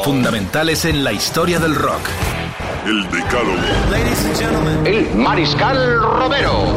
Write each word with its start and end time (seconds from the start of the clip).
Fundamentales 0.00 0.84
en 0.84 1.04
la 1.04 1.12
historia 1.12 1.60
del 1.60 1.74
rock. 1.76 2.00
El 2.86 3.08
Decálogo. 3.10 4.84
El 4.84 5.14
Mariscal 5.14 6.00
Romero. 6.00 6.76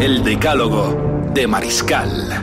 El 0.00 0.24
decálogo 0.24 1.30
de 1.32 1.46
Mariscal. 1.46 2.42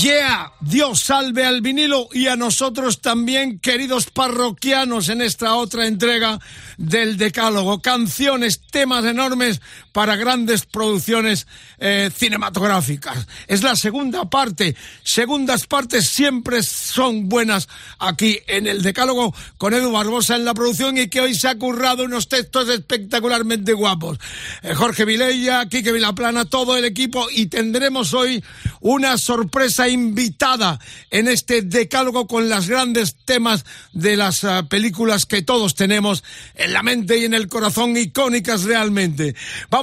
Yeah, 0.00 0.52
Dios 0.60 1.00
salve 1.00 1.44
al 1.44 1.60
vinilo 1.60 2.08
y 2.12 2.28
a 2.28 2.36
nosotros 2.36 3.00
también, 3.00 3.58
queridos 3.58 4.06
parroquianos, 4.06 5.08
en 5.08 5.20
esta 5.20 5.54
otra 5.54 5.86
entrega 5.86 6.38
del 6.78 7.16
Decálogo. 7.16 7.80
Canciones, 7.82 8.60
temas 8.70 9.04
enormes 9.04 9.60
para 9.94 10.16
grandes 10.16 10.66
producciones 10.66 11.46
eh, 11.78 12.10
cinematográficas. 12.12 13.28
Es 13.46 13.62
la 13.62 13.76
segunda 13.76 14.28
parte. 14.28 14.74
Segundas 15.04 15.68
partes 15.68 16.08
siempre 16.08 16.64
son 16.64 17.28
buenas 17.28 17.68
aquí 18.00 18.40
en 18.48 18.66
el 18.66 18.82
Decálogo 18.82 19.32
con 19.56 19.72
Edu 19.72 19.92
Barbosa 19.92 20.34
en 20.34 20.44
la 20.44 20.52
producción 20.52 20.98
y 20.98 21.06
que 21.06 21.20
hoy 21.20 21.36
se 21.36 21.46
ha 21.46 21.56
currado 21.56 22.04
unos 22.04 22.28
textos 22.28 22.68
espectacularmente 22.68 23.72
guapos. 23.72 24.18
Eh, 24.62 24.74
Jorge 24.74 25.04
Vilella, 25.04 25.68
Quique 25.68 25.92
Vilaplana, 25.92 26.44
todo 26.44 26.76
el 26.76 26.84
equipo 26.84 27.28
y 27.30 27.46
tendremos 27.46 28.14
hoy 28.14 28.42
una 28.80 29.16
sorpresa 29.16 29.88
invitada 29.88 30.80
en 31.12 31.28
este 31.28 31.62
decálogo 31.62 32.26
con 32.26 32.48
los 32.48 32.68
grandes 32.68 33.14
temas 33.24 33.64
de 33.92 34.16
las 34.16 34.42
ah, 34.42 34.66
películas 34.68 35.24
que 35.24 35.42
todos 35.42 35.76
tenemos 35.76 36.24
en 36.56 36.72
la 36.72 36.82
mente 36.82 37.16
y 37.18 37.26
en 37.26 37.34
el 37.34 37.46
corazón, 37.46 37.96
icónicas 37.96 38.64
realmente. 38.64 39.36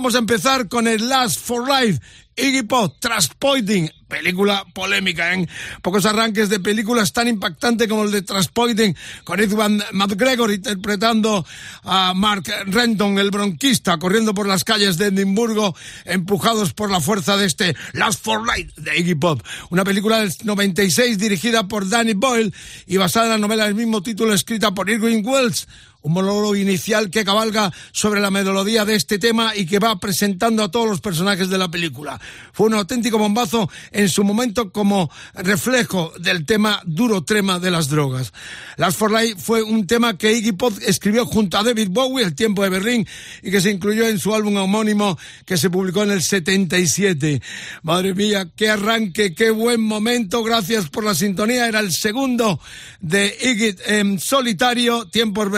A 0.10 0.18
empezar 0.18 0.68
con 0.68 0.88
el 0.88 1.08
Last 1.08 1.40
for 1.40 1.68
Life. 1.68 2.00
Iggy 2.36 2.64
Pop, 2.64 2.96
Transpointing, 3.00 3.92
película 4.08 4.66
polémica, 4.74 5.34
en 5.34 5.48
pocos 5.82 6.06
arranques 6.06 6.50
de 6.50 6.60
películas 6.60 7.14
tan 7.14 7.28
impactante 7.28 7.88
como 7.88 8.04
el 8.04 8.12
de 8.12 8.22
Transpointing, 8.22 8.96
con 9.24 9.40
Edwin 9.40 9.84
McGregor 9.92 10.52
interpretando 10.52 11.46
a 11.84 12.14
Mark 12.16 12.46
Renton, 12.68 13.20
el 13.20 13.32
bronquista, 13.32 14.00
corriendo 14.00 14.34
por 14.34 14.48
las 14.48 14.64
calles 14.64 14.98
de 14.98 15.08
Edimburgo, 15.08 15.76
empujados 16.06 16.74
por 16.74 16.90
la 16.90 17.02
fuerza 17.02 17.38
de 17.38 17.46
este 17.46 17.76
Last 17.94 18.24
for 18.24 18.42
Life 18.44 18.72
de 18.78 18.98
Iggy 18.98 19.16
Pop. 19.16 19.44
Una 19.70 19.84
película 19.84 20.20
del 20.22 20.34
96 20.44 21.20
dirigida 21.20 21.68
por 21.68 21.88
Danny 21.88 22.14
Boyle 22.14 22.54
y 22.88 22.98
basada 22.98 23.26
en 23.26 23.32
la 23.32 23.38
novela 23.38 23.66
del 23.66 23.76
mismo 23.76 24.02
título 24.02 24.34
escrita 24.34 24.72
por 24.72 24.90
Irving 24.90 25.24
Wells 25.24 25.68
un 26.02 26.14
monólogo 26.14 26.56
inicial 26.56 27.10
que 27.10 27.24
cabalga 27.24 27.72
sobre 27.92 28.22
la 28.22 28.32
melodía 28.32 28.86
de 28.86 28.96
este 28.96 29.20
tema 29.20 29.56
y 29.56 29.66
que 29.66 29.80
va 29.80 30.00
presentando 30.00 30.64
a 30.64 30.72
todos 30.72 30.88
los 30.88 31.02
personajes 31.02 31.50
de 31.50 31.58
la 31.58 31.70
película. 31.70 32.20
Fue 32.54 32.68
un 32.68 32.74
auténtico 32.74 33.18
bombazo 33.18 33.70
en 33.92 34.10
su 34.10 34.24
momento 34.24 34.72
como 34.72 35.12
reflejo 35.36 36.14
del 36.20 36.46
tema 36.46 36.82
duro 36.86 37.24
trema 37.24 37.60
de 37.60 37.72
las 37.72 37.90
drogas. 37.90 38.34
Last 38.78 38.98
for 38.98 39.12
Life 39.12 39.36
fue 39.40 39.62
un 39.64 39.86
tema 39.88 40.18
que 40.18 40.34
Iggy 40.34 40.54
Pop 40.54 40.74
escribió 40.86 41.26
junto 41.26 41.58
a 41.58 41.64
David 41.64 41.90
Bowie, 41.92 42.26
El 42.26 42.36
tiempo 42.36 42.64
de 42.64 42.70
Berlín, 42.70 43.08
y 43.44 43.52
que 43.52 43.62
se 43.62 43.72
incluyó 43.72 44.08
en 44.08 44.20
su 44.20 44.34
álbum 44.34 44.58
homónimo 44.58 45.18
que 45.46 45.58
se 45.58 45.70
publicó 45.70 46.04
en 46.04 46.12
el 46.12 46.22
77. 46.22 47.42
Madre 47.84 48.14
mía, 48.14 48.50
qué 48.56 48.70
arranque, 48.70 49.36
qué 49.36 49.52
buen 49.52 49.82
momento, 49.82 50.44
gracias 50.44 50.90
por 50.90 51.04
la 51.04 51.16
sintonía. 51.16 51.68
Era 51.68 51.80
el 51.80 51.92
segundo 51.92 52.60
de 53.00 53.36
Iggy 53.42 53.76
en 53.86 54.20
solitario, 54.20 55.06
Tiempos 55.08 55.50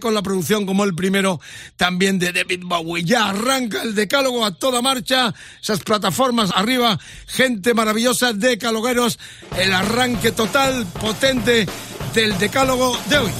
Con 0.00 0.14
la 0.14 0.22
producción 0.22 0.66
como 0.66 0.82
el 0.82 0.96
primero 0.96 1.40
también 1.76 2.18
de 2.18 2.32
David 2.32 2.62
Bowie. 2.64 3.04
Ya 3.04 3.28
arranca 3.28 3.82
el 3.82 3.94
decálogo 3.94 4.44
a 4.44 4.52
toda 4.52 4.82
marcha, 4.82 5.32
esas 5.62 5.80
plataformas 5.80 6.50
arriba, 6.54 6.98
gente 7.28 7.72
maravillosa, 7.72 8.32
decalogueros, 8.32 9.18
el 9.56 9.72
arranque 9.72 10.32
total, 10.32 10.86
potente 11.00 11.66
del 12.14 12.36
decálogo 12.38 12.98
de 13.08 13.18
hoy. 13.18 13.30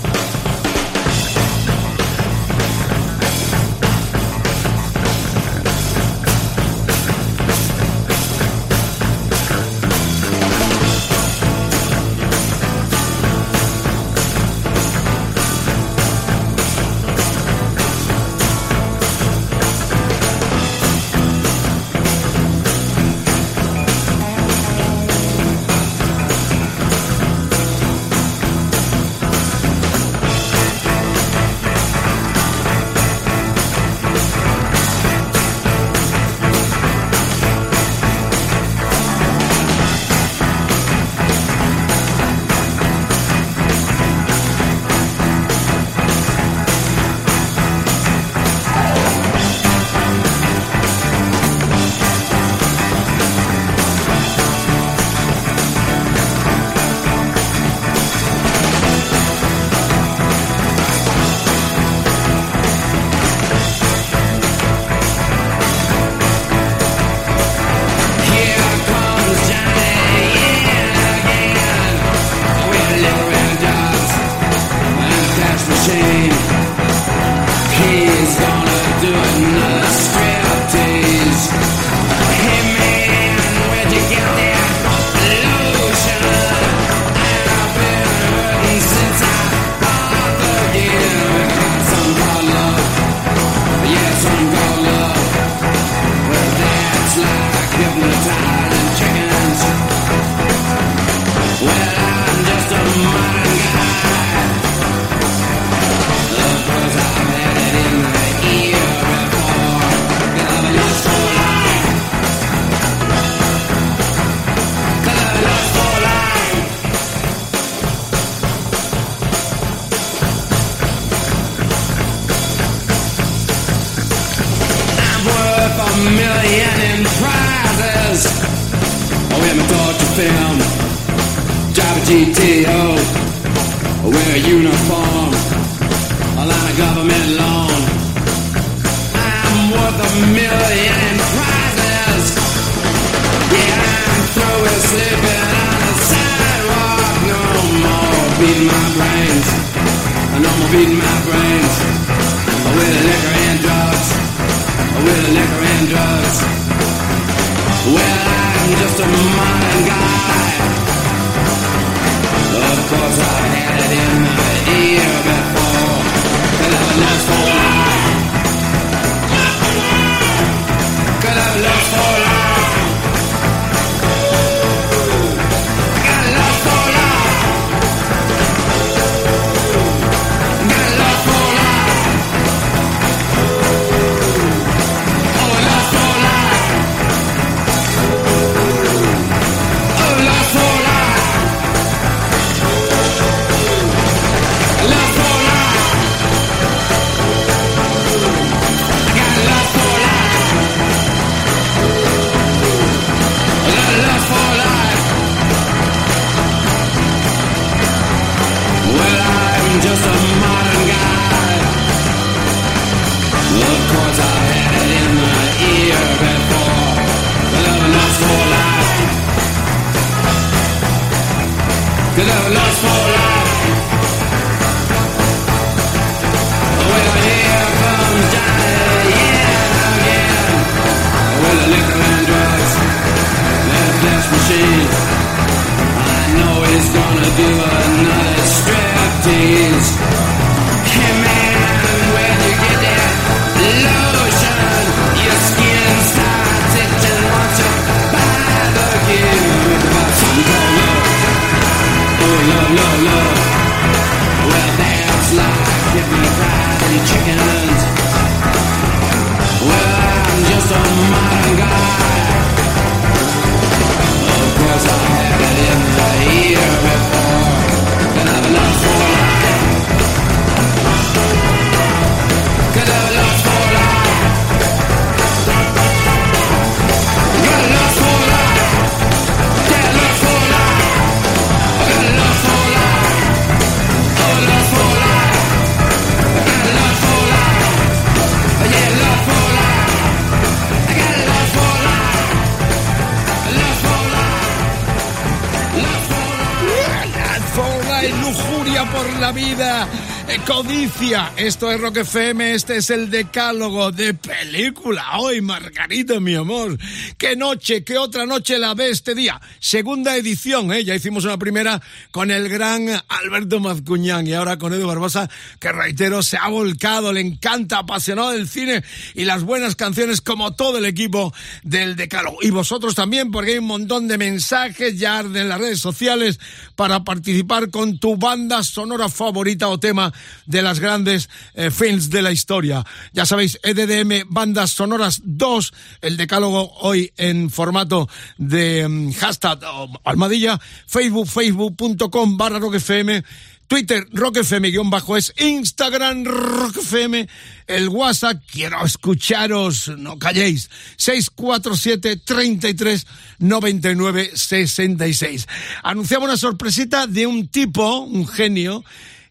Esto 301.06 301.70
es 301.70 301.80
Rock 301.80 301.98
FM, 301.98 302.54
este 302.54 302.78
es 302.78 302.90
el 302.90 303.08
decálogo 303.08 303.92
de 303.92 304.12
película. 304.12 305.20
Hoy, 305.20 305.40
Margarita, 305.40 306.18
mi 306.18 306.34
amor. 306.34 306.76
Qué 307.16 307.36
noche, 307.36 307.84
qué 307.84 307.96
otra 307.96 308.26
noche 308.26 308.58
la 308.58 308.74
ve 308.74 308.90
este 308.90 309.14
día. 309.14 309.40
Segunda 309.66 310.14
edición, 310.14 310.72
¿eh? 310.72 310.84
Ya 310.84 310.94
hicimos 310.94 311.24
una 311.24 311.38
primera 311.38 311.82
con 312.12 312.30
el 312.30 312.48
gran 312.48 312.86
Alberto 313.08 313.58
Mazcuñán 313.58 314.24
y 314.24 314.32
ahora 314.32 314.58
con 314.58 314.72
Edu 314.72 314.86
Barbosa, 314.86 315.28
que 315.58 315.72
reitero, 315.72 316.22
se 316.22 316.36
ha 316.36 316.46
volcado, 316.46 317.12
le 317.12 317.20
encanta, 317.20 317.78
apasionado 317.78 318.30
del 318.30 318.48
cine 318.48 318.84
y 319.16 319.24
las 319.24 319.42
buenas 319.42 319.74
canciones 319.74 320.20
como 320.20 320.52
todo 320.52 320.78
el 320.78 320.84
equipo 320.84 321.34
del 321.64 321.96
decálogo. 321.96 322.38
Y 322.42 322.50
vosotros 322.50 322.94
también, 322.94 323.32
porque 323.32 323.54
hay 323.54 323.58
un 323.58 323.66
montón 323.66 324.06
de 324.06 324.18
mensajes 324.18 325.00
ya 325.00 325.18
en 325.18 325.48
las 325.48 325.58
redes 325.58 325.80
sociales 325.80 326.38
para 326.76 327.02
participar 327.02 327.68
con 327.70 327.98
tu 327.98 328.16
banda 328.16 328.62
sonora 328.62 329.08
favorita 329.08 329.66
o 329.66 329.80
tema 329.80 330.12
de 330.46 330.62
las 330.62 330.78
grandes 330.78 331.28
eh, 331.54 331.72
films 331.72 332.08
de 332.10 332.22
la 332.22 332.30
historia. 332.30 332.84
Ya 333.12 333.26
sabéis, 333.26 333.58
EDDM 333.64 334.28
Bandas 334.32 334.70
Sonoras 334.70 335.22
2, 335.24 335.72
el 336.02 336.16
decálogo 336.16 336.72
hoy 336.82 337.12
en 337.16 337.50
formato 337.50 338.08
de 338.38 338.86
mm, 338.86 339.12
hashtag 339.14 339.55
almadilla, 340.04 340.60
Facebook, 340.86 341.26
facebook.com 341.28 342.36
barra 342.36 342.58
rockfm, 342.58 343.22
Twitter, 343.66 344.06
rockfm 344.12 344.70
guion 344.70 344.90
bajo 344.90 345.16
es, 345.16 345.32
Instagram, 345.38 346.24
rockfm, 346.24 347.26
el 347.66 347.88
WhatsApp, 347.88 348.40
quiero 348.50 348.84
escucharos, 348.84 349.88
no 349.98 350.18
calléis, 350.18 350.70
647 350.96 352.16
33 352.16 353.06
99 353.40 354.30
66. 354.34 355.48
Anunciamos 355.82 356.28
una 356.28 356.36
sorpresita 356.36 357.06
de 357.06 357.26
un 357.26 357.48
tipo, 357.48 358.00
un 358.00 358.26
genio, 358.28 358.84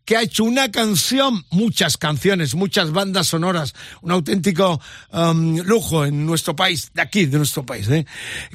que 0.06 0.16
ha 0.16 0.22
hecho 0.22 0.44
una 0.44 0.72
canción, 0.72 1.46
muchas 1.50 1.98
canciones, 1.98 2.56
muchas 2.56 2.92
bandas 2.92 3.28
sonoras, 3.28 3.74
un 4.02 4.12
auténtico 4.12 4.80
um, 5.12 5.58
lujo 5.60 6.06
en 6.06 6.26
nuestro 6.26 6.56
país, 6.56 6.92
de 6.94 7.02
aquí, 7.02 7.26
de 7.26 7.38
nuestro 7.38 7.66
país, 7.66 7.90
¿eh? 7.90 8.06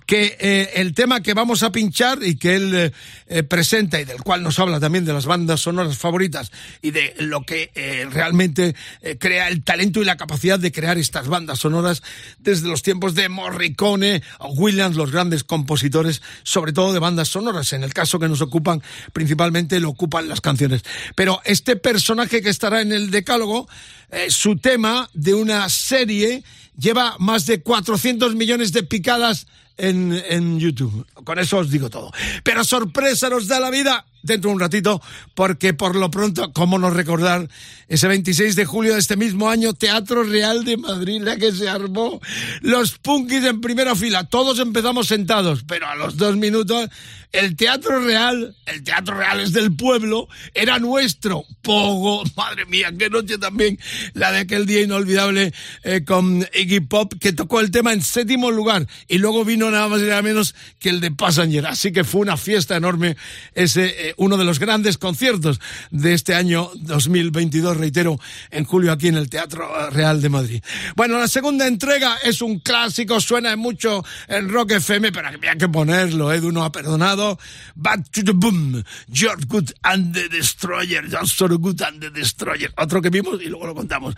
que 0.06 0.36
eh, 0.40 0.70
el 0.76 0.94
tema 0.94 1.20
que 1.20 1.34
vamos 1.34 1.62
a 1.62 1.72
pinchar 1.72 2.22
y 2.22 2.36
que 2.36 2.54
él 2.54 2.74
eh, 2.74 2.92
eh, 3.26 3.42
presenta 3.42 4.00
y 4.00 4.04
del 4.04 4.22
cual 4.22 4.42
nos 4.42 4.58
habla 4.58 4.80
también 4.80 5.04
de 5.04 5.12
las 5.12 5.26
bandas 5.26 5.60
sonoras 5.60 5.98
favoritas 5.98 6.50
y 6.82 6.90
de 6.90 7.14
lo 7.18 7.42
que 7.42 7.70
eh, 7.74 8.06
realmente 8.10 8.74
eh, 9.02 9.18
crea 9.18 9.48
el 9.48 9.62
talento 9.62 10.00
y 10.00 10.04
la 10.04 10.16
capacidad 10.16 10.58
de 10.58 10.72
crear 10.72 10.98
estas 10.98 11.28
bandas 11.28 11.58
sonoras 11.58 12.02
desde 12.38 12.68
los 12.68 12.82
tiempos 12.82 13.14
de 13.14 13.28
Morricone 13.28 14.22
o 14.38 14.52
Williams, 14.52 14.96
los 14.96 15.12
grandes 15.12 15.44
compositores, 15.44 16.22
sobre 16.42 16.72
todo 16.72 16.92
de 16.92 16.98
bandas 16.98 17.28
sonoras. 17.28 17.72
En 17.72 17.82
el 17.82 17.94
caso 17.94 18.18
que 18.18 18.28
nos 18.28 18.40
ocupan, 18.40 18.82
principalmente 19.12 19.80
lo 19.80 19.90
ocupan 19.90 20.28
las 20.28 20.40
canciones. 20.40 20.82
Pero 21.14 21.39
este 21.44 21.76
personaje 21.76 22.42
que 22.42 22.50
estará 22.50 22.80
en 22.80 22.92
el 22.92 23.10
decálogo, 23.10 23.68
eh, 24.10 24.30
su 24.30 24.56
tema 24.56 25.08
de 25.14 25.34
una 25.34 25.68
serie 25.68 26.42
lleva 26.78 27.16
más 27.18 27.46
de 27.46 27.62
400 27.62 28.34
millones 28.34 28.72
de 28.72 28.82
picadas 28.82 29.46
en, 29.76 30.12
en 30.28 30.58
YouTube. 30.58 31.06
Con 31.24 31.38
eso 31.38 31.58
os 31.58 31.70
digo 31.70 31.90
todo. 31.90 32.12
Pero 32.42 32.64
sorpresa 32.64 33.28
nos 33.28 33.46
da 33.46 33.60
la 33.60 33.70
vida 33.70 34.04
dentro 34.22 34.50
de 34.50 34.54
un 34.54 34.60
ratito, 34.60 35.02
porque 35.34 35.74
por 35.74 35.96
lo 35.96 36.10
pronto, 36.10 36.52
cómo 36.52 36.78
no 36.78 36.90
recordar 36.90 37.48
ese 37.88 38.08
26 38.08 38.56
de 38.56 38.64
julio 38.64 38.94
de 38.94 39.00
este 39.00 39.16
mismo 39.16 39.50
año, 39.50 39.72
Teatro 39.72 40.22
Real 40.22 40.64
de 40.64 40.76
Madrid, 40.76 41.20
la 41.22 41.36
que 41.36 41.52
se 41.52 41.68
armó, 41.68 42.20
los 42.60 42.98
punkis 42.98 43.44
en 43.44 43.60
primera 43.60 43.94
fila, 43.94 44.24
todos 44.24 44.58
empezamos 44.58 45.08
sentados, 45.08 45.64
pero 45.66 45.86
a 45.86 45.96
los 45.96 46.16
dos 46.16 46.36
minutos, 46.36 46.88
el 47.32 47.56
Teatro 47.56 48.00
Real, 48.00 48.56
el 48.66 48.82
Teatro 48.82 49.16
Real 49.16 49.40
es 49.40 49.52
del 49.52 49.74
pueblo, 49.74 50.28
era 50.54 50.78
nuestro, 50.78 51.44
Pogo, 51.62 52.24
madre 52.36 52.66
mía, 52.66 52.92
qué 52.98 53.08
noche 53.08 53.38
también, 53.38 53.78
la 54.14 54.32
de 54.32 54.40
aquel 54.40 54.66
día 54.66 54.82
inolvidable 54.82 55.52
eh, 55.84 56.02
con 56.04 56.46
Iggy 56.54 56.80
Pop, 56.80 57.14
que 57.20 57.32
tocó 57.32 57.60
el 57.60 57.70
tema 57.70 57.92
en 57.92 58.02
séptimo 58.02 58.50
lugar, 58.50 58.86
y 59.06 59.18
luego 59.18 59.44
vino 59.44 59.70
nada 59.70 59.88
más 59.88 60.00
y 60.00 60.06
nada 60.06 60.22
menos 60.22 60.54
que 60.78 60.88
el 60.88 61.00
de 61.00 61.10
Passenger, 61.12 61.66
así 61.66 61.92
que 61.92 62.04
fue 62.04 62.20
una 62.22 62.36
fiesta 62.36 62.76
enorme 62.76 63.16
ese 63.54 64.08
eh, 64.08 64.09
uno 64.16 64.36
de 64.36 64.44
los 64.44 64.58
grandes 64.58 64.98
conciertos 64.98 65.60
de 65.90 66.14
este 66.14 66.34
año 66.34 66.70
2022, 66.74 67.76
reitero, 67.76 68.18
en 68.50 68.64
julio 68.64 68.92
aquí 68.92 69.08
en 69.08 69.16
el 69.16 69.28
Teatro 69.28 69.90
Real 69.90 70.20
de 70.20 70.28
Madrid. 70.28 70.62
Bueno, 70.96 71.18
la 71.18 71.28
segunda 71.28 71.66
entrega 71.66 72.16
es 72.22 72.42
un 72.42 72.58
clásico, 72.60 73.20
suena 73.20 73.54
mucho 73.56 74.04
en 74.28 74.48
Rock 74.48 74.72
FM, 74.72 75.12
pero 75.12 75.28
había 75.28 75.56
que 75.56 75.68
ponerlo, 75.68 76.32
Edu 76.32 76.52
no 76.52 76.64
ha 76.64 76.72
perdonado. 76.72 77.38
Back 77.74 78.10
to 78.10 78.24
the 78.24 78.32
Boom, 78.32 78.82
George 79.12 79.44
Good 79.46 79.70
and 79.82 80.14
the 80.14 80.28
Destroyer, 80.28 81.08
George 81.08 81.56
Good 81.56 81.82
and 81.82 82.00
the 82.00 82.10
Destroyer, 82.10 82.72
otro 82.76 83.00
que 83.02 83.10
vimos 83.10 83.40
y 83.40 83.46
luego 83.46 83.66
lo 83.66 83.74
contamos. 83.74 84.14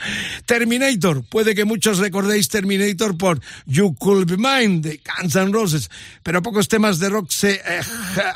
Terminator, 0.47 1.25
puede 1.25 1.55
que 1.55 1.65
muchos 1.65 1.99
recordéis 1.99 2.49
Terminator 2.49 3.17
por 3.17 3.41
You 3.67 3.95
Could 3.95 4.27
Be 4.31 4.37
Mine 4.37 4.81
de 4.81 5.01
Guns 5.05 5.37
N' 5.37 5.53
Roses, 5.53 5.91
pero 6.23 6.43
pocos 6.43 6.69
temas 6.69 6.99
de 6.99 7.09
rock 7.09 7.31
se 7.31 7.55
eh, 7.55 7.81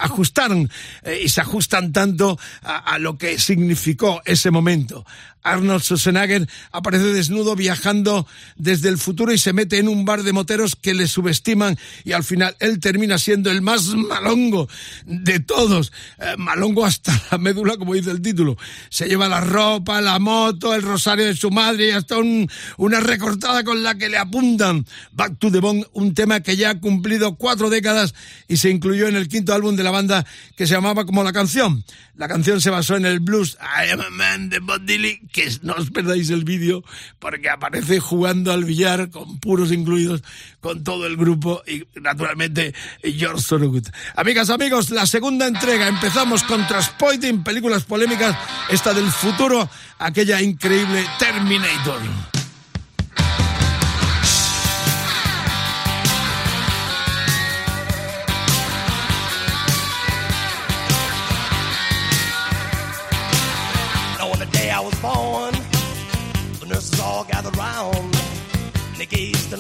ajustaron 0.01 0.71
eh, 1.03 1.21
y 1.25 1.29
se 1.29 1.41
ajustan 1.47 1.93
tanto 1.93 2.39
a, 2.63 2.77
a 2.79 2.99
lo 2.99 3.17
que 3.17 3.39
significó 3.39 4.21
ese 4.25 4.51
momento. 4.51 5.07
Arnold 5.47 5.83
Schwarzenegger 5.83 6.49
aparece 6.73 7.13
desnudo 7.13 7.55
viajando 7.55 8.27
desde 8.57 8.89
el 8.89 8.99
futuro 8.99 9.33
y 9.33 9.39
se 9.39 9.53
mete 9.53 9.79
en 9.79 9.89
un 9.89 10.05
bar 10.05 10.23
de 10.23 10.33
moteros 10.33 10.77
que 10.77 10.95
le 10.95 11.07
subestiman 11.07 11.79
y 12.05 12.13
al 12.13 12.25
final 12.25 12.57
él 12.59 12.81
termina 12.81 13.19
siendo 13.19 13.51
el 13.51 13.63
más 13.63 13.87
malongo 13.87 14.69
de 15.05 15.41
todos. 15.41 15.93
Eh, 16.19 16.35
malongo 16.37 16.85
hasta 16.85 17.13
la 17.31 17.39
médula, 17.39 17.77
como 17.77 17.95
dice 17.95 18.11
el 18.11 18.21
título. 18.21 18.57
Se 18.89 19.07
lleva 19.07 19.29
la 19.29 19.41
ropa, 19.41 20.01
la 20.01 20.19
moto, 20.19 20.75
el 20.75 20.83
rosario 20.83 21.27
de 21.27 21.37
su 21.37 21.51
madre 21.51 21.89
y 21.89 21.91
hasta 21.91 22.19
un, 22.19 22.51
una 22.77 23.01
recortada 23.01 23.63
con 23.65 23.83
la 23.83 23.97
que 23.97 24.09
le 24.09 24.19
apuntan. 24.19 24.85
Back 25.13 25.39
to 25.39 25.51
the 25.51 25.61
Bone, 25.61 25.87
un 25.93 26.15
tema 26.15 26.41
que 26.41 26.57
ya 26.57 26.71
ha 26.71 26.81
cumplido 26.81 27.37
cuatro 27.37 27.71
décadas 27.71 28.15
y 28.49 28.57
se 28.57 28.71
incluyó 28.71 29.07
en 29.07 29.17
el 29.17 29.29
quinto 29.29 29.55
álbum 29.55 29.77
de 29.77 29.85
la 29.85 29.91
banda 29.91 30.27
que 30.57 30.67
se 30.67 30.75
llamaba 30.75 31.07
como 31.07 31.23
la 31.23 31.33
canción. 31.33 31.85
La 32.17 32.29
canción 32.29 32.61
se 32.61 32.71
basó 32.71 32.97
en 32.97 33.05
el 33.05 33.21
blues 33.21 33.59
I 33.61 33.91
Am 33.91 34.01
a 34.01 34.11
Man 34.11 34.49
de 34.49 34.59
Bob 34.59 34.81
Dylan 34.81 35.29
que 35.37 35.53
no 35.61 35.75
os 35.75 35.91
perdáis 35.91 36.31
el 36.31 36.45
vídeo 36.45 36.83
porque 37.19 37.51
aparece 37.51 38.01
jugando 38.01 38.53
al 38.53 38.65
billar 38.65 39.11
con 39.11 39.39
puros 39.39 39.71
incluidos 39.71 40.23
con 40.61 40.83
todo 40.83 41.07
el 41.07 41.19
grupo 41.19 41.63
y 41.67 41.85
naturalmente 42.01 42.75
George 43.03 43.45
Thorogood. 43.47 43.89
Amigas, 44.17 44.49
amigos, 44.49 44.89
la 44.89 45.05
segunda 45.05 45.47
entrega. 45.47 45.89
Empezamos 45.89 46.43
con 46.43 46.67
Transporting, 46.67 47.45
películas 47.45 47.85
polémicas, 47.85 48.35
esta 48.71 48.95
del 48.95 49.11
futuro, 49.11 49.69
aquella 49.99 50.41
increíble 50.41 51.05
Terminator. 51.19 52.36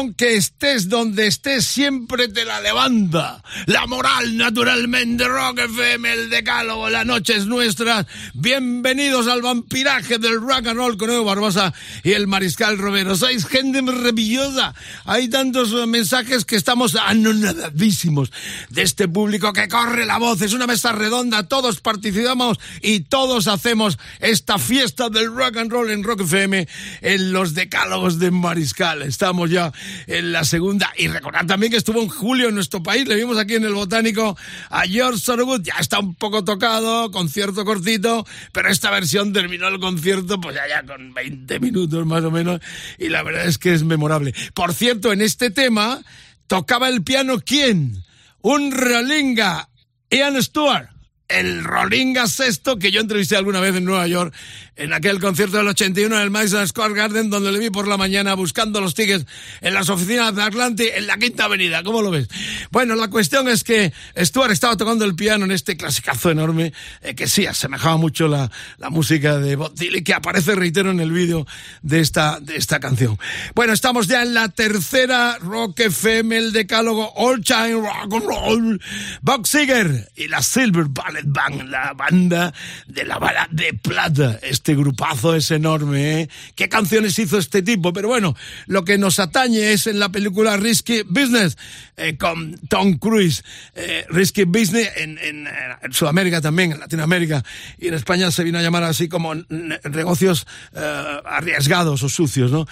Canción 0.00 0.14
que 0.14 0.36
estés 0.36 0.88
donde 0.88 1.26
estés 1.26 1.66
siempre 1.66 2.28
te 2.28 2.44
la 2.44 2.60
levanta. 2.60 3.42
La 3.66 3.86
moral 3.86 4.36
naturalmente 4.36 5.26
Rock 5.28 5.60
FM, 5.60 6.12
el 6.12 6.30
decálogo, 6.30 6.88
la 6.88 7.04
noche 7.04 7.36
es 7.36 7.46
nuestra. 7.46 8.06
Bienvenidos 8.34 9.28
al 9.28 9.42
vampiraje 9.42 10.18
del 10.18 10.40
rock 10.40 10.68
and 10.68 10.76
roll 10.76 10.96
con 10.96 11.10
Evo 11.10 11.24
Barbosa 11.24 11.74
y 12.02 12.12
el 12.12 12.26
Mariscal 12.26 12.78
Romero. 12.78 13.16
Sois 13.16 13.46
gente 13.46 13.82
maravillosa. 13.82 14.74
Hay 15.04 15.28
tantos 15.28 15.72
mensajes 15.86 16.44
que 16.44 16.56
estamos 16.56 16.96
anonadadísimos 16.96 18.32
de 18.70 18.82
este 18.82 19.08
público 19.08 19.52
que 19.52 19.68
corre 19.68 20.06
la 20.06 20.18
voz. 20.18 20.40
Es 20.42 20.52
una 20.52 20.66
mesa 20.66 20.92
redonda, 20.92 21.48
todos 21.48 21.80
participamos 21.80 22.58
y 22.80 23.00
todos 23.00 23.48
hacemos 23.48 23.98
esta 24.20 24.58
fiesta 24.58 25.08
del 25.10 25.34
rock 25.34 25.58
and 25.58 25.70
roll 25.70 25.90
en 25.90 26.04
Rock 26.04 26.22
FM 26.22 26.68
en 27.02 27.32
los 27.32 27.54
decálogos 27.54 28.18
de 28.18 28.30
Mariscal. 28.30 29.02
Estamos 29.02 29.50
ya 29.50 29.72
en 30.06 30.32
la 30.32 30.44
segunda. 30.44 30.92
Y 30.96 31.08
recordad 31.08 31.46
también 31.46 31.70
que 31.72 31.78
estuvo 31.78 32.00
en 32.00 32.08
julio 32.08 32.48
en 32.48 32.54
nuestro 32.54 32.82
país. 32.82 33.06
Le 33.06 33.16
vimos 33.16 33.38
aquí 33.38 33.54
en 33.54 33.64
el 33.64 33.74
Botánico 33.74 34.36
a 34.68 34.82
George 34.82 35.22
Thorogood. 35.24 35.62
Ya 35.62 35.74
está 35.80 35.98
un 35.98 36.14
poco 36.14 36.44
tocado, 36.44 37.10
concierto 37.10 37.64
cortito, 37.64 38.26
pero 38.52 38.70
esta 38.70 38.90
versión 38.90 39.32
terminó 39.32 39.68
el 39.68 39.80
concierto 39.80 40.40
pues 40.40 40.56
ya, 40.56 40.68
ya 40.68 40.84
con 40.84 41.14
20 41.14 41.60
minutos 41.60 42.06
más 42.06 42.24
o 42.24 42.30
menos. 42.30 42.60
Y 42.98 43.08
la 43.08 43.22
verdad 43.22 43.46
es 43.46 43.58
que 43.58 43.72
es 43.72 43.82
memorable. 43.82 44.34
Por 44.54 44.74
cierto, 44.74 45.12
en 45.12 45.20
este 45.20 45.50
tema 45.50 46.02
tocaba 46.46 46.88
el 46.88 47.02
piano 47.02 47.40
¿quién? 47.40 48.04
Un 48.42 48.72
Rolinga, 48.72 49.68
Ian 50.10 50.42
Stewart 50.42 50.99
el 51.30 51.64
Rolinga 51.64 52.26
sexto 52.26 52.78
que 52.78 52.90
yo 52.90 53.00
entrevisté 53.00 53.36
alguna 53.36 53.60
vez 53.60 53.76
en 53.76 53.84
Nueva 53.84 54.06
York 54.06 54.34
en 54.76 54.92
aquel 54.92 55.20
concierto 55.20 55.58
del 55.58 55.68
81 55.68 56.16
en 56.16 56.22
el 56.22 56.30
Madison 56.30 56.66
Square 56.66 56.94
Garden 56.94 57.30
donde 57.30 57.52
le 57.52 57.58
vi 57.58 57.70
por 57.70 57.86
la 57.86 57.96
mañana 57.96 58.34
buscando 58.34 58.80
los 58.80 58.94
tickets 58.94 59.26
en 59.60 59.74
las 59.74 59.88
oficinas 59.90 60.34
de 60.34 60.42
Atlante 60.42 60.98
en 60.98 61.06
la 61.06 61.18
Quinta 61.18 61.44
Avenida. 61.44 61.82
¿Cómo 61.82 62.02
lo 62.02 62.10
ves? 62.10 62.28
Bueno, 62.70 62.94
la 62.94 63.08
cuestión 63.08 63.48
es 63.48 63.62
que 63.62 63.92
Stuart 64.16 64.52
estaba 64.52 64.76
tocando 64.76 65.04
el 65.04 65.14
piano 65.14 65.44
en 65.44 65.50
este 65.50 65.76
clasicazo 65.76 66.30
enorme 66.30 66.72
eh, 67.02 67.14
que 67.14 67.28
sí 67.28 67.46
asemejaba 67.46 67.96
mucho 67.96 68.26
la, 68.26 68.50
la 68.78 68.90
música 68.90 69.38
de 69.38 69.56
Bob 69.56 69.74
Dylan 69.74 70.02
que 70.02 70.14
aparece, 70.14 70.54
reitero, 70.54 70.90
en 70.90 71.00
el 71.00 71.12
vídeo 71.12 71.46
de 71.82 72.00
esta, 72.00 72.40
de 72.40 72.56
esta 72.56 72.80
canción. 72.80 73.18
Bueno, 73.54 73.72
estamos 73.72 74.06
ya 74.06 74.22
en 74.22 74.34
la 74.34 74.48
tercera 74.48 75.38
Rock 75.40 75.80
FM, 75.80 76.36
el 76.36 76.52
decálogo 76.52 77.12
All 77.16 77.42
Time 77.44 77.74
Rock 77.74 78.14
and 78.14 78.24
Roll. 78.24 78.82
Bob 79.22 79.46
Seger 79.46 80.10
y 80.16 80.28
la 80.28 80.42
Silver 80.42 80.86
Ballet 80.88 81.19
Band, 81.24 81.68
la 81.68 81.92
banda 81.92 82.52
de 82.86 83.04
la 83.04 83.18
bala 83.18 83.48
de 83.50 83.74
plata. 83.74 84.38
Este 84.42 84.74
grupazo 84.74 85.34
es 85.34 85.50
enorme, 85.50 86.22
¿eh? 86.22 86.28
¿Qué 86.54 86.68
canciones 86.68 87.18
hizo 87.18 87.38
este 87.38 87.62
tipo? 87.62 87.92
Pero 87.92 88.08
bueno, 88.08 88.36
lo 88.66 88.84
que 88.84 88.98
nos 88.98 89.18
atañe 89.18 89.72
es 89.72 89.86
en 89.86 89.98
la 89.98 90.10
película 90.10 90.56
Risky 90.56 91.02
Business 91.02 91.56
eh, 91.96 92.16
con 92.16 92.58
Tom 92.68 92.98
Cruise. 92.98 93.44
Eh, 93.74 94.06
Risky 94.08 94.44
Business 94.44 94.90
en, 94.96 95.18
en, 95.18 95.48
Sudamérica 95.92 96.40
también, 96.40 96.72
en 96.72 96.80
Latinoamérica 96.80 97.44
y 97.78 97.88
en 97.88 97.94
España 97.94 98.30
se 98.30 98.44
vino 98.44 98.58
a 98.58 98.62
llamar 98.62 98.84
así 98.84 99.08
como 99.08 99.34
negocios 99.34 100.46
eh, 100.74 101.20
arriesgados 101.24 102.02
o 102.02 102.08
sucios, 102.08 102.50
¿no? 102.50 102.66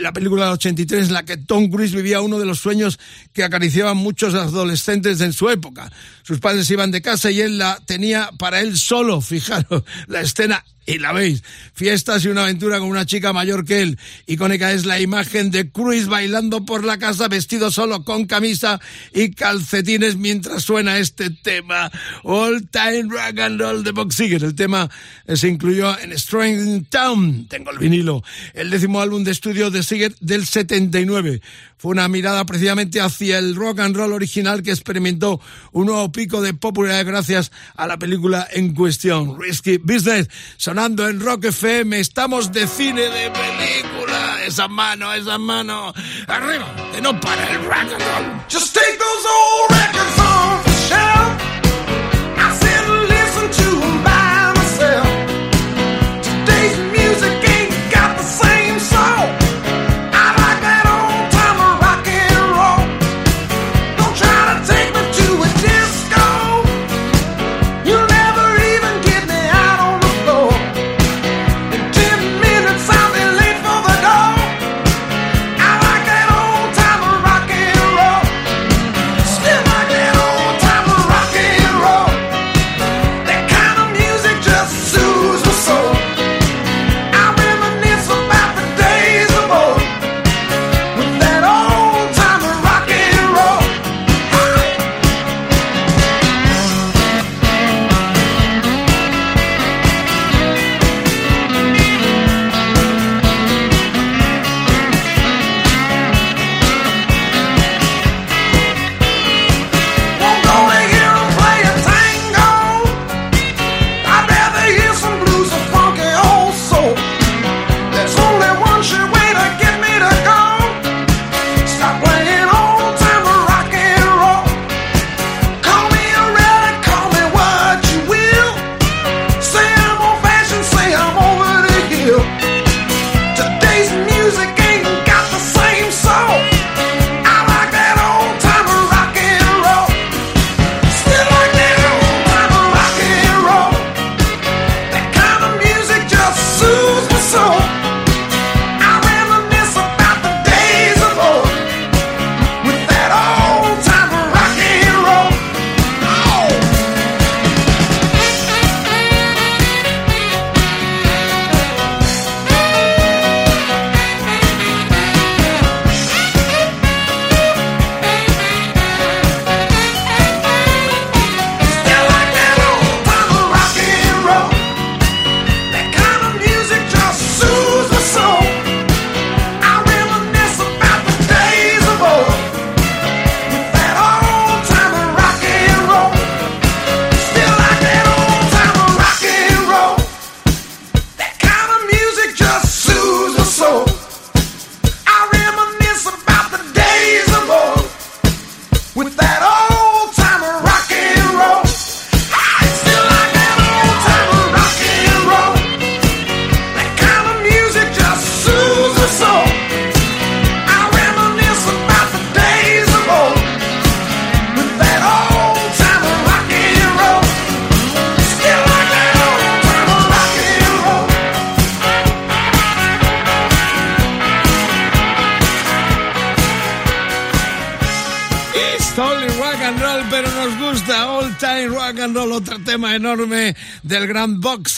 La 0.00 0.12
película 0.12 0.44
del 0.44 0.54
83 0.54 1.08
en 1.08 1.12
la 1.12 1.24
que 1.24 1.36
Tom 1.36 1.70
Cruise 1.70 1.94
vivía 1.94 2.20
uno 2.20 2.38
de 2.38 2.46
los 2.46 2.58
sueños 2.58 2.98
que 3.32 3.44
acariciaban 3.44 3.96
muchos 3.96 4.34
adolescentes 4.34 5.20
en 5.20 5.32
su 5.32 5.48
época. 5.50 5.90
Sus 6.22 6.40
padres 6.40 6.70
iban 6.70 6.90
de 6.90 7.00
casa 7.00 7.30
y 7.30 7.40
él 7.40 7.58
la 7.58 7.77
tenía 7.84 8.30
para 8.38 8.60
él 8.60 8.76
solo, 8.76 9.20
fijaros, 9.20 9.82
la 10.06 10.20
escena 10.20 10.64
y 10.88 10.98
la 10.98 11.12
veis. 11.12 11.44
Fiestas 11.74 12.24
y 12.24 12.28
una 12.28 12.44
aventura 12.44 12.78
con 12.78 12.88
una 12.88 13.04
chica 13.04 13.32
mayor 13.32 13.64
que 13.64 13.82
él. 13.82 13.98
Icónica 14.26 14.72
es 14.72 14.86
la 14.86 15.00
imagen 15.00 15.50
de 15.50 15.70
Cruise 15.70 16.08
bailando 16.08 16.64
por 16.64 16.82
la 16.82 16.98
casa 16.98 17.28
vestido 17.28 17.70
solo 17.70 18.04
con 18.04 18.24
camisa 18.24 18.80
y 19.12 19.32
calcetines 19.32 20.16
mientras 20.16 20.64
suena 20.64 20.98
este 20.98 21.28
tema. 21.30 21.92
All 22.24 22.68
Time 22.70 23.04
Rock 23.10 23.38
and 23.38 23.60
Roll 23.60 23.84
de 23.84 23.92
Seger. 24.10 24.42
El 24.42 24.54
tema 24.54 24.88
se 25.32 25.48
incluyó 25.48 25.98
en 25.98 26.12
Strange 26.12 26.86
Town. 26.88 27.46
Tengo 27.48 27.70
el 27.70 27.78
vinilo. 27.78 28.24
El 28.54 28.70
décimo 28.70 29.00
álbum 29.00 29.24
de 29.24 29.32
estudio 29.32 29.70
de 29.70 29.82
Seger 29.82 30.14
del 30.20 30.46
79. 30.46 31.42
Fue 31.78 31.92
una 31.92 32.08
mirada 32.08 32.44
precisamente 32.44 33.00
hacia 33.00 33.38
el 33.38 33.54
rock 33.54 33.78
and 33.78 33.96
roll 33.96 34.12
original 34.12 34.64
que 34.64 34.72
experimentó 34.72 35.40
un 35.70 35.86
nuevo 35.86 36.10
pico 36.10 36.42
de 36.42 36.52
popularidad 36.52 37.06
gracias 37.06 37.52
a 37.76 37.86
la 37.86 38.00
película 38.00 38.48
en 38.50 38.74
cuestión. 38.74 39.40
Risky 39.40 39.76
Business. 39.76 40.28
Sonando 40.78 41.08
en 41.08 41.18
Rock 41.18 41.46
FM. 41.46 41.98
Estamos 41.98 42.52
de 42.52 42.64
cine, 42.68 43.00
de 43.00 43.32
película. 43.32 44.44
Esa 44.46 44.68
mano, 44.68 45.12
esa 45.12 45.36
mano. 45.36 45.92
Arriba, 46.28 46.72
que 46.94 47.00
no 47.00 47.20
para 47.20 47.50
el 47.50 47.64
rock 47.64 47.92
and 47.92 48.00
roll. 48.00 48.40
Just 48.48 48.76
take 48.76 48.96
those 48.96 49.26
old 49.26 49.70
records 49.72 50.18
off 50.20 50.64
the 50.64 50.70
shelf. 50.70 51.27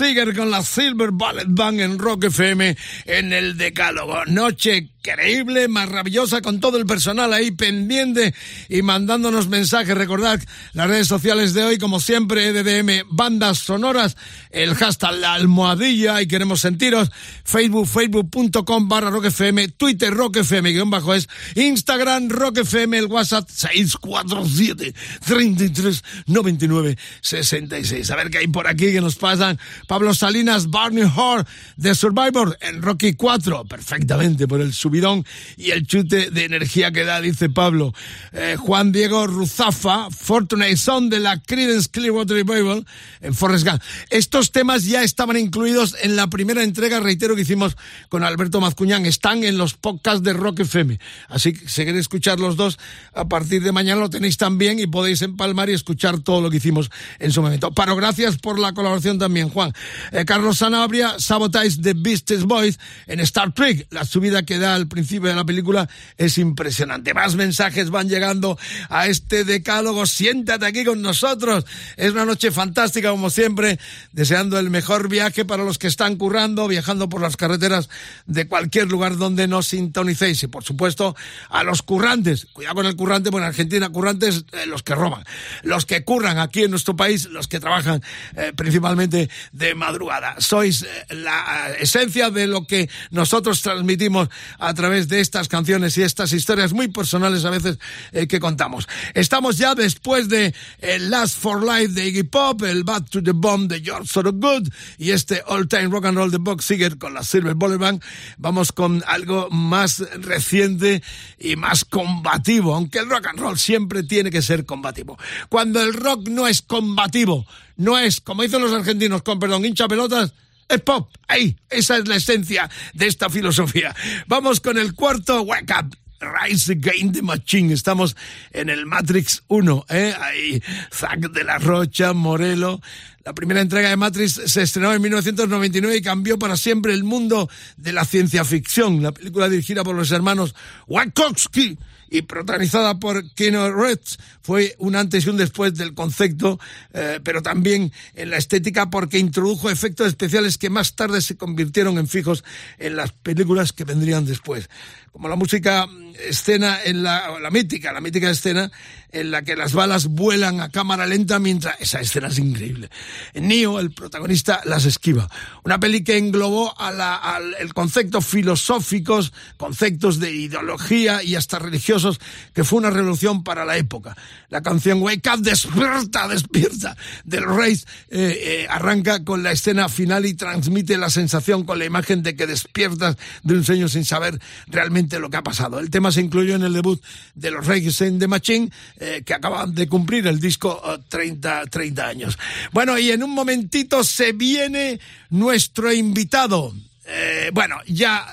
Seeger 0.01 0.35
con 0.35 0.50
Silver 0.63 1.11
Ballet 1.13 1.47
Band 1.49 1.81
en 1.81 1.99
Rock 1.99 2.25
FM 2.25 2.77
en 3.07 3.33
el 3.33 3.57
Decálogo. 3.57 4.25
Noche 4.27 4.91
increíble, 5.03 5.67
maravillosa, 5.69 6.43
con 6.43 6.61
todo 6.61 6.77
el 6.77 6.85
personal 6.85 7.33
ahí 7.33 7.51
pendiente 7.51 8.35
y 8.69 8.83
mandándonos 8.83 9.49
mensajes. 9.49 9.97
Recordad 9.97 10.41
las 10.75 10.89
redes 10.89 11.09
sociales 11.09 11.55
de 11.55 11.65
hoy, 11.65 11.79
como 11.79 12.01
siempre, 12.01 12.49
EDM, 12.49 13.07
bandas 13.09 13.59
sonoras, 13.59 14.17
el 14.51 14.75
hashtag 14.75 15.15
la 15.15 15.35
almohadilla 15.35 16.21
y 16.21 16.29
queremos 16.29 16.61
sentiros, 16.61 17.11
Facebook, 17.45 17.87
facebook.com 17.87 18.89
barra 18.89 19.11
rockfm, 19.11 19.69
Twitter 19.77 20.13
rockfm, 20.13 20.71
guion 20.71 20.91
bajo 20.91 21.15
es, 21.15 21.29
Instagram 21.55 22.29
rockfm, 22.29 22.95
el 22.95 23.07
WhatsApp 23.07 23.49
647 23.49 24.95
33 25.25 26.05
99 26.27 26.99
66. 27.23 28.11
A 28.11 28.17
ver 28.17 28.31
qué 28.31 28.39
hay 28.39 28.49
por 28.49 28.69
aquí 28.69 28.93
que 28.93 29.01
nos 29.01 29.17
pasan. 29.17 29.59
Pablo 29.87 30.15
Salinas, 30.15 30.50
Barney 30.69 31.05
Hall 31.05 31.47
de 31.77 31.95
Survivor 31.95 32.59
en 32.61 32.83
Rocky 32.83 33.15
4, 33.15 33.65
perfectamente 33.65 34.49
por 34.49 34.61
el 34.61 34.73
subidón 34.73 35.25
y 35.57 35.71
el 35.71 35.87
chute 35.87 36.31
de 36.31 36.45
energía 36.45 36.91
que 36.93 37.05
da, 37.05 37.21
dice 37.21 37.49
Pablo. 37.49 37.95
Eh, 38.33 38.57
Juan 38.59 38.93
Diego 38.93 39.27
Ruzafa, 39.27 40.11
Fortunate 40.11 40.77
Son 40.77 41.09
de 41.09 41.21
la 41.21 41.41
Creedence 41.41 41.89
Clearwater 41.91 42.37
Revival 42.37 42.87
en 43.21 43.35
Forrest 43.35 43.67
Gump. 43.67 43.83
Estos 44.11 44.53
temas 44.53 44.85
ya 44.85 45.03
estaban 45.03 45.37
incluidos 45.37 45.97
en 46.03 46.17
la 46.17 46.27
primera 46.29 46.63
entrega, 46.63 47.01
reitero, 47.01 47.37
que 47.37 47.43
hicimos 47.43 47.77
con 48.09 48.25
Alberto 48.25 48.61
Mazcuñán. 48.61 49.07
Están 49.07 49.45
en 49.45 49.59
los 49.59 49.75
podcasts 49.75 50.23
de 50.23 50.33
Rock 50.33 50.61
FM. 50.61 50.99
Así 51.29 51.53
que 51.53 51.69
si 51.69 51.85
queréis 51.85 52.03
escuchar 52.03 52.41
los 52.41 52.57
dos, 52.57 52.79
a 53.15 53.29
partir 53.29 53.63
de 53.63 53.73
mañana 53.73 54.01
lo 54.01 54.11
tenéis 54.11 54.37
también 54.37 54.79
y 54.79 54.87
podéis 54.87 55.23
empalmar 55.23 55.71
y 55.71 55.75
escuchar 55.75 56.21
todo 56.21 56.41
lo 56.41 56.51
que 56.51 56.57
hicimos 56.57 56.91
en 57.19 57.33
su 57.33 57.43
momento. 57.43 57.71
Paro, 57.73 57.95
gracias 57.95 58.39
por 58.39 58.59
la 58.59 58.73
colaboración 58.73 59.19
también, 59.19 59.49
Juan. 59.49 59.73
Eh, 60.13 60.25
Carlos 60.25 60.40
Sanabria, 60.55 61.19
Sabotage 61.19 61.81
the 61.83 61.93
Beasties 61.95 62.45
Boys 62.45 62.79
en 63.07 63.21
Star 63.21 63.53
Trek. 63.53 63.87
La 63.91 64.05
subida 64.05 64.43
que 64.43 64.59
da 64.59 64.75
al 64.75 64.89
principio 64.89 65.29
de 65.29 65.35
la 65.35 65.45
película 65.45 65.89
es 66.17 66.39
impresionante. 66.39 67.15
Más 67.15 67.35
mensajes 67.35 67.91
van 67.91 68.09
llegando 68.09 68.59
a 68.89 69.07
este 69.07 69.45
decálogo. 69.45 70.07
Siéntate 70.07 70.67
aquí 70.67 70.85
con 70.85 71.03
nosotros. 71.03 71.67
Es 71.97 72.13
una 72.13 72.25
noche 72.25 72.51
fantástica, 72.51 73.11
como 73.11 73.31
siempre, 73.31 73.79
deseando 74.13 74.59
el 74.59 74.71
mejor 74.71 75.09
viaje 75.09 75.45
para 75.45 75.63
los 75.63 75.79
que 75.79 75.87
están 75.87 76.17
currando, 76.17 76.67
viajando 76.69 77.09
por 77.09 77.21
las 77.21 77.37
carreteras 77.37 77.89
de 78.27 78.49
cualquier 78.49 78.89
lugar 78.89 79.17
donde 79.19 79.47
nos 79.47 79.69
sintonicéis. 79.69 80.43
Y, 80.43 80.47
por 80.47 80.65
supuesto, 80.65 81.15
a 81.51 81.63
los 81.63 81.83
currantes. 81.83 82.47
Cuidado 82.47 82.77
con 82.77 82.87
el 82.87 82.97
currante, 82.97 83.31
porque 83.31 83.45
en 83.45 83.49
Argentina 83.49 83.89
currantes 83.91 84.45
eh, 84.53 84.67
los 84.67 84.83
que 84.83 84.95
roban. 84.95 85.25
Los 85.63 85.87
que 85.87 86.03
curran 86.03 86.39
aquí 86.39 86.65
en 86.65 86.71
nuestro 86.71 86.97
país, 86.97 87.27
los 87.27 87.47
que 87.47 87.61
trabajan 87.61 88.03
eh, 88.37 88.53
principalmente 88.57 89.29
de 89.53 89.75
madrugada. 89.75 90.30
Sois 90.39 90.83
eh, 90.83 91.15
la 91.15 91.71
esencia 91.79 92.31
de 92.31 92.47
lo 92.47 92.67
que 92.67 92.89
nosotros 93.11 93.63
transmitimos 93.63 94.29
a 94.59 94.75
través 94.75 95.09
de 95.09 95.21
estas 95.21 95.49
canciones 95.49 95.97
y 95.99 96.03
estas 96.03 96.33
historias 96.33 96.73
muy 96.73 96.89
personales 96.89 97.45
a 97.45 97.51
veces 97.51 97.79
eh, 98.13 98.27
que 98.27 98.41
contamos. 98.41 98.89
Estamos 99.15 99.59
ya 99.59 99.75
después 99.75 100.29
de 100.29 100.55
el 100.79 101.11
Last 101.11 101.39
for 101.39 101.63
Life 101.63 101.95
de 101.95 102.09
Iggy 102.09 102.23
Pop, 102.25 102.63
el 102.63 102.85
Bad 102.85 103.05
to 103.05 103.23
the 103.23 103.33
Bomb 103.33 103.69
de 103.69 103.81
George 103.81 104.11
Good 104.15 104.69
y 104.99 105.11
este 105.11 105.43
All 105.47 105.69
Time 105.69 105.89
Rock 105.89 106.07
and 106.07 106.17
Roll 106.17 106.31
de 106.31 106.39
Box 106.39 106.65
Seger 106.65 106.99
con 106.99 107.15
la 107.15 107.23
Silver 107.23 107.55
Bullet 107.55 107.79
Band. 107.79 108.03
Vamos 108.39 108.73
con 108.73 109.03
algo 109.07 109.49
más 109.51 109.99
reciente 110.21 111.03
y 111.39 111.57
más 111.57 111.85
combativo, 111.85 112.75
aunque 112.75 112.99
el 112.99 113.09
rock 113.09 113.29
and 113.29 113.39
roll 113.39 113.59
siempre 113.59 114.03
tiene 114.03 114.31
que 114.31 114.43
ser 114.43 114.65
combativo. 114.65 115.19
Cuando 115.49 115.81
el 115.81 115.95
rock 115.95 116.29
no 116.29 116.47
es 116.47 116.63
combativo, 116.63 117.47
no 117.81 117.99
es, 117.99 118.21
como 118.21 118.43
dicen 118.43 118.61
los 118.61 118.73
argentinos, 118.73 119.23
con 119.23 119.39
perdón, 119.39 119.65
hincha 119.65 119.89
pelotas, 119.89 120.35
es 120.69 120.81
pop. 120.83 121.11
Ahí, 121.27 121.57
esa 121.71 121.97
es 121.97 122.07
la 122.07 122.17
esencia 122.17 122.69
de 122.93 123.07
esta 123.07 123.31
filosofía. 123.31 123.97
Vamos 124.27 124.61
con 124.61 124.77
el 124.77 124.95
cuarto 124.95 125.41
Wake 125.43 125.73
Up. 125.81 125.97
Rise 126.21 126.73
Again 126.73 127.13
the 127.13 127.23
Machine. 127.23 127.73
Estamos 127.73 128.15
en 128.53 128.69
el 128.69 128.85
Matrix 128.85 129.43
1, 129.49 129.87
¿eh? 129.89 130.15
Ahí, 130.21 130.63
Zack 130.93 131.31
de 131.31 131.43
la 131.43 131.57
Rocha, 131.57 132.13
Morelo. 132.13 132.83
La 133.25 133.33
primera 133.33 133.63
entrega 133.63 133.89
de 133.89 133.97
Matrix 133.97 134.43
se 134.45 134.61
estrenó 134.61 134.93
en 134.93 135.01
1999 135.01 135.97
y 135.97 136.03
cambió 136.03 136.39
para 136.39 136.59
siempre 136.59 136.93
el 136.93 137.05
mundo 137.05 137.49
de 137.79 137.95
la 137.95 138.05
ciencia 138.05 138.45
ficción. 138.45 139.03
La 139.03 139.13
película 139.13 139.49
dirigida 139.49 139.83
por 139.83 139.97
los 139.97 140.13
hermanos 140.13 140.55
Wachowski 140.87 141.79
y 142.11 142.23
protagonizada 142.23 142.99
por 142.99 143.31
Keanu 143.35 143.73
Reeves 143.73 144.19
fue 144.43 144.75
un 144.79 144.97
antes 144.97 145.25
y 145.25 145.31
un 145.31 145.37
después 145.37 145.75
del 145.75 145.95
concepto, 145.95 146.59
eh, 146.93 147.21
pero 147.23 147.41
también 147.41 147.93
en 148.15 148.31
la 148.31 148.37
estética 148.37 148.91
porque 148.91 149.19
introdujo 149.19 149.71
efectos 149.71 150.09
especiales 150.09 150.59
que 150.59 150.71
más 150.71 150.97
tarde 150.97 151.21
se 151.23 151.37
convirtieron 151.37 151.99
en 151.99 152.09
fijos 152.09 152.45
en 152.79 152.97
las 152.97 153.13
películas 153.13 153.73
que 153.73 153.85
vendrían 153.85 154.27
después. 154.27 154.69
Como 155.13 155.29
la 155.29 155.37
música 155.37 155.87
escena 156.29 156.79
en 156.85 157.03
la, 157.03 157.39
la 157.41 157.51
mítica, 157.51 157.93
la 157.93 158.01
mítica 158.01 158.31
escena 158.31 158.71
en 159.13 159.31
la 159.31 159.43
que 159.43 159.57
las 159.57 159.73
balas 159.73 160.07
vuelan 160.07 160.61
a 160.61 160.71
cámara 160.71 161.07
lenta 161.07 161.39
mientras 161.39 161.81
esa 161.81 162.01
escena 162.01 162.29
es 162.29 162.39
increíble. 162.39 162.91
Neo, 163.35 163.81
el 163.81 163.91
protagonista, 163.91 164.61
las 164.65 164.85
esquiva. 164.85 165.29
Una 165.65 165.81
peli 165.81 166.05
que 166.05 166.17
englobó 166.17 166.79
a 166.79 166.93
la, 166.93 167.17
al 167.17 167.55
el 167.59 167.75
concepto 167.75 168.21
filosóficos, 168.21 169.33
conceptos 169.57 170.21
de 170.21 170.31
ideología 170.33 171.23
y 171.23 171.35
hasta 171.35 171.59
religiosos, 171.59 172.21
que 172.55 172.65
fue 172.65 172.79
una 172.79 172.91
revolución 172.91 173.43
para 173.43 173.65
la 173.65 173.77
época. 173.77 174.17
La 174.49 174.63
canción 174.63 175.03
Wake 175.03 175.29
Up, 175.35 175.43
despierta, 175.43 176.29
despierta, 176.29 176.97
del 177.25 177.45
Rey 177.45 177.81
eh, 178.11 178.41
eh, 178.43 178.67
arranca 178.69 179.25
con 179.25 179.43
la 179.43 179.53
escena 179.53 179.89
final 179.89 180.27
y 180.27 180.35
transmite 180.35 180.99
la 180.99 181.11
sensación 181.11 181.65
con 181.65 181.79
la 181.79 181.85
imagen 181.85 182.23
de 182.23 182.37
que 182.37 182.47
despiertas 182.47 183.17
de 183.43 183.55
un 183.55 183.65
sueño 183.65 183.89
sin 183.89 184.05
saber 184.05 184.41
realmente 184.67 185.19
lo 185.19 185.31
que 185.31 185.37
ha 185.37 185.43
pasado. 185.43 185.79
El 185.81 185.91
tema 185.91 186.10
se 186.13 186.21
incluyó 186.21 186.55
en 186.55 186.63
el 186.63 186.73
debut 186.73 187.03
de 187.35 187.51
los 187.51 187.67
Reyes 187.67 188.01
en 188.01 188.19
The 188.19 188.29
Machine, 188.29 188.71
eh, 188.99 189.23
que 189.25 189.35
acaban 189.35 189.75
de 189.75 189.89
cumplir 189.89 190.27
el 190.27 190.41
disco 190.41 190.81
eh, 190.85 190.99
30, 191.09 191.67
30 191.67 192.07
años. 192.07 192.39
Bueno, 192.73 192.99
y 192.99 193.11
en 193.11 193.23
un 193.23 193.31
momentito 193.31 194.05
se 194.05 194.33
viene 194.33 195.01
nuestro 195.31 195.93
invitado. 195.93 196.75
Eh, 197.07 197.51
bueno, 197.53 197.77
ya 197.87 198.27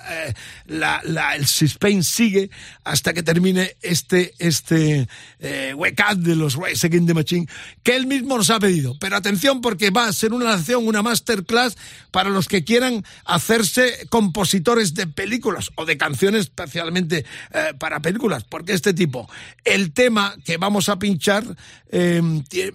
la, 0.67 1.01
la, 1.03 1.35
el 1.35 1.47
suspense 1.47 2.09
sigue 2.09 2.49
hasta 2.83 3.13
que 3.13 3.23
termine 3.23 3.75
este, 3.81 4.33
este 4.39 5.07
eh, 5.39 5.75
de 6.17 6.35
los 6.35 6.55
Rise 6.55 6.87
Against 6.87 7.07
the 7.07 7.13
Machine, 7.13 7.47
que 7.83 7.95
él 7.95 8.07
mismo 8.07 8.37
nos 8.37 8.49
ha 8.49 8.59
pedido. 8.59 8.97
Pero 8.99 9.15
atención 9.15 9.61
porque 9.61 9.89
va 9.89 10.07
a 10.07 10.13
ser 10.13 10.33
una 10.33 10.55
lección, 10.55 10.87
una 10.87 11.01
masterclass 11.01 11.77
para 12.11 12.29
los 12.29 12.47
que 12.47 12.63
quieran 12.63 13.03
hacerse 13.25 14.07
compositores 14.09 14.93
de 14.93 15.07
películas 15.07 15.71
o 15.75 15.85
de 15.85 15.97
canciones 15.97 16.41
especialmente 16.41 17.25
eh, 17.53 17.73
para 17.79 18.01
películas, 18.01 18.43
porque 18.43 18.73
este 18.73 18.93
tipo, 18.93 19.29
el 19.63 19.93
tema 19.93 20.35
que 20.43 20.57
vamos 20.57 20.89
a 20.89 20.99
pinchar 20.99 21.43
eh, 21.89 22.21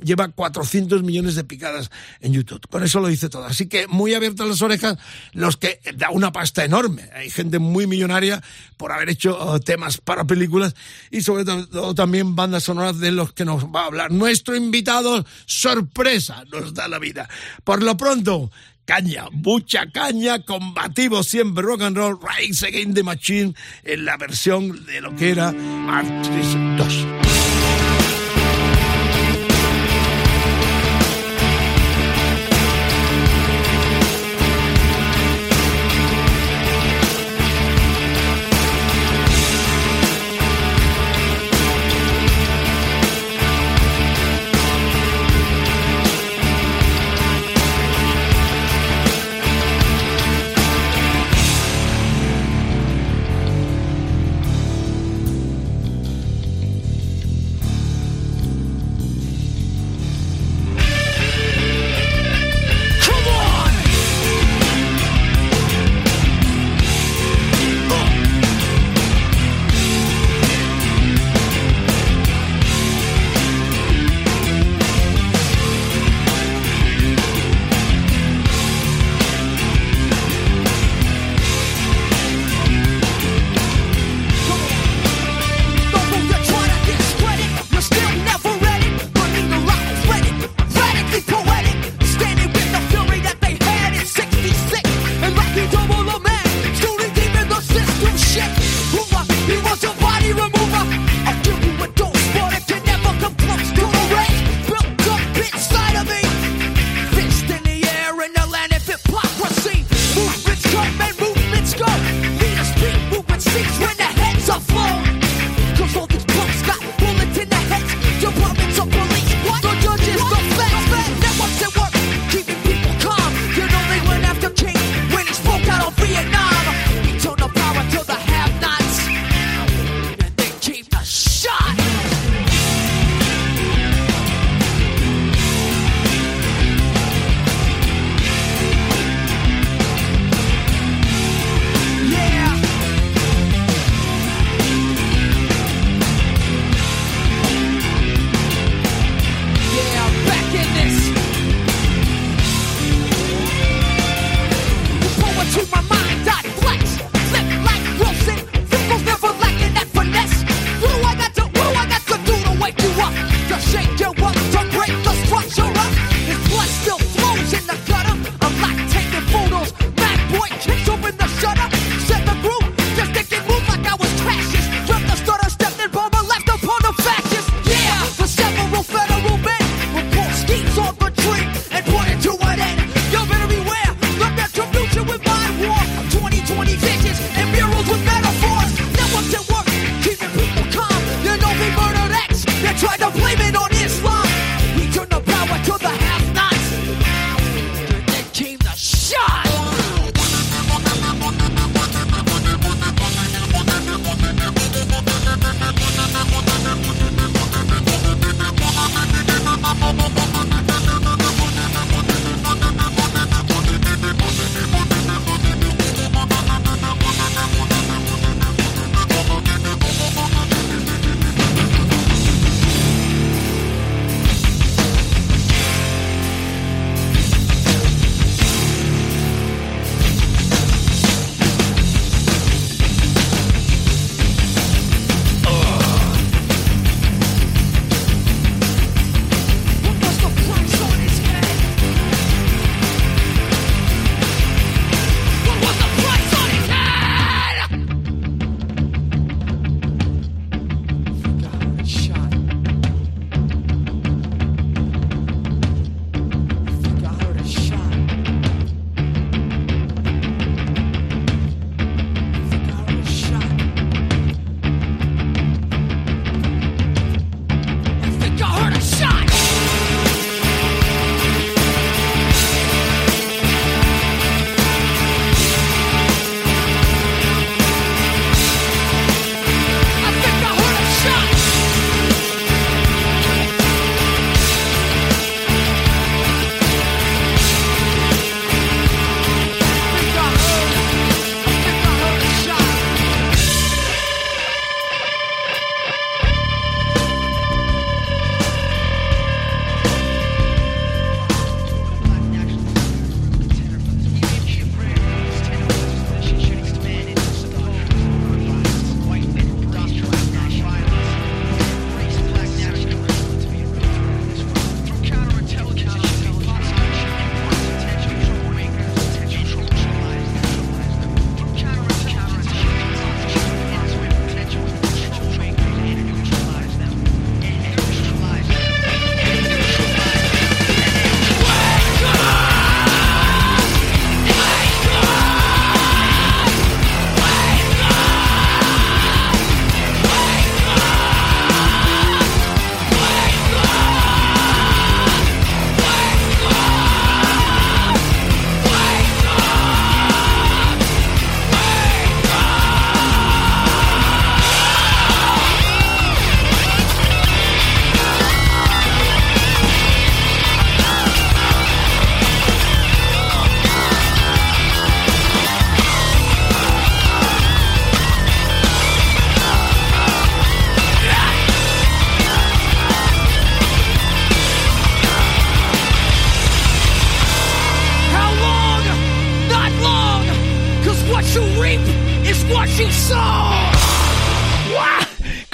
lleva 0.02 0.28
400 0.28 1.02
millones 1.02 1.34
de 1.34 1.44
picadas 1.44 1.90
en 2.20 2.32
YouTube. 2.32 2.66
Con 2.68 2.82
eso 2.82 3.00
lo 3.00 3.08
dice 3.08 3.28
todo. 3.28 3.44
Así 3.44 3.66
que 3.66 3.86
muy 3.86 4.14
abiertas 4.14 4.46
las 4.48 4.62
orejas 4.62 4.98
los 5.32 5.56
que 5.56 5.80
da 5.96 6.10
una 6.10 6.32
pasta 6.32 6.64
enorme. 6.64 7.08
Hay 7.14 7.30
gente 7.30 7.58
muy 7.58 7.81
millonaria 7.86 8.42
por 8.76 8.92
haber 8.92 9.10
hecho 9.10 9.38
uh, 9.38 9.60
temas 9.60 9.98
para 9.98 10.24
películas 10.24 10.74
y 11.10 11.22
sobre 11.22 11.44
todo 11.44 11.94
también 11.94 12.34
bandas 12.34 12.64
sonoras 12.64 12.98
de 12.98 13.12
los 13.12 13.32
que 13.32 13.44
nos 13.44 13.66
va 13.66 13.82
a 13.82 13.86
hablar. 13.86 14.10
Nuestro 14.10 14.56
invitado 14.56 15.24
sorpresa 15.46 16.44
nos 16.50 16.74
da 16.74 16.88
la 16.88 16.98
vida. 16.98 17.28
Por 17.64 17.82
lo 17.82 17.96
pronto, 17.96 18.50
caña, 18.84 19.26
mucha 19.30 19.90
caña, 19.90 20.42
combativo 20.42 21.22
siempre 21.22 21.62
rock 21.62 21.82
and 21.82 21.96
roll, 21.96 22.18
Rise 22.20 22.66
Against 22.66 22.94
the 22.94 23.02
Machine 23.02 23.54
en 23.84 24.04
la 24.04 24.16
versión 24.16 24.84
de 24.86 25.00
lo 25.00 25.14
que 25.16 25.30
era 25.30 25.52
Matrix 25.52 26.56
2. 26.76 27.21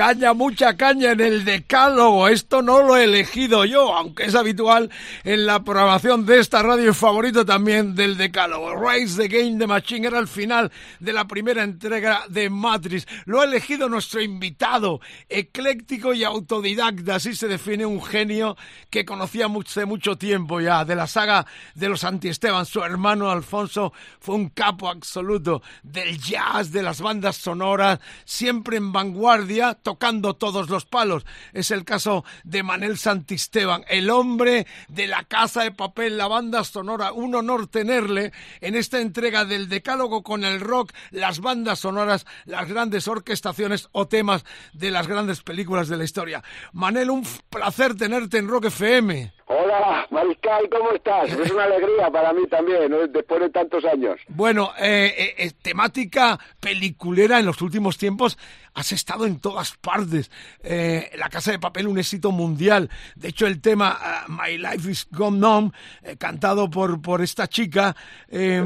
Caña, 0.08 0.32
mucha 0.32 0.74
caña 0.74 1.12
en 1.12 1.20
el 1.20 1.44
decálogo. 1.44 2.28
Esto 2.28 2.62
no 2.62 2.80
lo 2.80 2.96
he 2.96 3.04
elegido 3.04 3.66
yo, 3.66 3.94
aunque 3.94 4.24
es 4.24 4.34
habitual 4.34 4.90
en 5.22 5.44
la 5.44 5.62
programación 5.62 6.24
de 6.24 6.38
esta 6.38 6.62
radio 6.62 6.94
favorito 6.94 7.44
también 7.44 7.94
del 7.94 8.16
decálogo. 8.16 8.74
Rise 8.74 9.20
the 9.20 9.28
Game 9.28 9.58
de 9.58 9.66
Machine 9.66 10.06
era 10.06 10.18
el 10.18 10.26
final 10.26 10.72
de 10.98 11.12
la 11.12 11.26
primera 11.26 11.62
entrega 11.62 12.22
de 12.30 12.48
Matrix. 12.48 13.06
Lo 13.26 13.42
ha 13.42 13.44
elegido 13.44 13.90
nuestro 13.90 14.22
invitado, 14.22 15.02
ecléctico 15.28 16.14
y 16.14 16.24
autodidacta. 16.24 17.16
Así 17.16 17.36
se 17.36 17.46
define 17.46 17.84
un 17.84 18.02
genio 18.02 18.56
que 18.88 19.04
conocía 19.04 19.46
hace 19.62 19.84
mucho 19.84 20.16
tiempo 20.16 20.62
ya 20.62 20.86
de 20.86 20.96
la 20.96 21.06
saga 21.06 21.44
de 21.74 21.90
los 21.90 22.02
Antiesteban. 22.04 22.64
Su 22.64 22.82
hermano 22.82 23.30
Alfonso 23.30 23.92
fue 24.20 24.36
un 24.36 24.48
capo 24.48 24.88
absoluto 24.88 25.60
del 25.82 26.18
jazz, 26.18 26.72
de 26.72 26.82
las 26.82 27.02
bandas 27.02 27.36
sonoras, 27.36 28.00
siempre 28.24 28.78
en 28.78 28.90
vanguardia, 28.90 29.74
tocando 29.74 29.97
todos 29.98 30.70
los 30.70 30.84
palos. 30.84 31.26
Es 31.52 31.70
el 31.70 31.84
caso 31.84 32.24
de 32.44 32.62
Manel 32.62 32.98
Santisteban, 32.98 33.84
el 33.88 34.10
hombre 34.10 34.66
de 34.88 35.06
la 35.06 35.24
casa 35.24 35.62
de 35.62 35.72
papel, 35.72 36.16
la 36.16 36.28
banda 36.28 36.64
sonora. 36.64 37.12
Un 37.12 37.34
honor 37.34 37.66
tenerle 37.66 38.32
en 38.60 38.74
esta 38.74 39.00
entrega 39.00 39.44
del 39.44 39.68
decálogo 39.68 40.22
con 40.22 40.44
el 40.44 40.60
rock, 40.60 40.92
las 41.10 41.40
bandas 41.40 41.80
sonoras, 41.80 42.26
las 42.44 42.68
grandes 42.68 43.08
orquestaciones 43.08 43.88
o 43.92 44.06
temas 44.08 44.44
de 44.72 44.90
las 44.90 45.06
grandes 45.06 45.42
películas 45.42 45.88
de 45.88 45.96
la 45.96 46.04
historia. 46.04 46.42
Manel, 46.72 47.10
un 47.10 47.24
placer 47.50 47.96
tenerte 47.96 48.38
en 48.38 48.48
Rock 48.48 48.66
FM. 48.66 49.32
Hola, 49.50 50.06
Mariscal, 50.10 50.68
¿cómo 50.68 50.92
estás? 50.92 51.30
Es 51.32 51.50
una 51.50 51.64
alegría 51.64 52.10
para 52.10 52.34
mí 52.34 52.46
también, 52.48 52.90
¿no? 52.90 53.06
después 53.06 53.40
de 53.40 53.48
tantos 53.48 53.82
años. 53.86 54.20
Bueno, 54.28 54.72
eh, 54.78 55.14
eh, 55.16 55.34
eh, 55.38 55.50
temática 55.62 56.38
peliculera 56.60 57.38
en 57.38 57.46
los 57.46 57.62
últimos 57.62 57.96
tiempos. 57.96 58.36
Has 58.74 58.92
estado 58.92 59.26
en 59.26 59.40
todas 59.40 59.76
partes. 59.76 60.30
Eh, 60.62 61.10
la 61.16 61.28
Casa 61.28 61.50
de 61.50 61.58
Papel, 61.58 61.88
un 61.88 61.98
éxito 61.98 62.30
mundial. 62.30 62.90
De 63.16 63.28
hecho, 63.28 63.46
el 63.46 63.60
tema 63.60 63.98
uh, 64.28 64.32
My 64.32 64.56
Life 64.58 64.90
is 64.90 65.06
Gone 65.10 65.38
Numb, 65.38 65.72
eh, 66.02 66.16
cantado 66.16 66.70
por, 66.70 67.00
por 67.02 67.22
esta 67.22 67.48
chica. 67.48 67.96
Eh, 68.28 68.62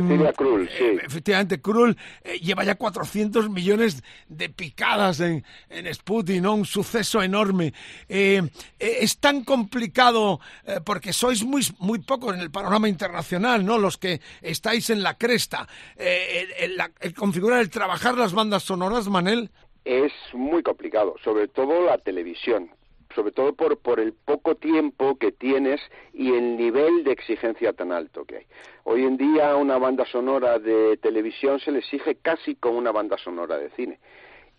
sí. 0.68 0.74
eh, 0.78 0.98
efectivamente, 1.04 1.60
Krull 1.60 1.96
eh, 2.22 2.38
lleva 2.40 2.64
ya 2.64 2.74
400 2.74 3.48
millones 3.50 4.02
de 4.28 4.48
picadas 4.48 5.20
en, 5.20 5.44
en 5.70 5.92
Sputnik, 5.94 6.42
¿no? 6.42 6.54
Un 6.54 6.66
suceso 6.66 7.22
enorme. 7.22 7.72
Eh, 8.08 8.42
eh, 8.78 8.96
es 9.00 9.18
tan 9.18 9.44
complicado 9.44 10.40
eh, 10.66 10.80
porque 10.84 11.12
sois 11.12 11.42
muy, 11.44 11.66
muy 11.78 11.98
pocos 12.00 12.34
en 12.34 12.40
el 12.40 12.50
panorama 12.50 12.88
internacional, 12.88 13.64
¿no? 13.64 13.78
Los 13.78 13.98
que 13.98 14.20
estáis 14.40 14.90
en 14.90 15.02
la 15.02 15.14
cresta. 15.16 15.66
Eh, 15.96 16.46
el, 16.58 16.70
el- 16.72 16.76
la- 16.76 16.90
el 17.00 17.14
configurar, 17.14 17.60
el 17.60 17.70
trabajar 17.70 18.16
las 18.16 18.32
bandas 18.32 18.62
sonoras, 18.62 19.08
Manel. 19.08 19.50
Es 19.84 20.12
muy 20.32 20.62
complicado, 20.62 21.16
sobre 21.24 21.48
todo 21.48 21.84
la 21.86 21.98
televisión, 21.98 22.70
sobre 23.14 23.32
todo 23.32 23.52
por, 23.54 23.78
por 23.78 23.98
el 23.98 24.12
poco 24.12 24.54
tiempo 24.54 25.16
que 25.18 25.32
tienes 25.32 25.80
y 26.12 26.32
el 26.32 26.56
nivel 26.56 27.02
de 27.04 27.12
exigencia 27.12 27.72
tan 27.72 27.90
alto 27.92 28.24
que 28.24 28.36
hay. 28.36 28.46
Hoy 28.84 29.02
en 29.04 29.16
día 29.16 29.56
una 29.56 29.78
banda 29.78 30.06
sonora 30.06 30.58
de 30.58 30.96
televisión 30.98 31.58
se 31.60 31.72
le 31.72 31.80
exige 31.80 32.14
casi 32.16 32.54
como 32.54 32.78
una 32.78 32.92
banda 32.92 33.18
sonora 33.18 33.58
de 33.58 33.70
cine. 33.70 33.98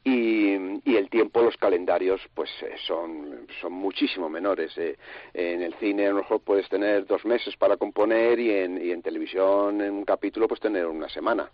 Y, 0.05 0.55
y 0.83 0.97
el 0.97 1.09
tiempo, 1.09 1.41
los 1.41 1.55
calendarios, 1.55 2.19
pues 2.33 2.49
eh, 2.61 2.75
son, 2.85 3.47
son 3.61 3.71
muchísimo 3.71 4.27
menores. 4.27 4.77
eh. 4.77 4.97
En 5.33 5.61
el 5.61 5.73
cine 5.75 6.07
a 6.07 6.09
lo 6.09 6.17
mejor 6.17 6.41
puedes 6.41 6.67
tener 6.67 7.05
dos 7.05 7.23
meses 7.23 7.55
para 7.55 7.77
componer 7.77 8.37
y 8.37 8.51
en, 8.51 8.85
y 8.85 8.91
en 8.91 9.01
televisión 9.01 9.79
en 9.79 9.93
un 9.93 10.03
capítulo 10.03 10.49
pues 10.49 10.59
tener 10.59 10.87
una 10.87 11.07
semana 11.07 11.49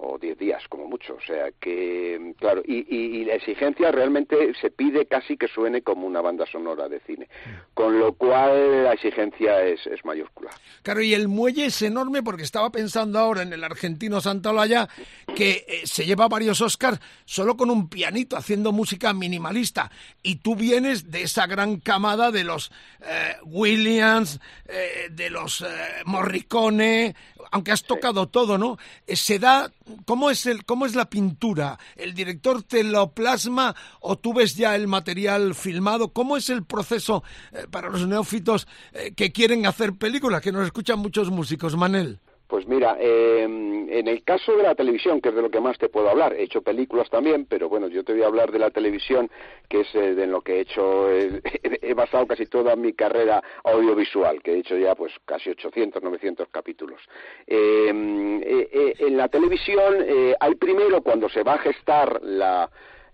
o 0.00 0.16
diez 0.18 0.38
días 0.38 0.62
como 0.68 0.86
mucho. 0.86 1.14
O 1.14 1.20
sea 1.20 1.50
que, 1.60 2.32
claro, 2.38 2.62
y, 2.64 2.86
y- 2.94 3.24
la 3.24 3.34
exigencia 3.34 3.90
realmente 3.90 4.52
se 4.60 4.70
pide 4.70 5.06
casi 5.06 5.36
que 5.36 5.48
suene 5.48 5.82
como 5.82 6.06
una 6.06 6.20
banda 6.20 6.46
sonora 6.50 6.88
de 6.88 7.00
cine. 7.00 7.28
Con 7.74 7.98
lo 7.98 8.12
cual 8.14 8.84
la 8.84 8.92
exigencia 8.94 9.62
es, 9.64 9.86
es 9.86 10.04
mayúscula. 10.04 10.50
Claro, 10.82 11.02
y 11.02 11.14
el 11.14 11.28
muelle 11.28 11.66
es 11.66 11.82
enorme 11.82 12.22
porque 12.22 12.42
estaba 12.44 12.70
pensando 12.70 13.18
ahora 13.18 13.42
en 13.42 13.52
el 13.52 13.62
argentino 13.64 14.20
Santolaya 14.20 14.88
que 15.34 15.64
eh, 15.68 15.80
se 15.84 16.06
lleva 16.06 16.28
varios 16.28 16.60
Oscars 16.60 17.00
solo 17.24 17.56
con 17.56 17.70
un 17.70 17.88
pianito 17.88 18.36
haciendo 18.36 18.72
música 18.72 19.12
minimalista. 19.12 19.90
Y 20.22 20.36
tú 20.36 20.54
vienes 20.56 21.10
de 21.10 21.22
esa 21.22 21.46
gran 21.46 21.80
camada 21.80 22.30
de 22.30 22.44
los 22.44 22.70
eh, 23.02 23.34
Williams, 23.44 24.40
eh, 24.68 25.08
de 25.10 25.28
los 25.30 25.64
Morricone, 26.04 27.14
aunque 27.50 27.72
has 27.72 27.82
tocado 27.82 28.28
todo, 28.28 28.58
¿no? 28.58 28.78
Eh, 29.06 29.16
se 29.16 29.38
da, 29.38 29.70
¿cómo 30.04 30.30
es, 30.30 30.46
el, 30.46 30.64
¿cómo 30.64 30.86
es 30.86 30.94
la 30.94 31.08
pintura? 31.08 31.78
¿El 31.96 32.14
director 32.14 32.62
te 32.62 32.84
lo 32.84 33.12
plasma 33.12 33.74
o 34.00 34.16
tú 34.16 34.34
ves 34.34 34.56
ya 34.56 34.74
el 34.76 34.88
material 34.88 35.54
filmado? 35.54 36.12
¿Cómo 36.12 36.36
es 36.36 36.50
el 36.50 36.64
proceso 36.64 37.22
eh, 37.52 37.66
para 37.70 37.88
los 37.88 38.06
neófitos 38.06 38.66
eh, 38.92 39.12
que 39.14 39.32
quieren 39.32 39.66
hacer 39.66 39.94
películas, 39.94 40.42
que 40.42 40.52
nos 40.52 40.64
escuchan 40.64 40.98
muchos 40.98 41.30
músicos, 41.30 41.76
Manel? 41.76 42.20
Pues 42.48 42.66
mira, 42.66 42.96
eh, 42.98 43.42
en 43.42 44.08
el 44.08 44.24
caso 44.24 44.56
de 44.56 44.62
la 44.62 44.74
televisión, 44.74 45.20
que 45.20 45.28
es 45.28 45.34
de 45.34 45.42
lo 45.42 45.50
que 45.50 45.60
más 45.60 45.76
te 45.76 45.90
puedo 45.90 46.08
hablar, 46.08 46.32
he 46.32 46.44
hecho 46.44 46.62
películas 46.62 47.10
también, 47.10 47.44
pero 47.44 47.68
bueno, 47.68 47.88
yo 47.88 48.02
te 48.04 48.14
voy 48.14 48.22
a 48.22 48.26
hablar 48.26 48.50
de 48.52 48.58
la 48.58 48.70
televisión, 48.70 49.30
que 49.68 49.82
es 49.82 49.94
eh, 49.94 50.14
de 50.14 50.26
lo 50.26 50.40
que 50.40 50.54
he 50.54 50.60
hecho, 50.60 51.12
eh, 51.12 51.42
he 51.82 51.92
basado 51.92 52.26
casi 52.26 52.46
toda 52.46 52.74
mi 52.74 52.94
carrera 52.94 53.42
audiovisual, 53.64 54.42
que 54.42 54.52
he 54.52 54.58
hecho 54.60 54.78
ya 54.78 54.94
pues 54.94 55.12
casi 55.26 55.50
800, 55.50 56.02
900 56.02 56.48
capítulos. 56.48 57.00
Eh, 57.46 57.90
eh, 57.90 58.68
eh, 58.72 58.94
en 58.98 59.16
la 59.16 59.28
televisión 59.28 59.96
hay 60.40 60.54
primero 60.54 61.02
cuando 61.02 61.28
se 61.28 61.42
va 61.42 61.54
a 61.54 61.58
gestar 61.58 62.20
la, 62.22 62.70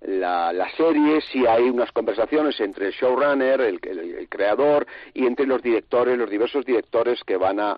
la, 0.07 0.53
la 0.53 0.71
serie, 0.77 1.21
si 1.23 1.47
hay 1.47 1.65
unas 1.71 1.91
conversaciones 1.93 2.59
entre 2.61 2.87
el 2.89 2.93
showrunner, 2.93 3.61
el, 3.61 3.79
el- 3.83 4.15
el 4.19 4.29
creador, 4.29 4.87
y 5.15 5.27
entre 5.27 5.47
los 5.47 5.63
directores, 5.63 6.19
los 6.19 6.29
diversos 6.31 6.65
directores 6.65 7.23
que 7.25 7.37
van 7.37 7.59
a, 7.61 7.77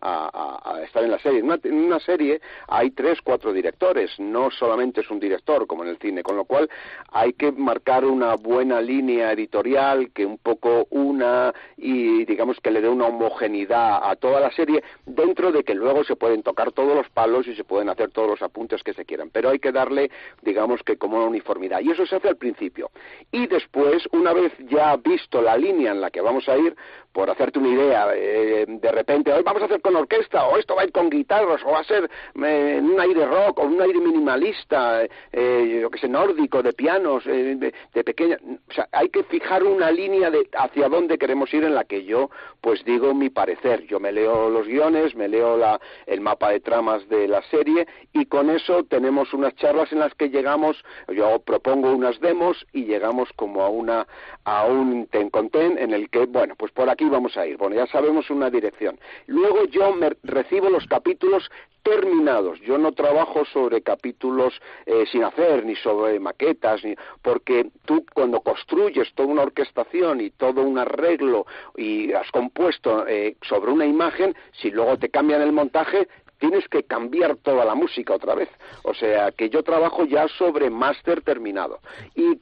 estar 0.85 1.03
en 1.05 1.11
la 1.11 1.19
serie. 1.19 1.39
En 1.41 1.47
una, 1.47 1.59
en 1.63 1.75
una 1.75 2.01
serie 2.01 2.41
hay 2.69 2.91
tres, 2.91 3.21
cuatro 3.23 3.53
directores, 3.53 4.11
no 4.19 4.51
solamente 4.51 5.01
es 5.03 5.11
un 5.11 5.21
director 5.21 5.67
como 5.67 5.85
en 5.85 5.91
el 5.91 5.99
cine, 5.99 6.23
con 6.23 6.37
lo 6.37 6.45
cual 6.45 6.69
hay 7.13 7.33
que 7.33 7.53
marcar 7.53 8.05
una 8.05 8.35
buena 8.35 8.81
línea 8.81 9.33
editorial 9.33 10.11
que 10.13 10.27
un 10.27 10.39
poco 10.39 10.87
una 10.91 11.53
y 11.77 12.25
digamos 12.25 12.59
que 12.61 12.71
le 12.71 12.81
dé 12.81 12.89
una 12.89 13.07
homogeneidad 13.07 14.01
a 14.11 14.17
toda 14.17 14.41
la 14.41 14.51
serie, 14.51 14.83
dentro 15.07 15.53
de 15.53 15.63
que 15.65 15.75
luego 15.75 16.05
se 16.05 16.17
pueden 16.17 16.43
tocar 16.43 16.73
todos 16.73 16.95
los 16.97 17.09
palos 17.11 17.47
y 17.47 17.55
se 17.55 17.65
pueden 17.65 17.89
hacer 17.89 18.11
todos 18.11 18.29
los 18.29 18.43
apuntes 18.43 18.83
que 18.83 18.93
se 18.95 19.05
quieran, 19.05 19.31
pero 19.31 19.51
hay 19.51 19.59
que 19.59 19.73
darle, 19.73 20.11
digamos 20.43 20.83
que 20.83 20.97
como 20.97 21.17
una 21.19 21.27
uniformidad. 21.27 21.81
Y 21.81 21.91
eso 21.91 22.07
hace 22.17 22.29
al 22.29 22.37
principio. 22.37 22.91
Y 23.31 23.47
después, 23.47 24.07
una 24.13 24.33
vez 24.33 24.53
ya 24.69 24.97
visto 24.97 25.41
la 25.41 25.57
línea 25.57 25.93
en 25.93 26.01
la 26.01 26.11
que 26.11 26.21
vamos 26.21 26.49
a 26.49 26.57
ir, 26.57 26.75
por 27.17 27.31
hacerte 27.31 27.59
una 27.59 27.71
idea, 27.71 28.11
eh, 28.15 28.67
de 28.69 28.93
repente, 28.93 29.33
hoy 29.33 29.43
vamos 29.43 29.63
a 29.63 29.65
hacer 29.65 29.81
con 29.81 29.97
orquesta, 29.97 30.49
o 30.49 30.59
esto 30.59 30.77
va 30.77 30.83
a 30.83 30.85
ir 30.85 30.93
con 30.93 31.09
guitarras, 31.09 31.63
o 31.65 31.71
va 31.71 31.81
a 31.81 31.85
ser 31.85 32.11
eh, 32.45 32.79
un 32.83 33.01
aire 33.01 33.25
rock, 33.25 33.59
o 33.59 33.63
un 33.63 33.81
aire 33.81 33.99
minimalista, 34.01 35.03
eh, 35.33 35.79
yo 35.81 35.89
que 35.89 35.99
sé, 35.99 36.09
nórdico, 36.09 36.63
de 36.63 36.75
pianos, 36.75 37.25
eh, 37.27 37.57
de, 37.57 37.73
de 37.95 38.05
pequeña. 38.05 38.37
O 38.69 38.73
sea, 38.75 38.87
hay 38.93 39.09
que 39.09 39.25
fijar 39.25 39.65
una 39.65 39.91
línea 39.91 40.31
de 40.31 40.47
hacia 40.59 40.91
dónde 40.91 41.17
queremos 41.17 41.55
ir 41.55 41.65
en 41.65 41.75
la 41.75 41.85
que 41.85 42.05
yo, 42.05 42.29
pues 42.61 42.85
digo 42.85 43.15
mi 43.15 43.31
parecer. 43.31 43.87
Yo 43.87 43.99
me 43.99 44.13
leo 44.13 44.51
los 44.51 44.67
guiones, 44.67 45.15
me 45.15 45.29
leo 45.29 45.57
la, 45.57 45.81
el 46.05 46.21
mapa 46.21 46.51
de 46.51 46.61
tramas 46.61 47.09
de 47.09 47.29
la 47.29 47.41
serie, 47.45 47.87
y 48.13 48.27
con 48.27 48.51
eso 48.51 48.85
tenemos 48.85 49.33
unas 49.33 49.55
charlas 49.55 49.91
en 49.91 50.01
las 50.01 50.15
que 50.17 50.29
llegamos, 50.29 50.85
yo 51.09 51.39
propongo 51.39 51.93
unas 51.93 52.21
demos 52.21 52.67
y 52.75 52.85
llegamos 52.85 53.31
como 53.37 53.63
a 53.63 53.71
una 53.71 54.07
a 54.45 54.67
un 54.67 55.07
ten 55.07 55.31
con 55.31 55.49
ten 55.49 55.79
en 55.79 55.93
el 55.93 56.09
que 56.09 56.27
bueno 56.27 56.55
pues 56.57 56.71
por 56.73 56.89
aquí 56.89 57.06
vamos 57.09 57.37
a 57.37 57.47
ir 57.47 57.57
bueno 57.57 57.77
ya 57.77 57.87
sabemos 57.87 58.31
una 58.31 58.51
dirección 58.51 58.99
luego 59.27 59.65
yo 59.67 59.93
me 59.93 60.11
recibo 60.23 60.71
los 60.71 60.87
capítulos 60.87 61.51
terminados 61.83 62.61
yo 62.61 62.79
no 62.79 62.93
trabajo 62.93 63.45
sobre 63.45 63.83
capítulos 63.83 64.55
eh, 64.87 65.05
sin 65.11 65.25
hacer 65.25 65.65
ni 65.65 65.77
sobre 65.77 66.19
maquetas 66.19 66.85
ni 66.85 66.95
porque 67.23 67.71
tú 67.85 68.05
cuando 68.13 68.41
construyes 68.41 69.13
toda 69.15 69.29
una 69.29 69.43
orquestación 69.43 70.21
y 70.21 70.31
todo 70.31 70.63
un 70.63 70.79
arreglo 70.79 71.47
y 71.77 72.13
has 72.13 72.31
compuesto 72.31 73.07
eh, 73.07 73.37
sobre 73.43 73.71
una 73.71 73.87
imagen 73.87 74.35
si 74.61 74.71
luego 74.71 74.99
te 74.99 75.09
cambian 75.09 75.43
el 75.43 75.53
montaje 75.53 76.09
tienes 76.39 76.69
que 76.69 76.83
cambiar 76.83 77.37
toda 77.37 77.65
la 77.65 77.75
música 77.75 78.15
otra 78.15 78.35
vez. 78.35 78.49
O 78.83 78.95
sea, 78.95 79.33
que 79.33 79.49
yo 79.49 79.63
trabajo 79.63 80.05
ya 80.05 80.29
sobre 80.29 80.71
máster 80.71 81.23
terminado. 81.23 81.81
Y 82.15 82.39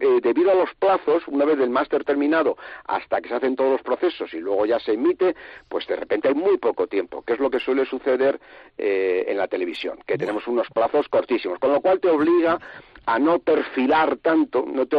eh, 0.00 0.20
debido 0.22 0.52
a 0.52 0.54
los 0.54 0.74
plazos, 0.74 1.26
una 1.28 1.44
vez 1.44 1.58
el 1.58 1.70
máster 1.70 2.04
terminado 2.04 2.56
hasta 2.84 3.20
que 3.20 3.28
se 3.28 3.34
hacen 3.34 3.56
todos 3.56 3.72
los 3.72 3.82
procesos 3.82 4.32
y 4.34 4.38
luego 4.38 4.66
ya 4.66 4.78
se 4.78 4.92
emite, 4.92 5.34
pues 5.68 5.86
de 5.86 5.96
repente 5.96 6.28
hay 6.28 6.34
muy 6.34 6.58
poco 6.58 6.86
tiempo, 6.86 7.22
que 7.22 7.34
es 7.34 7.40
lo 7.40 7.50
que 7.50 7.60
suele 7.60 7.84
suceder 7.86 8.40
eh, 8.78 9.24
en 9.28 9.36
la 9.38 9.48
televisión, 9.48 9.98
que 10.06 10.18
tenemos 10.18 10.46
unos 10.46 10.68
plazos 10.70 11.08
cortísimos, 11.08 11.58
con 11.58 11.72
lo 11.72 11.80
cual 11.80 12.00
te 12.00 12.08
obliga 12.08 12.58
a 13.06 13.18
no 13.18 13.38
perfilar 13.38 14.16
tanto, 14.18 14.64
no 14.66 14.86
te, 14.86 14.96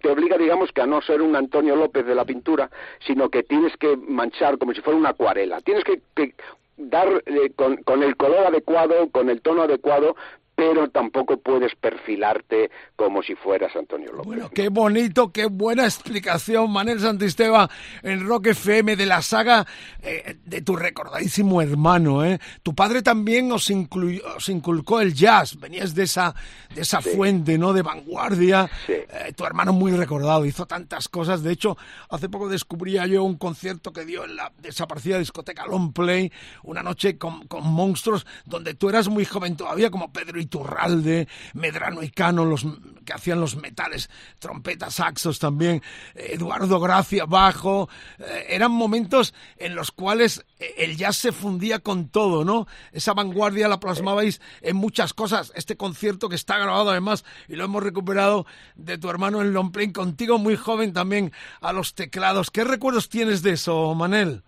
te 0.00 0.08
obliga, 0.08 0.38
digamos, 0.38 0.72
que 0.72 0.80
a 0.80 0.86
no 0.86 1.02
ser 1.02 1.20
un 1.22 1.34
Antonio 1.34 1.74
López 1.74 2.06
de 2.06 2.14
la 2.14 2.24
pintura, 2.24 2.70
sino 3.04 3.28
que 3.28 3.42
tienes 3.42 3.76
que 3.76 3.96
manchar 3.96 4.58
como 4.58 4.72
si 4.74 4.80
fuera 4.80 4.98
una 4.98 5.10
acuarela, 5.10 5.60
tienes 5.60 5.82
que, 5.82 6.00
que 6.14 6.34
dar 6.76 7.22
eh, 7.26 7.50
con, 7.56 7.78
con 7.78 8.02
el 8.04 8.16
color 8.16 8.46
adecuado, 8.46 9.10
con 9.10 9.28
el 9.28 9.42
tono 9.42 9.62
adecuado, 9.62 10.14
pero 10.58 10.90
tampoco 10.90 11.36
puedes 11.36 11.76
perfilarte 11.76 12.68
como 12.96 13.22
si 13.22 13.36
fueras 13.36 13.76
Antonio 13.76 14.10
López. 14.10 14.26
Bueno, 14.26 14.50
qué 14.50 14.68
bonito, 14.70 15.30
qué 15.30 15.46
buena 15.46 15.84
explicación, 15.84 16.72
Manel 16.72 16.98
Santisteba, 16.98 17.70
en 18.02 18.26
Rock 18.26 18.48
FM 18.48 18.96
de 18.96 19.06
la 19.06 19.22
saga 19.22 19.64
eh, 20.02 20.34
de 20.44 20.60
tu 20.62 20.74
recordadísimo 20.74 21.62
hermano. 21.62 22.24
¿eh? 22.24 22.40
Tu 22.64 22.74
padre 22.74 23.02
también 23.02 23.52
os, 23.52 23.70
incluyó, 23.70 24.20
os 24.36 24.48
inculcó 24.48 25.00
el 25.00 25.14
jazz, 25.14 25.60
venías 25.60 25.94
de 25.94 26.02
esa, 26.02 26.34
de 26.74 26.80
esa 26.80 27.00
fuente, 27.02 27.56
¿no? 27.56 27.72
De 27.72 27.82
vanguardia. 27.82 28.68
Eh, 28.88 29.32
tu 29.36 29.44
hermano 29.44 29.72
muy 29.72 29.92
recordado, 29.92 30.44
hizo 30.44 30.66
tantas 30.66 31.06
cosas. 31.06 31.44
De 31.44 31.52
hecho, 31.52 31.76
hace 32.10 32.28
poco 32.28 32.48
descubría 32.48 33.06
yo 33.06 33.22
un 33.22 33.38
concierto 33.38 33.92
que 33.92 34.04
dio 34.04 34.24
en 34.24 34.34
la 34.34 34.50
desaparecida 34.58 35.20
discoteca 35.20 35.68
Long 35.68 35.92
Play, 35.92 36.32
una 36.64 36.82
noche 36.82 37.16
con, 37.16 37.46
con 37.46 37.64
monstruos, 37.64 38.26
donde 38.44 38.74
tú 38.74 38.88
eras 38.88 39.08
muy 39.08 39.24
joven 39.24 39.56
todavía, 39.56 39.92
como 39.92 40.12
Pedro 40.12 40.40
Iturralde, 40.48 41.28
Medrano 41.52 42.02
y 42.02 42.08
Cano, 42.08 42.46
los 42.46 42.66
que 43.04 43.12
hacían 43.12 43.40
los 43.40 43.56
metales, 43.56 44.08
trompetas, 44.38 44.94
saxos 44.94 45.38
también, 45.38 45.82
Eduardo 46.14 46.80
Gracia, 46.80 47.26
bajo. 47.26 47.88
Eh, 48.18 48.46
eran 48.48 48.72
momentos 48.72 49.34
en 49.56 49.74
los 49.74 49.90
cuales 49.90 50.44
eh, 50.58 50.74
el 50.78 50.96
jazz 50.96 51.16
se 51.16 51.32
fundía 51.32 51.80
con 51.80 52.08
todo, 52.08 52.44
¿no? 52.44 52.66
Esa 52.92 53.12
vanguardia 53.12 53.68
la 53.68 53.80
plasmabais 53.80 54.40
en 54.62 54.76
muchas 54.76 55.12
cosas. 55.14 55.52
Este 55.54 55.76
concierto 55.76 56.28
que 56.28 56.36
está 56.36 56.56
grabado 56.58 56.90
además 56.90 57.24
y 57.46 57.56
lo 57.56 57.64
hemos 57.64 57.82
recuperado 57.82 58.46
de 58.74 58.98
tu 58.98 59.10
hermano 59.10 59.42
en 59.42 59.52
Longplain, 59.52 59.92
contigo 59.92 60.38
muy 60.38 60.56
joven 60.56 60.92
también 60.92 61.32
a 61.60 61.72
los 61.72 61.94
teclados. 61.94 62.50
¿Qué 62.50 62.64
recuerdos 62.64 63.08
tienes 63.08 63.42
de 63.42 63.52
eso, 63.52 63.94
Manel? 63.94 64.42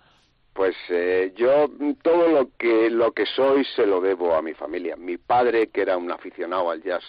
Pues 0.61 0.77
eh, 0.91 1.33
yo 1.37 1.71
todo 2.03 2.29
lo 2.29 2.51
que 2.59 2.91
lo 2.91 3.13
que 3.13 3.25
soy 3.25 3.65
se 3.65 3.87
lo 3.87 4.03
debo 4.03 4.35
a 4.35 4.43
mi 4.43 4.53
familia. 4.53 4.95
Mi 4.95 5.17
padre, 5.17 5.69
que 5.69 5.81
era 5.81 5.97
un 5.97 6.11
aficionado 6.11 6.71
al 6.71 6.83
jazz, 6.83 7.03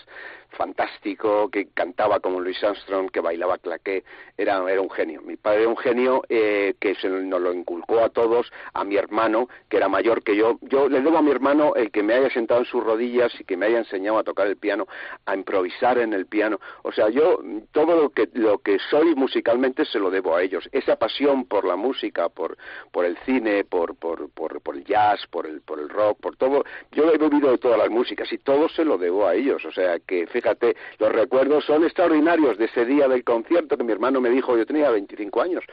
fantástico, 0.52 1.50
que 1.50 1.68
cantaba 1.74 2.22
como 2.22 2.40
Louis 2.40 2.64
Armstrong, 2.64 3.12
que 3.12 3.20
bailaba 3.20 3.58
claqué, 3.58 4.06
era, 4.42 4.64
era 4.72 4.82
un 4.82 4.90
genio. 4.90 5.22
Mi 5.22 5.38
padre 5.38 5.62
era 5.62 5.70
un 5.70 5.78
genio 5.78 6.24
eh, 6.30 6.74
que 6.80 6.96
se 6.96 7.10
nos 7.10 7.42
lo 7.42 7.54
inculcó 7.54 8.00
a 8.00 8.10
todos, 8.10 8.52
a 8.74 8.84
mi 8.84 8.96
hermano, 8.96 9.48
que 9.70 9.78
era 9.78 9.88
mayor 9.88 10.24
que 10.24 10.36
yo. 10.36 10.58
Yo 10.62 10.90
le 10.90 11.02
debo 11.02 11.18
a 11.18 11.22
mi 11.22 11.32
hermano 11.32 11.76
el 11.76 11.92
que 11.92 12.04
me 12.04 12.16
haya 12.16 12.30
sentado 12.30 12.62
en 12.62 12.66
sus 12.66 12.84
rodillas 12.84 13.32
y 13.40 13.44
que 13.44 13.58
me 13.58 13.68
haya 13.68 13.80
enseñado 13.80 14.18
a 14.18 14.24
tocar 14.24 14.48
el 14.48 14.58
piano, 14.58 14.88
a 15.26 15.36
improvisar 15.36 16.00
en 16.00 16.14
el 16.14 16.26
piano. 16.26 16.60
O 16.84 16.92
sea, 16.92 17.10
yo 17.10 17.40
todo 17.72 17.96
lo 17.96 18.10
que, 18.10 18.30
lo 18.34 18.58
que 18.60 18.80
soy 18.90 19.16
musicalmente 19.16 19.86
se 19.86 20.00
lo 20.00 20.10
debo 20.10 20.36
a 20.36 20.42
ellos. 20.42 20.68
Esa 20.72 20.96
pasión 20.96 21.46
por 21.46 21.66
la 21.66 21.76
música, 21.76 22.30
por, 22.30 22.58
por 22.92 23.06
el 23.06 23.18
cine, 23.26 23.64
por, 23.64 23.96
por, 23.96 24.30
por, 24.30 24.60
el 24.76 24.84
jazz, 24.86 25.20
por 25.30 25.46
el, 25.46 25.62
por 25.62 25.80
el 25.80 25.90
rock, 25.90 26.20
por 26.20 26.36
todo. 26.36 26.64
Yo 26.92 27.12
he 27.12 27.18
vivido 27.18 27.52
de 27.52 27.58
todas 27.58 27.78
las 27.78 27.90
músicas 27.90 28.32
y 28.34 28.38
todo 28.40 28.70
se 28.70 28.86
lo 28.86 28.98
debo 28.98 29.28
a 29.28 29.36
ellos. 29.36 29.64
O 29.66 29.72
sea, 29.72 30.00
que 30.00 30.26
fíjate, 30.28 30.76
los 30.98 31.12
recuerdos 31.12 31.66
son 31.66 31.84
extraordinarios 31.84 32.58
de 32.58 32.66
ese 32.66 32.86
día 32.86 33.08
del 33.08 33.24
concierto 33.24 33.78
que 33.78 33.84
mi 33.84 33.92
hermano 33.92 34.20
me 34.20 34.31
dijo, 34.32 34.58
yo 34.58 34.66
tenía 34.66 34.90
25 34.90 35.42
años, 35.42 35.64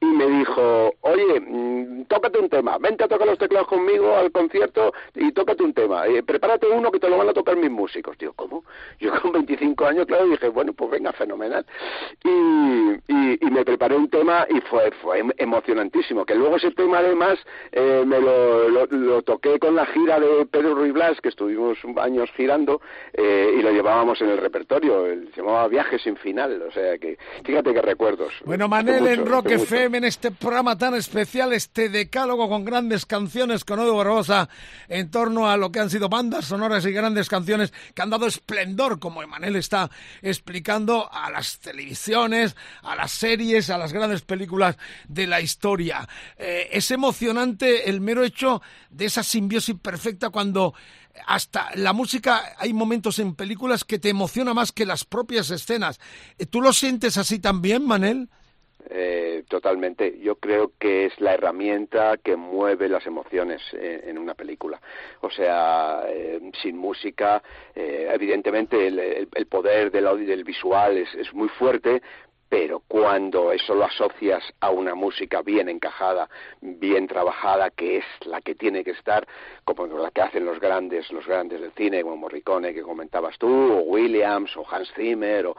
y 0.00 0.06
me 0.06 0.26
dijo, 0.26 0.94
oye, 1.02 1.40
mmm, 1.40 2.04
tócate 2.04 2.38
un 2.38 2.48
tema, 2.48 2.78
vente 2.78 3.04
a 3.04 3.08
tocar 3.08 3.26
los 3.26 3.38
teclados 3.38 3.68
conmigo 3.68 4.14
al 4.16 4.30
concierto 4.32 4.92
y 5.14 5.32
tócate 5.32 5.62
un 5.62 5.72
tema, 5.72 6.06
eh, 6.06 6.22
prepárate 6.22 6.66
uno 6.66 6.90
que 6.90 6.98
te 6.98 7.08
lo 7.08 7.18
van 7.18 7.28
a 7.28 7.32
tocar 7.32 7.56
mis 7.56 7.70
músicos. 7.70 8.16
Digo, 8.18 8.32
¿cómo? 8.34 8.64
Yo 9.00 9.10
con 9.20 9.32
25 9.32 9.86
años, 9.86 10.06
claro, 10.06 10.26
dije, 10.26 10.48
bueno, 10.48 10.72
pues 10.72 10.90
venga, 10.90 11.12
fenomenal. 11.12 11.64
Y, 12.22 12.28
y, 13.08 13.50
me 13.54 13.64
preparé 13.64 13.94
un 13.94 14.10
tema 14.10 14.46
y 14.50 14.60
fue, 14.62 14.90
fue 15.00 15.22
emocionantísimo, 15.36 16.24
que 16.24 16.34
luego 16.34 16.56
ese 16.56 16.72
tema 16.72 16.98
además 16.98 17.38
eh, 17.70 18.02
me 18.04 18.20
lo, 18.20 18.68
lo, 18.68 18.86
lo, 18.86 19.22
toqué 19.22 19.60
con 19.60 19.76
la 19.76 19.86
gira 19.86 20.18
de 20.18 20.44
Pedro 20.46 20.74
Ruiz 20.74 20.92
Blas, 20.92 21.20
que 21.20 21.28
estuvimos 21.28 21.78
años 21.98 22.28
girando, 22.36 22.80
eh, 23.12 23.54
y 23.56 23.62
lo 23.62 23.70
llevábamos 23.70 24.20
en 24.22 24.30
el 24.30 24.38
repertorio, 24.38 25.06
el, 25.06 25.32
se 25.34 25.40
llamaba 25.40 25.68
Viaje 25.68 25.98
sin 26.00 26.16
final, 26.16 26.62
o 26.62 26.72
sea 26.72 26.98
que 26.98 27.16
fíjate 27.44 27.72
qué 27.72 27.82
recuerdos. 28.04 28.34
Bueno, 28.44 28.68
Manel, 28.68 29.06
en 29.06 29.26
Rock 29.26 29.50
FM, 29.50 29.98
en 29.98 30.04
este 30.04 30.30
programa 30.30 30.76
tan 30.76 30.94
especial, 30.94 31.52
este 31.52 31.88
decálogo 31.88 32.48
con 32.48 32.64
grandes 32.64 33.06
canciones 33.06 33.64
con 33.64 33.80
Edu 33.80 33.96
Barbosa 33.96 34.48
en 34.88 35.10
torno 35.10 35.48
a 35.48 35.56
lo 35.56 35.72
que 35.72 35.80
han 35.80 35.90
sido 35.90 36.08
bandas 36.08 36.46
sonoras 36.46 36.84
y 36.84 36.92
grandes 36.92 37.28
canciones 37.28 37.72
que 37.94 38.02
han 38.02 38.10
dado 38.10 38.26
esplendor, 38.26 38.98
como 38.98 39.22
Emanuel 39.22 39.56
está 39.56 39.90
explicando, 40.22 41.10
a 41.10 41.30
las 41.30 41.58
televisiones, 41.58 42.56
a 42.82 42.94
las 42.94 43.12
series, 43.12 43.70
a 43.70 43.78
las 43.78 43.92
grandes 43.92 44.22
películas 44.22 44.76
de 45.08 45.26
la 45.26 45.40
historia. 45.40 46.08
Eh, 46.36 46.68
es 46.72 46.90
emocionante 46.90 47.88
el 47.88 48.00
mero 48.00 48.22
hecho 48.22 48.62
de 48.90 49.06
esa 49.06 49.22
simbiosis 49.22 49.76
perfecta 49.80 50.30
cuando 50.30 50.74
hasta 51.26 51.70
la 51.76 51.92
música 51.92 52.54
hay 52.58 52.72
momentos 52.72 53.18
en 53.18 53.34
películas 53.34 53.84
que 53.84 53.98
te 53.98 54.08
emociona 54.08 54.54
más 54.54 54.72
que 54.72 54.86
las 54.86 55.04
propias 55.04 55.50
escenas. 55.50 56.00
¿Tú 56.50 56.60
lo 56.60 56.72
sientes 56.72 57.16
así 57.16 57.38
también, 57.38 57.86
Manel? 57.86 58.28
Eh, 58.90 59.44
totalmente. 59.48 60.18
Yo 60.20 60.36
creo 60.36 60.72
que 60.78 61.06
es 61.06 61.18
la 61.20 61.34
herramienta 61.34 62.18
que 62.18 62.36
mueve 62.36 62.88
las 62.88 63.06
emociones 63.06 63.62
en, 63.72 64.18
una 64.18 64.34
película. 64.34 64.80
O 65.20 65.30
sea, 65.30 66.02
eh, 66.08 66.40
sin 66.62 66.76
música, 66.76 67.42
eh, 67.74 68.10
evidentemente 68.12 68.86
el, 68.86 69.46
poder 69.48 69.90
del 69.90 70.06
audio 70.06 70.26
del 70.26 70.44
visual 70.44 70.98
es 70.98 71.32
muy 71.32 71.48
fuerte, 71.48 72.02
pero 72.48 72.82
cuando 72.86 73.52
eso 73.52 73.74
lo 73.74 73.84
asocias 73.84 74.42
a 74.60 74.70
una 74.70 74.94
música 74.94 75.42
bien 75.42 75.68
encajada, 75.68 76.28
bien 76.60 77.06
trabajada, 77.06 77.70
que 77.70 77.98
es 77.98 78.04
la 78.26 78.40
que 78.40 78.54
tiene 78.54 78.84
que 78.84 78.92
estar, 78.92 79.26
como 79.64 79.86
la 79.86 80.10
que 80.10 80.22
hacen 80.22 80.44
los 80.44 80.60
grandes, 80.60 81.10
los 81.10 81.26
grandes 81.26 81.60
del 81.60 81.72
cine, 81.72 82.02
como 82.02 82.16
Morricone 82.16 82.74
que 82.74 82.82
comentabas 82.82 83.38
tú, 83.38 83.48
o 83.48 83.80
Williams, 83.82 84.56
o 84.56 84.64
Hans 84.70 84.92
Zimmer, 84.94 85.46
o 85.46 85.56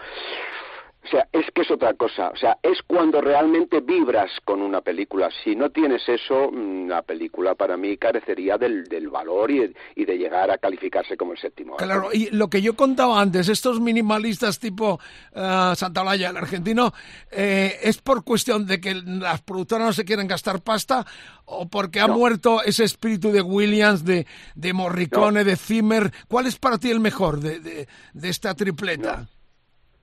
o 1.06 1.08
sea, 1.08 1.28
es 1.32 1.46
que 1.54 1.62
es 1.62 1.72
otra 1.72 1.94
cosa. 1.94 2.30
O 2.30 2.36
sea, 2.36 2.58
es 2.64 2.80
cuando 2.88 3.22
realmente 3.22 3.80
vibras 3.80 4.32
con 4.44 4.62
una 4.62 4.82
película. 4.82 5.30
Si 5.44 5.56
no 5.56 5.70
tienes 5.70 6.02
eso, 6.10 6.50
la 6.52 7.04
película 7.04 7.54
para 7.54 7.78
mí 7.78 7.98
carecería 7.98 8.58
del, 8.58 8.86
del 8.86 9.10
valor 9.10 9.52
y, 9.52 9.72
y, 9.96 10.06
de 10.06 10.18
llegar 10.18 10.50
a 10.50 10.58
calificarse 10.58 11.16
como 11.16 11.34
el 11.34 11.38
séptimo. 11.38 11.78
Claro, 11.78 12.10
y 12.12 12.30
lo 12.32 12.50
que 12.50 12.62
yo 12.62 12.76
contaba 12.76 13.22
antes, 13.22 13.50
estos 13.50 13.80
minimalistas 13.80 14.60
tipo 14.60 15.00
uh, 15.36 15.76
Santaolalla, 15.76 16.30
el 16.30 16.38
argentino, 16.38 16.92
eh, 17.32 17.78
¿es 17.84 18.00
por 18.00 18.24
cuestión 18.24 18.66
de 18.66 18.82
que 18.82 18.96
las 18.96 19.42
productoras 19.42 19.88
no 19.88 19.94
se 19.94 20.06
quieren 20.06 20.28
gastar 20.28 20.62
pasta 20.62 21.06
o 21.46 21.68
porque 21.68 22.00
ha 22.00 22.08
no. 22.08 22.18
muerto 22.18 22.64
ese 22.64 22.84
espíritu 22.84 23.32
de 23.32 23.42
Williams, 23.42 24.04
de, 24.04 24.26
de 24.56 24.74
Morricone, 24.74 25.44
no. 25.44 25.46
de 25.46 25.56
Zimmer? 25.56 26.12
¿Cuál 26.28 26.48
es 26.48 26.58
para 26.58 26.80
ti 26.80 26.90
el 26.90 27.00
mejor 27.00 27.40
de, 27.40 27.60
de, 27.60 27.88
de 28.14 28.30
esta 28.30 28.56
tripleta? 28.56 29.28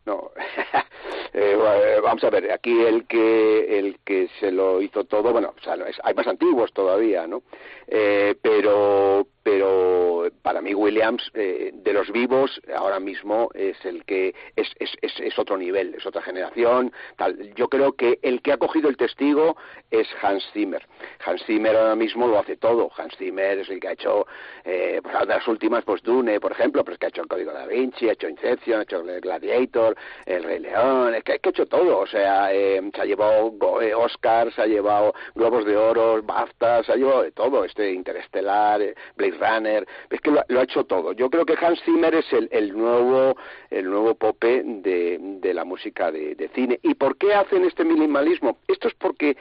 No. 0.07 0.31
Eh, 1.35 1.57
vamos 2.03 2.23
a 2.25 2.31
ver, 2.31 2.53
aquí 2.53 2.79
el 2.83 3.07
que 3.07 3.79
el 3.79 3.99
que 4.05 4.29
se 4.39 4.51
lo 4.51 4.83
hizo 4.83 5.05
todo, 5.05 5.33
bueno, 5.33 5.55
o 5.59 5.63
sea, 5.63 5.77
hay 6.03 6.15
más 6.15 6.27
antiguos 6.27 6.73
todavía, 6.75 7.27
¿no? 7.27 7.43
Eh, 7.87 8.35
pero 8.43 9.27
pero 9.43 10.29
para 10.43 10.61
mí 10.61 10.75
Williams 10.75 11.31
eh, 11.35 11.71
de 11.73 11.93
los 11.93 12.11
vivos 12.11 12.61
ahora 12.75 13.01
mismo 13.01 13.51
es 13.55 13.77
el 13.85 14.05
que 14.05 14.35
es, 14.57 14.69
es, 14.79 14.91
es, 15.01 15.13
es, 15.21 15.39
otro 15.39 15.57
nivel, 15.57 15.95
es 15.95 16.07
otra 16.07 16.23
generación. 16.23 16.93
Tal. 17.17 17.55
Yo 17.55 17.69
creo 17.69 17.93
que 17.93 18.19
el 18.23 18.43
que 18.43 18.53
ha 18.53 18.57
cogido 18.57 18.89
el 18.89 18.97
testigo 18.97 19.57
es 19.91 20.09
Hans 20.23 20.45
Zimmer. 20.53 20.87
Hans 21.25 21.45
Zimmer 21.45 21.77
ahora 21.77 21.97
mismo 21.97 22.27
lo 22.27 22.39
hace 22.39 22.57
todo. 22.57 22.91
Hans 22.97 23.17
Zimmer 23.17 23.59
es 23.59 23.69
el 23.69 23.81
que 23.81 23.89
ha 23.89 23.93
hecho, 23.93 24.27
eh, 24.65 25.01
pues 25.03 25.15
las 25.27 25.47
últimas, 25.49 25.85
pues 25.85 26.03
Dune, 26.03 26.41
por 26.41 26.53
ejemplo, 26.53 26.85
pero 26.85 26.95
es 26.95 26.99
que 26.99 27.07
ha 27.07 27.09
hecho 27.09 27.23
el 27.23 27.29
Código 27.29 27.53
da 27.53 27.67
Vinci, 27.67 28.09
ha 28.09 28.13
hecho 28.13 28.29
Inception, 28.29 28.81
ha 28.81 28.83
hecho 28.83 29.01
el 29.01 29.21
Gladiator, 29.21 29.97
el 30.27 30.45
Rey 30.45 30.61
León, 30.61 31.15
es 31.15 31.25
que, 31.25 31.33
ha 31.33 31.37
hecho 31.37 31.67
todo. 31.67 32.01
O 32.01 32.07
sea, 32.07 32.53
eh, 32.53 32.81
se 32.95 33.01
ha 33.01 33.05
llevado 33.05 33.53
eh, 33.81 33.95
Oscars, 33.95 34.55
se 34.55 34.63
ha 34.63 34.67
llevado 34.67 35.15
Globos 35.35 35.65
de 35.65 35.77
Oro, 35.77 36.23
BAFTA, 36.23 36.83
se 36.85 36.93
ha 36.93 36.97
llevado 36.97 37.23
de 37.23 37.33
todo. 37.33 37.65
Este 37.65 37.93
Interestelar, 37.93 38.81
eh, 38.83 38.95
Blade 39.39 39.59
Runner, 39.59 39.89
es 40.11 40.21
que 40.21 40.31
lo, 40.31 40.41
ha 40.41 40.63
hecho 40.63 40.85
todo. 40.85 41.13
Yo 41.13 41.31
creo 41.31 41.45
que 41.45 41.55
Hans 41.61 41.83
Zimmer 41.85 42.15
es 42.15 42.27
el, 42.33 42.77
nuevo 42.77 43.37
el 43.71 43.89
nuevo 43.91 44.15
pope 44.15 44.63
de, 44.65 45.19
de 45.21 45.55
la 45.55 45.65
música 45.65 46.11
de, 46.11 46.35
de, 46.35 46.49
cine. 46.49 46.79
¿Y 46.83 46.95
por 46.95 47.17
qué 47.17 47.35
hacen 47.35 47.65
este 47.65 47.85
minimalismo? 47.85 48.59
Esto 48.69 48.89
es 48.89 48.95
porque 48.95 49.37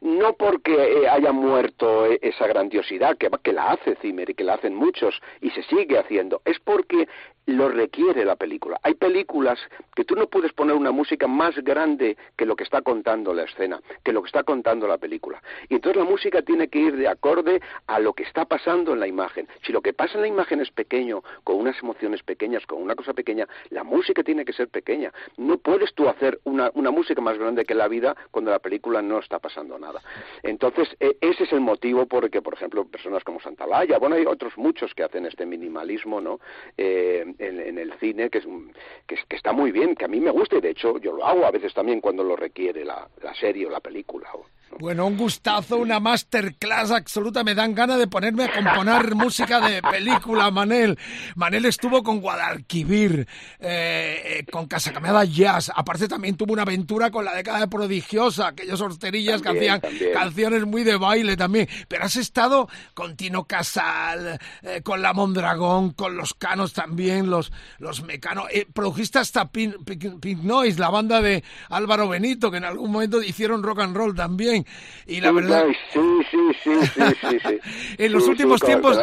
no 0.00 0.34
porque 0.34 0.74
eh, 0.74 1.08
haya 1.08 1.32
muerto 1.32 2.06
esa 2.06 2.46
grandiosidad 2.46 3.16
que, 3.16 3.30
que 3.42 3.52
la 3.52 3.72
hace 3.72 3.96
Zimmer 3.96 4.30
y 4.30 4.34
que 4.34 4.44
la 4.44 4.54
hacen 4.54 4.74
muchos 4.74 5.20
y 5.40 5.50
se 5.50 5.62
sigue 5.64 5.98
haciendo, 5.98 6.42
es 6.44 6.58
porque 6.60 7.08
lo 7.46 7.68
requiere 7.68 8.24
la 8.24 8.36
película. 8.36 8.78
Hay 8.82 8.94
películas 8.94 9.58
que 9.94 10.04
tú 10.04 10.14
no 10.14 10.26
puedes 10.28 10.52
poner 10.52 10.76
una 10.76 10.92
música 10.92 11.26
más 11.26 11.56
grande 11.56 12.16
que 12.36 12.46
lo 12.46 12.56
que 12.56 12.64
está 12.64 12.82
contando 12.82 13.34
la 13.34 13.44
escena, 13.44 13.80
que 14.04 14.12
lo 14.12 14.22
que 14.22 14.28
está 14.28 14.42
contando 14.44 14.86
la 14.86 14.98
película. 14.98 15.42
Y 15.68 15.74
entonces 15.74 16.02
la 16.02 16.08
música 16.08 16.42
tiene 16.42 16.68
que 16.68 16.78
ir 16.78 16.96
de 16.96 17.08
acorde 17.08 17.60
a 17.86 17.98
lo 17.98 18.12
que 18.12 18.22
está 18.22 18.44
pasando 18.44 18.92
en 18.92 19.00
la 19.00 19.06
imagen. 19.06 19.48
Si 19.66 19.72
lo 19.72 19.80
que 19.80 19.92
pasa 19.92 20.14
en 20.14 20.22
la 20.22 20.28
imagen 20.28 20.60
es 20.60 20.70
pequeño, 20.70 21.22
con 21.44 21.56
unas 21.56 21.78
emociones 21.82 22.22
pequeñas, 22.22 22.64
con 22.66 22.80
una 22.80 22.94
cosa 22.94 23.12
pequeña, 23.12 23.48
la 23.70 23.84
música 23.84 24.22
tiene 24.22 24.44
que 24.44 24.52
ser 24.52 24.68
pequeña. 24.68 25.12
No 25.36 25.58
puedes 25.58 25.92
tú 25.94 26.08
hacer 26.08 26.40
una, 26.44 26.70
una 26.74 26.90
música 26.90 27.20
más 27.20 27.38
grande 27.38 27.64
que 27.64 27.74
la 27.74 27.88
vida 27.88 28.14
cuando 28.30 28.50
la 28.50 28.58
película 28.60 29.02
no 29.02 29.18
está 29.18 29.38
pasando 29.38 29.78
nada. 29.78 30.00
Entonces, 30.42 30.88
e- 31.00 31.16
ese 31.20 31.44
es 31.44 31.52
el 31.52 31.60
motivo 31.60 32.06
por 32.06 32.24
el 32.24 32.30
que, 32.30 32.42
por 32.42 32.54
ejemplo, 32.54 32.84
personas 32.84 33.24
como 33.24 33.40
Santalaya, 33.40 33.98
bueno, 33.98 34.16
hay 34.16 34.26
otros 34.26 34.56
muchos 34.56 34.94
que 34.94 35.02
hacen 35.02 35.26
este 35.26 35.44
minimalismo, 35.46 36.20
¿no? 36.20 36.40
Eh, 36.76 37.31
en, 37.38 37.78
el 37.78 37.92
cine, 37.98 38.30
que, 38.30 38.38
es, 38.38 38.46
un- 38.46 38.72
que 39.06 39.16
está 39.36 39.52
muy 39.52 39.72
bien, 39.72 39.94
que 39.94 40.04
a 40.04 40.08
mí 40.08 40.20
me 40.20 40.30
gusta 40.30 40.56
y 40.56 40.60
de 40.60 40.70
hecho 40.70 40.98
yo 40.98 41.12
lo 41.12 41.24
hago 41.24 41.44
a 41.46 41.50
veces 41.50 41.72
también 41.74 42.00
cuando 42.00 42.22
lo 42.24 42.36
requiere 42.36 42.84
la, 42.84 43.08
la 43.22 43.34
serie 43.34 43.66
o 43.66 43.70
la 43.70 43.80
película. 43.80 44.28
o- 44.34 44.46
Bueno, 44.78 45.06
un 45.06 45.16
gustazo, 45.16 45.76
una 45.76 46.00
masterclass 46.00 46.90
absoluta. 46.90 47.44
Me 47.44 47.54
dan 47.54 47.72
ganas 47.72 47.98
de 48.00 48.08
ponerme 48.08 48.44
a 48.44 48.52
componer 48.52 49.14
música 49.14 49.60
de 49.60 49.80
película, 49.80 50.50
Manel. 50.50 50.98
Manel 51.36 51.66
estuvo 51.66 52.02
con 52.02 52.20
Guadalquivir, 52.20 53.28
eh, 53.60 54.22
eh, 54.40 54.44
con 54.50 54.66
Casacameada 54.66 55.24
Jazz. 55.24 55.70
Aparte 55.74 56.08
también 56.08 56.36
tuvo 56.36 56.54
una 56.54 56.62
aventura 56.62 57.12
con 57.12 57.24
la 57.24 57.34
década 57.34 57.60
de 57.60 57.68
prodigiosa, 57.68 58.48
aquellos 58.48 58.80
horterillas 58.80 59.40
que 59.40 59.50
hacían 59.50 59.80
también. 59.80 60.12
canciones 60.14 60.66
muy 60.66 60.82
de 60.82 60.96
baile 60.96 61.36
también. 61.36 61.68
Pero 61.86 62.04
has 62.04 62.16
estado 62.16 62.68
con 62.94 63.14
Tino 63.16 63.44
Casal, 63.44 64.40
eh, 64.62 64.80
con 64.82 65.00
La 65.00 65.12
Mondragón, 65.12 65.92
con 65.92 66.16
los 66.16 66.34
Canos 66.34 66.72
también, 66.72 67.30
los, 67.30 67.52
los 67.78 68.02
Mecanos. 68.02 68.46
Eh, 68.50 68.66
produjiste 68.72 69.20
hasta 69.20 69.48
Pink, 69.52 69.76
Pink- 69.84 70.18
Pink 70.18 70.42
Noise, 70.42 70.80
la 70.80 70.90
banda 70.90 71.20
de 71.20 71.44
Álvaro 71.68 72.08
Benito, 72.08 72.50
que 72.50 72.56
en 72.56 72.64
algún 72.64 72.90
momento 72.90 73.22
hicieron 73.22 73.62
rock 73.62 73.78
and 73.80 73.96
roll 73.96 74.16
también. 74.16 74.61
Y 75.06 75.20
la 75.20 75.32
verdad... 75.32 75.66
Sí, 75.92 76.00
sí, 76.30 76.38
sí, 76.64 76.70
sí, 76.94 77.00
sí, 77.20 77.38
sí. 77.46 77.58
En 77.98 78.12
los 78.12 78.24
Sí, 78.24 78.30
últimos 78.30 78.60
sí, 78.60 78.66
tiempos, 78.66 78.98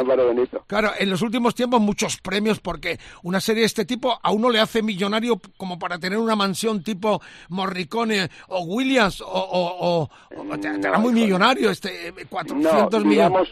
claro, 0.67 0.91
en 0.97 1.09
los 1.09 1.21
últimos 1.21 1.55
tiempos 1.55 1.81
muchos 1.81 2.17
premios 2.17 2.59
porque 2.59 2.99
una 3.23 3.39
serie 3.41 3.61
de 3.61 3.67
este 3.67 3.85
tipo 3.85 4.19
a 4.21 4.31
uno 4.31 4.49
le 4.49 4.59
hace 4.59 4.81
millonario 4.81 5.39
como 5.57 5.77
para 5.79 5.99
tener 5.99 6.17
una 6.19 6.35
mansión 6.35 6.83
tipo 6.83 7.21
Morricone 7.49 8.29
o 8.47 8.61
Williams 8.63 9.21
o, 9.21 9.25
o, 9.27 10.01
o- 10.01 10.09
o 10.35 10.59
te, 10.59 10.79
te 10.79 10.87
hará 10.87 10.97
muy 10.99 11.13
millonario 11.13 11.69
este 11.69 12.09
eh, 12.09 12.13
400 12.29 13.03
no, 13.03 13.09
millones. 13.09 13.49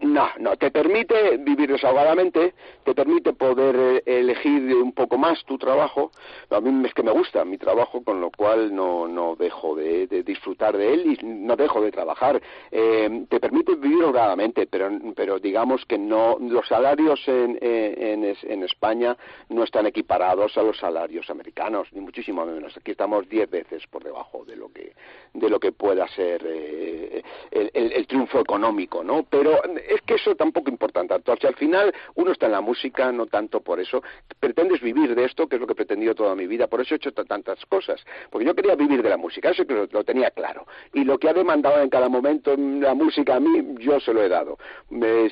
No, 0.00 0.28
no, 0.38 0.56
te 0.56 0.70
permite 0.70 1.38
vivir 1.38 1.70
desahogadamente, 1.72 2.52
te 2.84 2.94
permite 2.94 3.32
poder 3.32 4.02
eh, 4.06 4.18
elegir 4.20 4.74
un 4.74 4.92
poco 4.92 5.16
más 5.16 5.42
tu 5.44 5.56
trabajo. 5.56 6.10
A 6.50 6.60
mí 6.60 6.86
es 6.86 6.92
que 6.92 7.02
me 7.02 7.10
gusta 7.12 7.44
mi 7.46 7.56
trabajo, 7.56 8.02
con 8.04 8.20
lo 8.20 8.30
cual 8.30 8.74
no, 8.74 9.08
no 9.08 9.36
dejo 9.36 9.74
de, 9.74 10.06
disfrutar 10.22 10.76
de 10.76 10.92
él 10.94 11.18
y 11.20 11.24
no 11.26 11.56
dejo 11.56 11.80
de 11.80 11.90
trabajar. 11.92 12.40
Eh, 12.70 13.24
te 13.30 13.40
permite 13.40 13.74
vivir 13.74 14.04
holgadamente, 14.04 14.66
pero, 14.66 14.90
pero 15.14 15.38
digamos 15.38 15.84
que 15.86 15.96
no, 15.98 16.36
los 16.40 16.66
salarios 16.68 17.20
en, 17.26 17.58
en, 17.62 18.24
en, 18.24 18.36
en 18.42 18.62
España 18.64 19.16
no 19.48 19.64
están 19.64 19.86
equiparados 19.86 20.56
a 20.58 20.62
los 20.62 20.76
salarios 20.78 21.30
americanos, 21.30 21.88
ni 21.92 22.00
muchísimo 22.00 22.44
menos. 22.44 22.76
Aquí 22.76 22.90
estamos 22.90 23.28
diez 23.28 23.48
veces 23.48 23.86
por 23.86 24.04
debajo 24.04 24.44
de 24.44 24.56
lo 24.56 24.68
que, 24.72 24.92
de 25.32 25.48
lo 25.48 25.58
que 25.58 25.72
pueda 25.72 26.06
ser 26.08 26.42
eh, 26.46 27.22
el, 27.50 27.70
el- 27.72 27.92
el 27.92 28.06
triunfo 28.06 28.40
económico, 28.40 29.02
¿no? 29.02 29.24
Pero 29.30 29.60
es 29.88 30.00
que 30.02 30.14
eso 30.14 30.34
tampoco 30.34 30.70
importa 30.70 31.04
tanto. 31.06 31.32
O 31.32 31.36
sea, 31.36 31.50
al 31.50 31.56
final 31.56 31.94
uno 32.14 32.32
está 32.32 32.46
en 32.46 32.52
la 32.52 32.60
música, 32.60 33.12
no 33.12 33.26
tanto 33.26 33.60
por 33.60 33.80
eso. 33.80 34.02
Pretendes 34.40 34.80
vivir 34.80 35.14
de 35.14 35.24
esto, 35.24 35.46
que 35.46 35.56
es 35.56 35.60
lo 35.60 35.66
que 35.66 35.72
he 35.72 35.76
pretendido 35.76 36.14
toda 36.14 36.34
mi 36.34 36.46
vida, 36.46 36.66
por 36.66 36.80
eso 36.80 36.94
he 36.94 36.96
hecho 36.96 37.12
tantas 37.12 37.64
cosas. 37.66 38.04
Porque 38.30 38.46
yo 38.46 38.54
quería 38.54 38.74
vivir 38.74 39.02
de 39.02 39.10
la 39.10 39.16
música, 39.16 39.50
eso 39.50 39.66
que 39.66 39.74
lo, 39.74 40.04
tenía 40.04 40.30
claro. 40.30 40.66
Y 40.92 41.04
lo 41.04 41.18
que 41.18 41.28
ha 41.28 41.32
demandado 41.32 41.80
en 41.80 41.90
cada 41.90 42.08
momento 42.08 42.54
mm, 42.56 42.80
la 42.80 42.94
música 42.94 43.36
a 43.36 43.40
mí, 43.40 43.74
yo 43.78 44.00
se 44.00 44.12
lo 44.12 44.22
he 44.22 44.28
dado. 44.28 44.58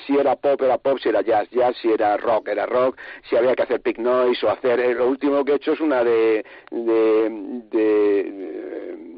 Si 0.07 0.16
era 0.16 0.36
pop, 0.36 0.61
era 0.62 0.78
pop, 0.78 0.98
si 0.98 1.09
era 1.09 1.22
jazz, 1.22 1.48
jazz, 1.50 1.76
si 1.80 1.90
era 1.90 2.16
rock, 2.16 2.48
era 2.48 2.66
rock, 2.66 2.98
si 3.28 3.36
había 3.36 3.55
que 3.55 3.62
hacer 3.62 3.80
pig 3.80 3.98
noise 3.98 4.44
o 4.46 4.50
hacer... 4.50 4.80
eh, 4.80 4.94
lo 4.94 5.09
último 5.09 5.44
que 5.44 5.52
he 5.52 5.57
hecho 5.57 5.72
es 5.72 5.80
una 5.80 6.05
de... 6.05 6.44
de, 6.70 7.28
de 7.70 8.20
eh, 8.20 9.14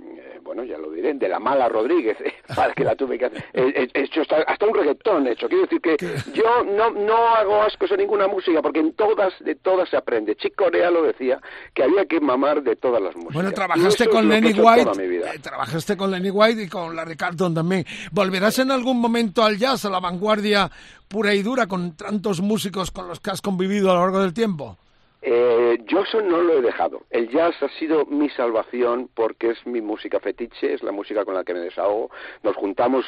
bueno, 0.47 0.65
ya 0.65 0.79
lo 0.79 0.91
diré, 0.91 1.13
de 1.15 1.29
la 1.29 1.41
mala 1.41 1.69
Rodríguez, 1.69 2.17
para 2.55 2.73
que 2.73 2.85
la 2.85 2.95
tuve 2.95 3.19
que 3.19 3.27
hacer. 3.27 3.45
He, 3.53 3.89
he 3.93 4.03
hecho 4.03 4.23
hasta, 4.23 4.37
hasta 4.43 4.67
un 4.67 4.75
reggaetón, 4.75 5.27
he 5.27 5.33
hecho. 5.33 5.49
Quiero 5.49 5.65
decir 5.65 5.81
que 5.81 5.97
yo 6.33 6.65
no, 6.65 6.91
no 6.91 7.17
hago 7.35 7.63
ascos 7.63 7.91
a 7.93 7.97
ninguna 7.97 8.29
música, 8.29 8.63
porque 8.63 8.81
en 8.81 8.93
todas, 8.95 9.35
de 9.41 9.57
todas 9.57 9.89
se 9.89 9.97
aprende. 9.97 10.37
Chick 10.37 10.55
Corea 10.55 10.91
lo 10.91 11.03
decía, 11.03 11.41
que 11.75 11.83
había 11.83 12.07
que 12.07 12.21
mamar 12.21 12.63
de 12.63 12.77
todas 12.77 13.03
las 13.03 13.15
músicas. 13.15 13.35
Bueno, 13.35 13.53
trabajaste 13.53 14.09
con 14.09 14.29
Lenny 14.29 14.53
White, 14.53 14.91
eh, 15.03 15.39
trabajaste 15.43 15.97
con 15.97 16.11
Lenny 16.11 16.31
White 16.31 16.63
y 16.63 16.69
con 16.69 16.95
Larry 16.95 17.17
Carlton 17.17 17.55
también. 17.55 17.85
¿Volverás 18.13 18.59
en 18.61 18.71
algún 18.71 19.01
momento 19.01 19.45
al 19.45 19.59
jazz, 19.59 19.85
a 19.85 19.91
la 19.91 20.01
vanguardia 20.01 20.71
pura 21.09 21.35
y 21.35 21.43
dura, 21.43 21.67
con 21.67 21.97
tantos 21.97 22.41
músicos 22.41 22.91
con 22.91 23.09
los 23.09 23.21
que 23.21 23.31
has 23.31 23.43
convivido 23.43 23.91
a 23.91 23.95
lo 23.95 24.01
largo 24.01 24.21
del 24.21 24.33
tiempo? 24.33 24.79
Eh, 25.23 25.79
yo 25.87 26.05
no 26.23 26.41
lo 26.41 26.59
he 26.59 26.63
dejado. 26.63 27.03
El 27.11 27.29
jazz 27.29 27.61
ha 27.63 27.69
sido 27.79 28.07
mi 28.07 28.29
salvación 28.31 29.09
porque 29.15 29.51
es 29.51 29.67
mi 29.67 29.81
música 29.81 30.21
fetiche, 30.21 30.73
es 30.73 30.83
la 30.83 30.93
música 30.93 31.25
con 31.25 31.35
la 31.35 31.45
que 31.45 31.55
me 31.55 31.61
desahogo. 31.61 32.11
Nos 32.43 32.55
juntamos 32.57 33.05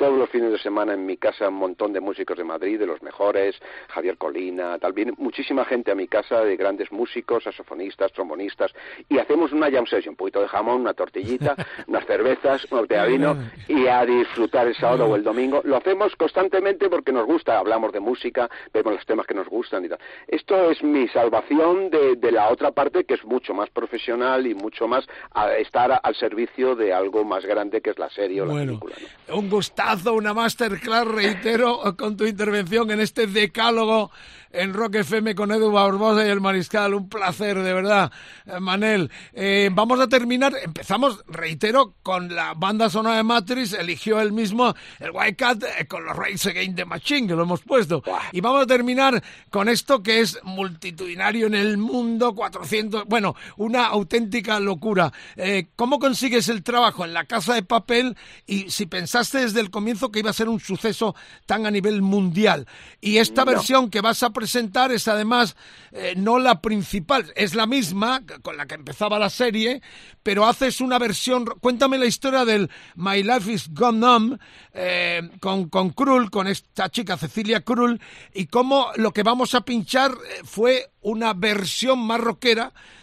todos 0.00 0.18
los 0.18 0.30
fines 0.30 0.50
de 0.50 0.58
semana 0.58 0.94
en 0.94 1.04
mi 1.04 1.18
casa 1.18 1.48
un 1.50 1.56
montón 1.56 1.92
de 1.92 2.00
músicos 2.00 2.38
de 2.38 2.42
Madrid, 2.42 2.78
de 2.78 2.86
los 2.86 3.02
mejores, 3.02 3.54
Javier 3.90 4.16
Colina, 4.16 4.78
tal, 4.78 4.94
viene 4.94 5.12
muchísima 5.18 5.66
gente 5.66 5.90
a 5.90 5.94
mi 5.94 6.08
casa 6.08 6.42
de 6.42 6.56
grandes 6.56 6.90
músicos, 6.90 7.44
saxofonistas, 7.44 8.10
trombonistas, 8.12 8.72
y 9.10 9.18
hacemos 9.18 9.52
una 9.52 9.70
jam 9.70 9.84
session, 9.84 10.12
un 10.12 10.16
poquito 10.16 10.40
de 10.40 10.48
jamón, 10.48 10.80
una 10.80 10.94
tortillita, 10.94 11.54
unas 11.86 12.06
cervezas, 12.06 12.66
una 12.70 12.80
botella 12.80 13.02
de 13.02 13.08
vino, 13.10 13.36
y 13.68 13.88
a 13.88 14.06
disfrutar 14.06 14.66
el 14.68 14.74
sábado 14.74 15.04
o 15.04 15.16
el 15.16 15.22
domingo. 15.22 15.60
Lo 15.64 15.76
hacemos 15.76 16.16
constantemente 16.16 16.88
porque 16.88 17.12
nos 17.12 17.26
gusta, 17.26 17.58
hablamos 17.58 17.92
de 17.92 18.00
música, 18.00 18.48
vemos 18.72 18.94
los 18.94 19.04
temas 19.04 19.26
que 19.26 19.34
nos 19.34 19.48
gustan 19.48 19.84
y 19.84 19.90
tal. 19.90 19.98
Esto 20.28 20.70
es 20.70 20.82
mi 20.82 21.08
salvación 21.08 21.90
de, 21.90 22.16
de 22.16 22.32
la 22.32 22.48
otra 22.48 22.70
parte 22.70 23.04
que 23.04 23.14
es 23.14 23.24
mucho 23.26 23.52
más 23.52 23.68
profesional 23.68 24.46
y 24.46 24.54
mucho 24.54 24.88
más 24.88 25.06
a 25.32 25.52
estar 25.56 26.00
al 26.02 26.14
servicio 26.14 26.74
de 26.74 26.94
algo 26.94 27.22
más 27.22 27.44
grande 27.44 27.82
que 27.82 27.90
es 27.90 27.98
la 27.98 28.08
serie 28.08 28.40
o 28.40 28.46
la 28.46 28.52
Bueno, 28.54 28.80
película. 28.80 28.96
¿no? 29.28 29.36
un 29.36 29.50
gustazo, 29.50 29.89
una 29.98 30.32
masterclass, 30.32 31.06
reitero, 31.06 31.96
con 31.96 32.16
tu 32.16 32.24
intervención 32.24 32.90
en 32.92 33.00
este 33.00 33.26
decálogo 33.26 34.12
en 34.52 34.74
Rock 34.74 34.96
FM 34.96 35.34
con 35.34 35.52
Edu 35.52 35.70
Barbosa 35.70 36.26
y 36.26 36.28
el 36.30 36.40
Mariscal. 36.40 36.94
Un 36.94 37.08
placer, 37.08 37.58
de 37.62 37.72
verdad, 37.72 38.10
eh, 38.46 38.60
Manel. 38.60 39.10
Eh, 39.32 39.70
vamos 39.72 40.00
a 40.00 40.08
terminar, 40.08 40.54
empezamos, 40.62 41.22
reitero, 41.28 41.94
con 42.02 42.34
la 42.34 42.54
banda 42.54 42.90
sonora 42.90 43.16
de 43.16 43.22
Matrix, 43.22 43.72
eligió 43.74 44.20
él 44.20 44.32
mismo 44.32 44.74
el 44.98 45.10
White 45.12 45.36
Cat 45.36 45.62
eh, 45.78 45.86
con 45.86 46.04
los 46.04 46.16
Race 46.16 46.48
Against 46.50 46.76
the 46.76 46.84
Machine, 46.84 47.28
que 47.28 47.34
lo 47.34 47.42
hemos 47.42 47.62
puesto. 47.62 48.02
Y 48.32 48.40
vamos 48.40 48.62
a 48.62 48.66
terminar 48.66 49.22
con 49.50 49.68
esto 49.68 50.02
que 50.02 50.20
es 50.20 50.38
multitudinario 50.42 51.46
en 51.46 51.54
el 51.54 51.76
mundo, 51.78 52.34
400, 52.34 53.04
bueno, 53.06 53.34
una 53.56 53.86
auténtica 53.86 54.58
locura. 54.60 55.12
Eh, 55.36 55.68
¿Cómo 55.76 55.98
consigues 55.98 56.48
el 56.48 56.62
trabajo 56.62 57.04
en 57.04 57.12
la 57.14 57.24
casa 57.24 57.54
de 57.54 57.62
papel 57.62 58.16
y 58.46 58.70
si 58.70 58.86
pensaste 58.86 59.38
desde 59.38 59.60
el 59.60 59.70
comienzo 59.70 60.10
que 60.10 60.20
iba 60.20 60.30
a 60.30 60.34
ser 60.34 60.48
un 60.48 60.60
suceso 60.60 61.14
tan 61.46 61.66
a 61.66 61.70
nivel 61.70 62.02
mundial? 62.02 62.66
Y 63.00 63.18
esta 63.18 63.44
No. 63.44 63.52
versión 63.52 63.90
que 63.90 64.00
vas 64.00 64.22
a 64.22 64.30
presentar 64.40 64.90
es 64.90 65.06
además 65.06 65.54
eh, 65.92 66.14
no 66.16 66.38
la 66.38 66.62
principal, 66.62 67.30
es 67.36 67.54
la 67.54 67.66
misma 67.66 68.22
con 68.40 68.56
la 68.56 68.64
que 68.64 68.74
empezaba 68.74 69.18
la 69.18 69.28
serie, 69.28 69.82
pero 70.22 70.46
haces 70.46 70.80
una 70.80 70.98
versión, 70.98 71.44
cuéntame 71.60 71.98
la 71.98 72.06
historia 72.06 72.46
del 72.46 72.70
My 72.94 73.22
Life 73.22 73.52
is 73.52 73.68
Gone 73.74 73.98
Numb 73.98 74.38
eh, 74.72 75.28
con, 75.40 75.68
con 75.68 75.90
Krull, 75.90 76.30
con 76.30 76.46
esta 76.46 76.88
chica 76.88 77.18
Cecilia 77.18 77.60
Krull, 77.60 78.00
y 78.32 78.46
cómo 78.46 78.86
lo 78.96 79.12
que 79.12 79.22
vamos 79.22 79.54
a 79.54 79.60
pinchar 79.60 80.12
eh, 80.12 80.40
fue 80.42 80.90
una 81.02 81.34
versión 81.34 81.98
más 81.98 82.20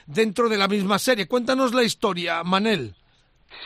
dentro 0.08 0.50
de 0.50 0.58
la 0.58 0.68
misma 0.68 0.98
serie. 0.98 1.28
Cuéntanos 1.28 1.72
la 1.72 1.84
historia, 1.84 2.44
Manel. 2.44 2.96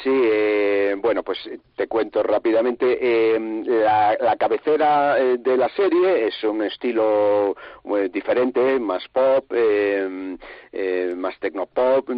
Sí, 0.03 0.09
eh, 0.09 0.95
bueno, 0.97 1.21
pues 1.21 1.37
eh, 1.47 1.59
te 1.75 1.87
cuento 1.87 2.23
rápidamente. 2.23 2.97
eh, 3.01 3.39
la, 3.65 4.17
la 4.19 4.35
cabecera 4.35 5.19
eh, 5.19 5.37
de 5.37 5.57
la 5.57 5.69
serie 5.69 6.27
es 6.27 6.43
un 6.43 6.63
estilo 6.63 7.55
eh, 7.97 8.09
diferente, 8.11 8.79
más 8.79 9.07
pop, 9.09 9.51
más 11.15 11.39
tecnopop. 11.39 12.09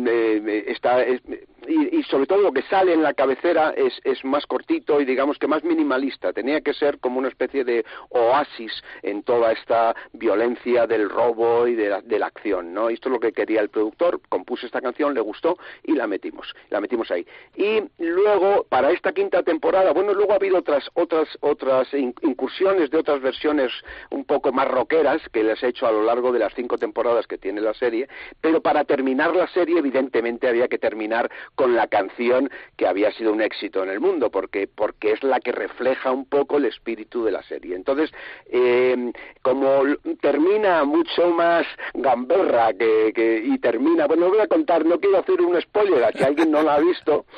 está, 0.68 1.04
es- 1.04 1.22
y, 1.66 1.98
y 2.00 2.04
sobre 2.04 2.26
todo 2.26 2.42
lo 2.42 2.52
que 2.52 2.62
sale 2.64 2.92
en 2.94 3.02
la 3.04 3.14
cabecera 3.14 3.74
es, 3.78 3.94
es 4.04 4.24
más 4.26 4.46
cortito 4.46 5.00
y 5.00 5.06
digamos 5.06 5.38
que 5.40 5.48
más 5.48 5.64
minimalista. 5.64 6.34
Tenía 6.34 6.60
que 6.62 6.74
ser 6.74 7.00
como 7.00 7.20
una 7.20 7.30
especie 7.30 7.64
de 7.64 7.86
oasis 8.10 8.72
en 9.02 9.24
toda 9.24 9.54
esta 9.54 9.96
violencia 10.12 10.86
del 10.88 11.10
robo 11.10 11.66
y 11.68 11.76
de 11.76 11.88
la, 11.90 12.02
de 12.02 12.20
la 12.20 12.26
acción, 12.28 12.74
¿no? 12.74 12.90
Esto 12.90 13.08
es 13.10 13.14
lo 13.14 13.20
que 13.22 13.32
quería 13.32 13.62
el 13.62 13.70
productor. 13.70 14.20
Compuso 14.28 14.66
esta 14.66 14.82
canción, 14.82 15.14
le 15.14 15.22
gustó 15.22 15.58
y 15.84 15.94
la 15.94 16.06
metimos, 16.06 16.54
la 16.70 16.82
metimos 16.82 17.10
ahí. 17.12 17.26
Y 17.56 17.63
luego 18.00 18.44
pero 18.44 18.66
para 18.70 18.92
esta 18.92 19.14
quinta 19.14 19.42
temporada, 19.42 19.94
bueno, 19.94 20.14
luego 20.14 20.34
ha 20.34 20.36
habido 20.36 20.58
otras 20.58 20.84
otras 20.96 21.28
otras 21.40 21.88
incursiones 21.94 22.92
de 22.92 22.98
otras 22.98 23.22
versiones 23.22 23.72
un 24.12 24.26
poco 24.26 24.52
más 24.52 24.68
rockeras 24.68 25.22
que 25.32 25.44
les 25.44 25.64
he 25.64 25.70
hecho 25.70 25.88
a 25.88 25.92
lo 25.92 26.04
largo 26.04 26.32
de 26.32 26.40
las 26.40 26.54
cinco 26.54 26.78
temporadas 26.78 27.26
que 27.26 27.38
tiene 27.38 27.62
la 27.62 27.74
serie, 27.74 28.10
pero 28.42 28.62
para 28.62 28.84
terminar 28.84 29.34
la 29.34 29.48
serie 29.48 29.80
evidentemente 29.80 30.48
había 30.48 30.68
que 30.68 30.78
terminar 30.78 31.32
con 31.56 31.74
la 31.76 31.88
canción 31.88 32.50
que 32.76 32.86
había 32.86 33.12
sido 33.14 33.32
un 33.32 33.42
éxito 33.42 33.82
en 33.82 33.90
el 33.90 34.00
mundo, 34.00 34.30
porque 34.30 34.68
porque 34.68 35.14
es 35.14 35.24
la 35.24 35.40
que 35.40 35.54
refleja 35.54 36.12
un 36.12 36.26
poco 36.26 36.58
el 36.58 36.66
espíritu 36.66 37.24
de 37.24 37.32
la 37.32 37.44
serie. 37.44 37.76
Entonces, 37.76 38.12
eh, 38.48 39.12
como 39.42 39.84
termina 40.22 40.84
mucho 40.84 41.30
más 41.30 41.66
gamberra 41.94 42.74
que, 42.74 43.42
y 43.46 43.58
termina, 43.60 44.06
bueno, 44.06 44.30
voy 44.30 44.40
a 44.40 44.48
contar, 44.48 44.86
no 44.86 45.00
quiero 45.00 45.20
hacer 45.20 45.42
un 45.42 45.60
spoiler, 45.62 46.04
a 46.04 46.12
si 46.12 46.24
alguien 46.24 46.52
no 46.52 46.62
la 46.62 46.76
ha 46.76 46.80
visto, 46.80 47.26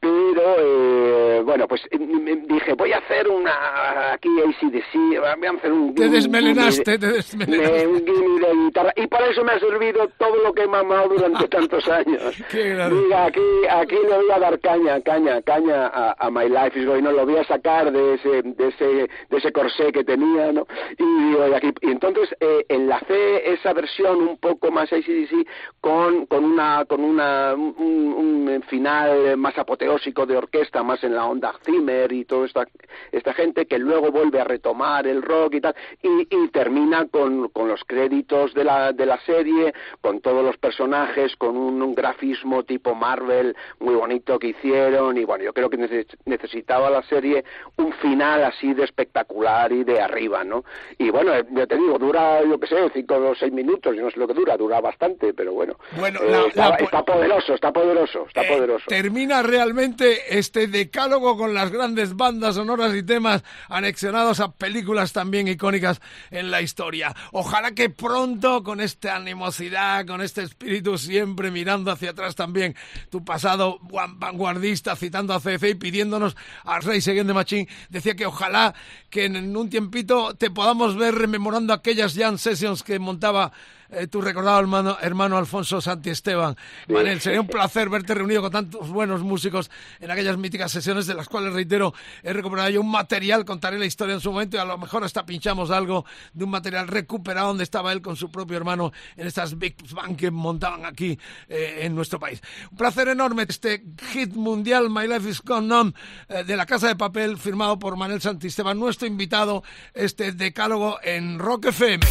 pero 0.00 0.56
eh, 0.58 1.42
bueno 1.44 1.68
pues 1.68 1.82
dije 1.90 2.72
voy 2.74 2.92
a 2.92 2.98
hacer 2.98 3.28
una 3.28 4.12
aquí 4.12 4.28
ACDC 4.40 5.18
voy 5.18 5.46
a 5.46 5.50
hacer 5.50 5.72
un 5.72 5.94
te 5.94 6.08
desmelenaste, 6.08 6.98
te 6.98 7.06
desmelenaste. 7.12 7.86
un 7.86 8.04
de 8.04 8.54
guitarra 8.64 8.92
y 8.96 9.06
para 9.06 9.26
eso 9.26 9.44
me 9.44 9.52
ha 9.52 9.60
servido 9.60 10.08
todo 10.18 10.36
lo 10.42 10.54
que 10.54 10.62
he 10.62 10.66
mamado 10.66 11.08
durante 11.08 11.48
tantos 11.48 11.86
años. 11.88 12.34
Mira, 12.52 13.26
aquí 13.26 13.40
aquí 13.68 13.96
le 13.96 14.16
voy 14.16 14.30
a 14.34 14.38
dar 14.38 14.58
caña 14.60 15.00
caña 15.02 15.42
caña 15.42 15.88
a, 15.88 16.30
My 16.30 16.48
Life. 16.48 16.78
Is 16.78 16.86
Going 16.86 17.02
no 17.02 17.12
lo 17.12 17.26
voy 17.26 17.36
a 17.36 17.44
sacar 17.44 17.92
de 17.92 18.14
ese 18.14 18.42
de 18.42 18.68
ese 18.68 18.84
de 18.84 19.36
ese 19.36 19.52
corsé 19.52 19.92
que 19.92 20.04
tenía 20.04 20.52
no 20.52 20.66
y, 20.98 21.54
aquí, 21.54 21.72
y 21.82 21.90
entonces 21.90 22.34
eh, 22.40 22.64
enlacé 22.68 23.52
esa 23.52 23.72
versión 23.72 24.20
un 24.20 24.38
poco 24.38 24.70
más 24.70 24.90
ACDC 24.92 25.46
con 25.80 26.26
con 26.26 26.44
una 26.44 26.84
con 26.86 27.04
una 27.04 27.54
un, 27.54 27.74
un 27.76 28.62
final 28.68 29.36
más 29.36 29.58
apoteósico 29.90 30.26
de 30.26 30.36
orquesta 30.36 30.82
más 30.82 31.02
en 31.02 31.14
la 31.14 31.26
onda 31.26 31.54
Zimmer 31.64 32.12
y 32.12 32.24
toda 32.24 32.46
esta, 32.46 32.66
esta 33.10 33.34
gente 33.34 33.66
que 33.66 33.78
luego 33.78 34.10
vuelve 34.10 34.40
a 34.40 34.44
retomar 34.44 35.06
el 35.06 35.22
rock 35.22 35.54
y 35.54 35.60
tal 35.60 35.74
y, 36.02 36.48
termina 36.48 37.06
con, 37.06 37.48
con, 37.48 37.68
los 37.68 37.82
créditos 37.84 38.54
de 38.54 38.64
la, 38.64 38.92
de 38.92 39.06
la 39.06 39.20
serie, 39.20 39.72
con 40.00 40.20
todos 40.20 40.44
los 40.44 40.56
personajes, 40.56 41.36
con 41.36 41.56
un, 41.56 41.94
grafismo 41.94 42.62
tipo 42.62 42.94
Marvel 42.94 43.56
muy 43.80 43.94
bonito 43.94 44.38
que 44.38 44.48
hicieron 44.48 45.16
y 45.16 45.24
bueno, 45.24 45.44
yo 45.44 45.52
creo 45.52 45.68
que 45.68 45.76
necesitaba 46.24 46.88
la 46.90 47.02
serie 47.02 47.44
un 47.76 47.92
final 47.94 48.44
así 48.44 48.74
de 48.74 48.84
espectacular 48.84 49.72
y 49.72 49.84
de 49.84 50.00
arriba, 50.00 50.44
¿no? 50.44 50.64
Y 50.98 51.10
bueno, 51.10 51.34
eh, 51.34 51.44
ya 51.50 51.66
te 51.66 51.76
digo, 51.76 51.98
dura, 51.98 52.42
yo 52.42 52.58
qué 52.58 52.66
sé, 52.68 52.76
cinco 52.94 53.16
o 53.16 53.34
seis 53.34 53.52
minutos, 53.52 53.94
yo 53.96 54.02
no 54.02 54.10
sé 54.10 54.18
lo 54.18 54.28
que 54.28 54.34
dura, 54.34 54.56
dura 54.56 54.80
bastante, 54.80 55.32
pero 55.34 55.52
bueno, 55.52 55.76
bueno 55.98 56.20
eh, 56.22 56.46
está, 56.48 57.04
poderoso, 57.04 57.54
está 57.54 57.72
poderoso, 57.72 58.26
está 58.28 58.42
eh, 58.42 58.48
poderoso. 58.48 58.84
Termina 58.88 59.42
realmente 59.42 59.79
este 59.80 60.66
decálogo 60.66 61.36
con 61.38 61.54
las 61.54 61.70
grandes 61.70 62.14
bandas 62.14 62.56
sonoras 62.56 62.94
y 62.94 63.02
temas 63.02 63.42
anexionados 63.68 64.38
a 64.40 64.52
películas 64.52 65.12
también 65.12 65.48
icónicas 65.48 66.00
en 66.30 66.50
la 66.50 66.60
historia. 66.60 67.14
Ojalá 67.32 67.72
que 67.72 67.88
pronto, 67.88 68.62
con 68.62 68.80
esta 68.80 69.16
animosidad, 69.16 70.06
con 70.06 70.20
este 70.20 70.42
espíritu 70.42 70.98
siempre 70.98 71.50
mirando 71.50 71.90
hacia 71.90 72.10
atrás 72.10 72.34
también, 72.34 72.76
tu 73.08 73.24
pasado 73.24 73.78
vanguardista, 74.16 74.96
citando 74.96 75.32
a 75.32 75.40
CF 75.40 75.64
y 75.70 75.74
pidiéndonos 75.74 76.36
al 76.64 76.82
Rey 76.82 77.00
Seguin 77.00 77.26
de 77.26 77.34
Machín, 77.34 77.68
decía 77.88 78.14
que 78.14 78.26
ojalá 78.26 78.74
que 79.08 79.24
en 79.24 79.56
un 79.56 79.70
tiempito 79.70 80.34
te 80.34 80.50
podamos 80.50 80.96
ver 80.96 81.14
rememorando 81.14 81.72
aquellas 81.72 82.14
jam 82.14 82.36
sessions 82.36 82.82
que 82.82 82.98
montaba 82.98 83.52
eh, 83.92 84.06
tu 84.06 84.20
recordado 84.20 84.60
hermano, 84.60 84.96
hermano 85.00 85.36
Alfonso 85.36 85.80
Santi 85.80 86.10
Esteban. 86.10 86.56
Manel, 86.88 87.20
sería 87.20 87.40
un 87.40 87.46
placer 87.46 87.88
verte 87.88 88.14
reunido 88.14 88.42
con 88.42 88.52
tantos 88.52 88.88
buenos 88.88 89.22
músicos 89.22 89.70
en 90.00 90.10
aquellas 90.10 90.36
míticas 90.36 90.72
sesiones 90.72 91.06
de 91.06 91.14
las 91.14 91.28
cuales, 91.28 91.52
reitero, 91.52 91.94
he 92.22 92.32
recuperado 92.32 92.70
yo 92.70 92.80
un 92.80 92.90
material, 92.90 93.44
contaré 93.44 93.78
la 93.78 93.86
historia 93.86 94.14
en 94.14 94.20
su 94.20 94.30
momento 94.30 94.56
y 94.56 94.60
a 94.60 94.64
lo 94.64 94.78
mejor 94.78 95.04
hasta 95.04 95.26
pinchamos 95.26 95.70
algo 95.70 96.04
de 96.32 96.44
un 96.44 96.50
material 96.50 96.88
recuperado 96.88 97.48
donde 97.48 97.64
estaba 97.64 97.92
él 97.92 98.02
con 98.02 98.16
su 98.16 98.30
propio 98.30 98.56
hermano 98.56 98.92
en 99.16 99.26
estas 99.26 99.58
Big 99.58 99.76
Bang 99.92 100.16
que 100.16 100.30
montaban 100.30 100.84
aquí 100.84 101.18
eh, 101.48 101.80
en 101.82 101.94
nuestro 101.94 102.18
país. 102.18 102.40
Un 102.70 102.76
placer 102.76 103.08
enorme 103.08 103.44
este 103.48 103.84
hit 104.12 104.34
mundial, 104.34 104.90
My 104.90 105.06
Life 105.06 105.28
is 105.28 105.42
Gone 105.42 105.74
On, 105.74 105.94
eh, 106.28 106.44
de 106.44 106.56
la 106.56 106.66
Casa 106.66 106.88
de 106.88 106.96
Papel, 106.96 107.38
firmado 107.38 107.78
por 107.78 107.96
Manel 107.96 108.20
Santisteban, 108.20 108.78
nuestro 108.78 109.06
invitado, 109.06 109.62
este 109.94 110.32
decálogo 110.32 110.98
en 111.02 111.38
Rock 111.38 111.66
FM. 111.66 112.06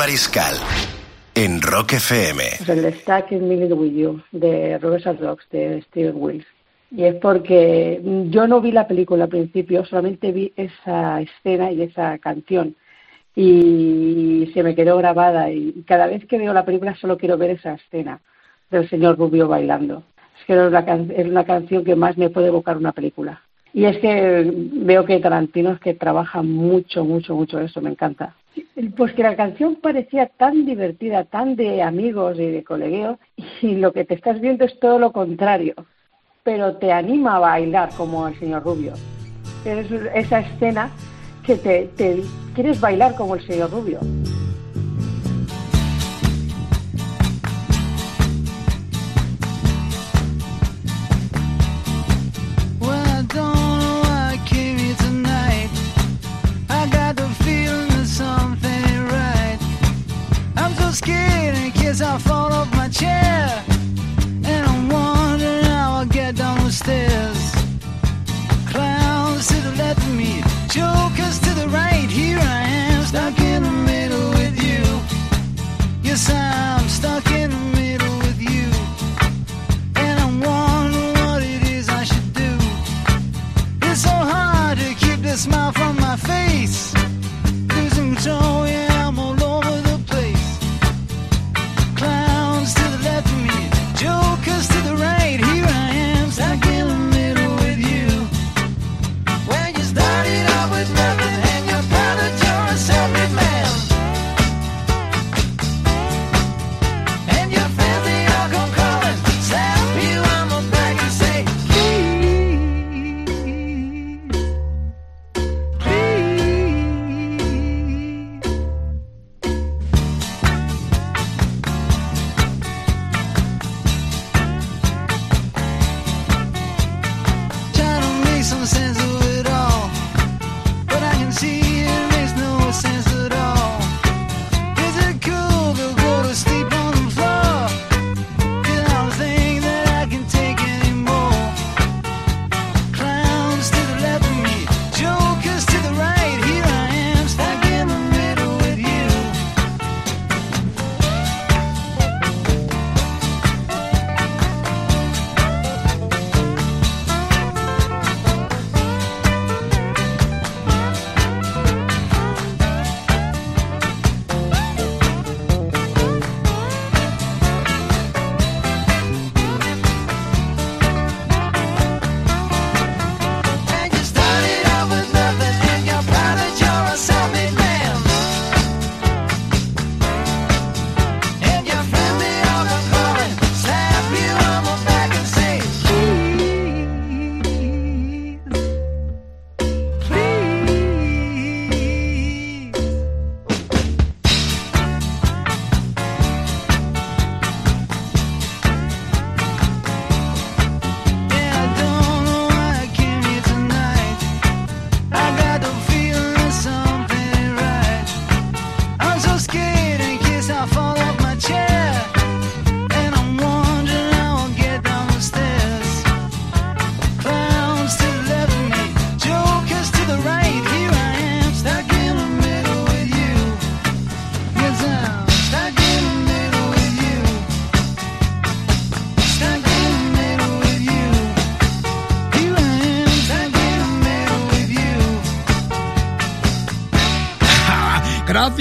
Mariscal 0.00 0.54
en 1.34 1.60
Rock 1.60 1.92
FM. 1.92 2.42
Pues 2.56 2.70
el 2.70 2.94
Stack 3.00 3.32
in 3.32 3.46
Minute 3.46 3.74
With 3.74 3.92
You 3.92 4.22
de 4.32 4.78
Reversal 4.78 5.18
Rocks 5.18 5.46
de 5.50 5.82
Steven 5.82 6.14
Wills. 6.16 6.46
Y 6.90 7.04
es 7.04 7.16
porque 7.16 8.00
yo 8.30 8.48
no 8.48 8.62
vi 8.62 8.72
la 8.72 8.88
película 8.88 9.24
al 9.24 9.28
principio, 9.28 9.84
solamente 9.84 10.32
vi 10.32 10.54
esa 10.56 11.20
escena 11.20 11.70
y 11.70 11.82
esa 11.82 12.16
canción. 12.16 12.76
Y 13.36 14.50
se 14.54 14.62
me 14.62 14.74
quedó 14.74 14.96
grabada. 14.96 15.50
Y 15.50 15.84
cada 15.86 16.06
vez 16.06 16.24
que 16.24 16.38
veo 16.38 16.54
la 16.54 16.64
película 16.64 16.96
solo 16.96 17.18
quiero 17.18 17.36
ver 17.36 17.50
esa 17.50 17.74
escena 17.74 18.22
del 18.70 18.88
señor 18.88 19.18
Rubio 19.18 19.48
bailando. 19.48 20.02
Es 20.40 20.46
que 20.46 20.54
es 20.54 21.10
es 21.18 21.28
la 21.28 21.44
canción 21.44 21.84
que 21.84 21.94
más 21.94 22.16
me 22.16 22.30
puede 22.30 22.46
evocar 22.46 22.78
una 22.78 22.92
película. 22.92 23.42
Y 23.74 23.84
es 23.84 23.98
que 23.98 24.50
veo 24.50 25.04
que 25.04 25.20
Tarantino 25.20 25.72
es 25.72 25.80
que 25.80 25.92
trabaja 25.92 26.40
mucho, 26.40 27.04
mucho, 27.04 27.34
mucho 27.34 27.60
eso, 27.60 27.82
me 27.82 27.90
encanta. 27.90 28.34
Pues 28.96 29.12
que 29.14 29.22
la 29.22 29.36
canción 29.36 29.76
parecía 29.76 30.26
tan 30.26 30.64
divertida, 30.66 31.24
tan 31.24 31.56
de 31.56 31.82
amigos 31.82 32.38
y 32.38 32.46
de 32.46 32.64
colegueo, 32.64 33.18
y 33.62 33.76
lo 33.76 33.92
que 33.92 34.04
te 34.04 34.14
estás 34.14 34.40
viendo 34.40 34.64
es 34.64 34.78
todo 34.80 34.98
lo 34.98 35.12
contrario, 35.12 35.74
pero 36.42 36.76
te 36.76 36.92
anima 36.92 37.36
a 37.36 37.40
bailar 37.40 37.90
como 37.96 38.28
el 38.28 38.38
señor 38.38 38.62
Rubio. 38.62 38.92
Es 39.64 39.90
esa 40.14 40.40
escena 40.40 40.90
que 41.44 41.56
te, 41.56 41.90
te 41.96 42.22
quieres 42.54 42.80
bailar 42.80 43.14
como 43.14 43.34
el 43.34 43.46
señor 43.46 43.70
Rubio. 43.70 44.00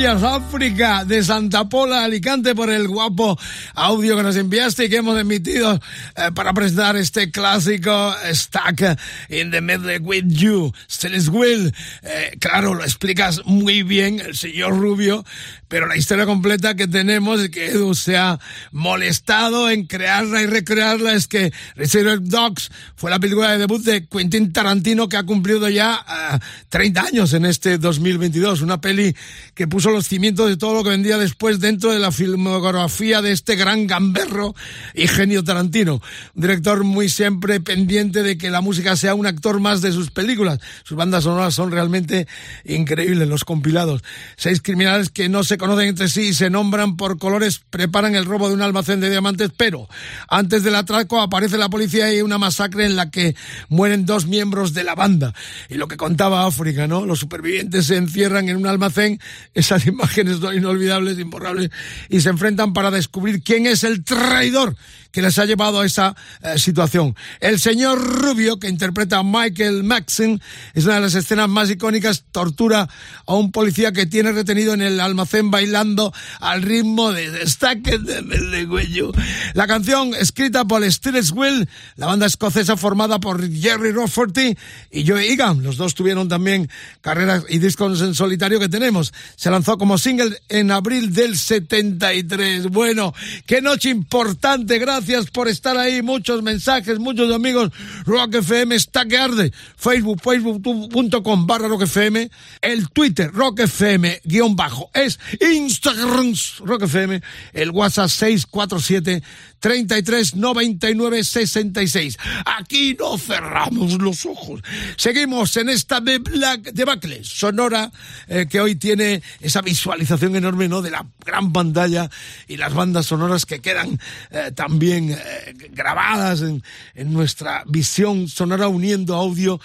Gracias 0.02 0.24
África 0.24 1.04
de 1.04 1.22
Santa 1.22 1.68
Pola, 1.68 2.06
Alicante, 2.06 2.56
por 2.56 2.70
el 2.70 2.88
guapo 2.88 3.38
audio 3.76 4.16
que 4.16 4.24
nos 4.24 4.38
enviaste 4.38 4.86
y 4.86 4.89
que 4.89 4.95
hemos 4.95 5.20
emitido 5.20 5.78
eh, 6.16 6.32
para 6.34 6.54
presentar 6.54 6.95
este 6.95 7.32
clásico 7.32 8.16
Stuck 8.32 8.97
in 9.28 9.52
the 9.52 9.60
Middle 9.60 10.00
with 10.00 10.24
You. 10.28 10.72
Celeste 10.88 11.30
Will, 11.32 11.76
eh, 12.04 12.32
claro, 12.39 12.76
lo 12.76 12.84
explicas 12.86 13.41
muy 13.43 13.84
bien, 13.84 14.22
el 14.22 14.38
señor 14.38 14.80
Rubio, 14.80 15.26
pero 15.70 15.88
la 15.88 15.96
historia 15.96 16.26
completa 16.26 16.76
que 16.76 16.88
tenemos 16.88 17.46
y 17.46 17.50
que 17.50 17.68
Edu 17.68 17.94
se 17.94 18.18
ha 18.18 18.40
molestado 18.72 19.70
en 19.70 19.86
crearla 19.86 20.42
y 20.42 20.48
recrearla 20.48 21.14
es 21.14 21.28
que 21.28 21.54
Reservoir 21.76 22.22
Dogs 22.22 22.72
fue 22.96 23.12
la 23.12 23.20
película 23.20 23.52
de 23.52 23.60
debut 23.60 23.82
de 23.84 24.08
Quentin 24.08 24.52
Tarantino 24.52 25.08
que 25.08 25.16
ha 25.16 25.24
cumplido 25.24 25.70
ya 25.70 26.04
eh, 26.34 26.40
30 26.70 27.02
años 27.02 27.34
en 27.34 27.46
este 27.46 27.78
2022. 27.78 28.62
Una 28.62 28.82
peli 28.82 29.16
que 29.54 29.68
puso 29.68 29.92
los 29.92 30.08
cimientos 30.08 30.50
de 30.50 30.58
todo 30.58 30.74
lo 30.74 30.84
que 30.84 30.90
vendría 30.90 31.20
después 31.20 31.60
dentro 31.60 31.92
de 31.92 32.00
la 32.00 32.12
filmografía 32.12 33.22
de 33.22 33.32
este 33.32 33.56
gran 33.56 33.86
gamberro 33.86 34.56
y 34.96 35.08
genio 35.08 35.44
Tarantino. 35.44 36.02
Un 36.34 36.42
director 36.42 36.84
muy 36.84 37.10
siempre 37.10 37.60
pendiente 37.60 38.24
de 38.24 38.40
que 38.40 38.50
la 38.50 38.62
música 38.62 38.96
sea 38.96 39.14
un 39.14 39.28
actor 39.28 39.60
más 39.60 39.82
de 39.82 39.92
sus 39.92 40.10
películas. 40.10 40.60
Sus 40.84 40.98
bandas 40.98 41.26
sonoras 41.26 41.54
son 41.54 41.72
realmente 41.72 42.28
increíbles, 42.66 43.28
los 43.28 43.46
compilados. 43.46 44.04
Seis 44.36 44.64
criminales 44.64 45.10
que 45.10 45.30
no 45.30 45.44
se 45.44 45.59
conocen 45.60 45.89
entre 45.89 46.07
sí 46.07 46.30
y 46.30 46.34
se 46.34 46.49
nombran 46.49 46.97
por 46.97 47.20
colores, 47.20 47.62
preparan 47.70 48.16
el 48.16 48.26
robo 48.26 48.47
de 48.47 48.55
un 48.55 48.64
almacén 48.64 48.99
de 48.99 49.12
diamantes, 49.12 49.51
pero 49.55 49.88
antes 50.28 50.64
del 50.64 50.74
atraco 50.74 51.22
aparece 51.22 51.60
la 51.60 51.70
policía 51.70 52.12
y 52.12 52.16
hay 52.16 52.22
una 52.24 52.39
masacre 52.39 52.86
en 52.86 52.95
la 52.95 53.12
que 53.12 53.36
mueren 53.68 54.07
dos 54.07 54.26
miembros 54.26 54.74
de 54.74 54.84
la 54.84 54.95
banda. 54.95 55.36
Y 55.70 55.76
lo 55.76 55.88
que 55.88 55.97
contaba 55.97 56.47
África, 56.47 56.88
¿no? 56.88 57.05
Los 57.05 57.20
supervivientes 57.20 57.86
se 57.86 57.97
encierran 57.97 58.49
en 58.49 58.57
un 58.57 58.66
almacén, 58.66 59.20
esas 59.53 59.86
imágenes 59.86 60.38
son 60.38 60.55
inolvidables, 60.55 61.20
imborrables, 61.20 61.70
y 62.10 62.22
se 62.22 62.30
enfrentan 62.30 62.74
para 62.74 62.89
descubrir 62.89 63.43
quién 63.43 63.68
es 63.68 63.84
el 63.84 64.03
traidor 64.03 64.76
que 65.12 65.22
les 65.22 65.38
ha 65.39 65.45
llevado 65.45 65.82
a 65.82 65.86
esa 65.86 66.16
eh, 66.41 66.57
situación. 66.60 67.16
El 67.39 67.60
señor 67.60 67.99
Rubio, 67.99 68.60
que 68.60 68.70
interpreta 68.70 69.20
a 69.20 69.24
Michael 69.24 69.84
Maxim, 69.84 70.39
es 70.74 70.86
una 70.86 70.95
de 70.95 71.01
las 71.01 71.16
escenas 71.16 71.49
más 71.49 71.70
icónicas, 71.70 72.26
tortura 72.32 72.88
a 73.26 73.34
un 73.34 73.51
policía 73.51 73.91
que 73.91 74.05
tiene 74.05 74.32
retenido 74.32 74.74
en 74.74 74.82
el 74.82 74.99
almacén 74.99 75.49
bailando 75.50 76.14
al 76.39 76.62
ritmo 76.62 77.12
de 77.12 77.32
destaques 77.32 78.04
de 78.04 78.22
Melegüello. 78.22 79.12
La 79.54 79.68
canción, 79.68 80.14
escrita 80.16 80.66
por 80.66 80.89
Steelers 80.89 81.32
Will, 81.32 81.68
la 81.95 82.08
banda 82.08 82.26
escocesa 82.26 82.78
formada 82.78 83.20
por 83.20 83.50
Jerry 83.52 83.91
Rafferty 83.91 84.58
y 84.91 85.08
Joe 85.08 85.32
Egan. 85.32 85.64
Los 85.64 85.78
dos 85.78 85.95
tuvieron 85.95 86.28
también 86.28 86.70
carreras 87.02 87.43
y 87.50 87.60
discos 87.60 88.02
en 88.02 88.16
solitario 88.16 88.60
que 88.60 88.70
tenemos. 88.70 89.14
Se 89.36 89.50
lanzó 89.50 89.78
como 89.78 89.97
single 89.97 90.38
en 90.50 90.72
abril 90.72 91.14
del 91.14 91.38
73. 91.38 92.68
Bueno, 92.68 93.14
qué 93.45 93.62
noche 93.62 93.89
importante. 93.89 94.80
Gracias 94.80 95.30
por 95.32 95.47
estar 95.47 95.78
ahí. 95.78 96.02
Muchos 96.02 96.43
mensajes, 96.43 97.00
muchos 97.00 97.34
amigos. 97.34 97.72
Rock 98.06 98.36
FM 98.36 98.76
está 98.76 99.06
que. 99.06 99.52
Facebook, 99.76 100.22
facebook.com 100.22 101.47
barra 101.47 101.68
Rock 101.68 101.84
FM. 101.84 102.30
El 102.62 102.89
Twitter, 102.89 103.32
Rock 103.32 103.62
FM 103.62 104.22
guion 104.24 104.56
bajo. 104.56 104.89
Es 104.93 105.20
Instagram, 105.40 106.34
Rock 106.60 106.84
FM. 106.84 107.22
El 107.54 107.72
WhatsApp 107.72 108.10
647 108.10 109.24
33 109.60 110.36
99 110.36 111.24
66. 111.24 112.18
Aquí 112.45 112.95
no 112.99 113.18
cerramos 113.18 114.01
los 114.01 114.26
ojos. 114.26 114.62
Seguimos 114.97 115.55
en 115.57 115.70
esta 115.70 115.99
de 115.99 116.20
Black 116.20 116.72
debacle 116.74 117.24
sonora 117.24 117.91
eh, 118.28 118.47
que 118.49 118.62
hoy 118.62 118.76
tiene 118.76 119.22
esa 119.39 119.62
visualización 119.62 120.36
enorme 120.36 120.68
¿no? 120.68 120.82
de 120.82 120.91
la 120.91 121.05
gran 121.26 121.51
pantalla 121.51 122.10
y 122.47 122.57
las 122.57 122.74
bandas 122.74 123.05
sonoras 123.07 123.45
que 123.45 123.60
quedan 123.60 123.99
eh, 124.32 124.51
también 124.55 125.12
eh, 125.12 125.53
grabadas 125.72 126.41
en, 126.41 126.64
nuestra 127.10 127.64
visión 127.66 128.28
sonora 128.28 128.68
uniendo 128.68 129.16
audio 129.16 129.60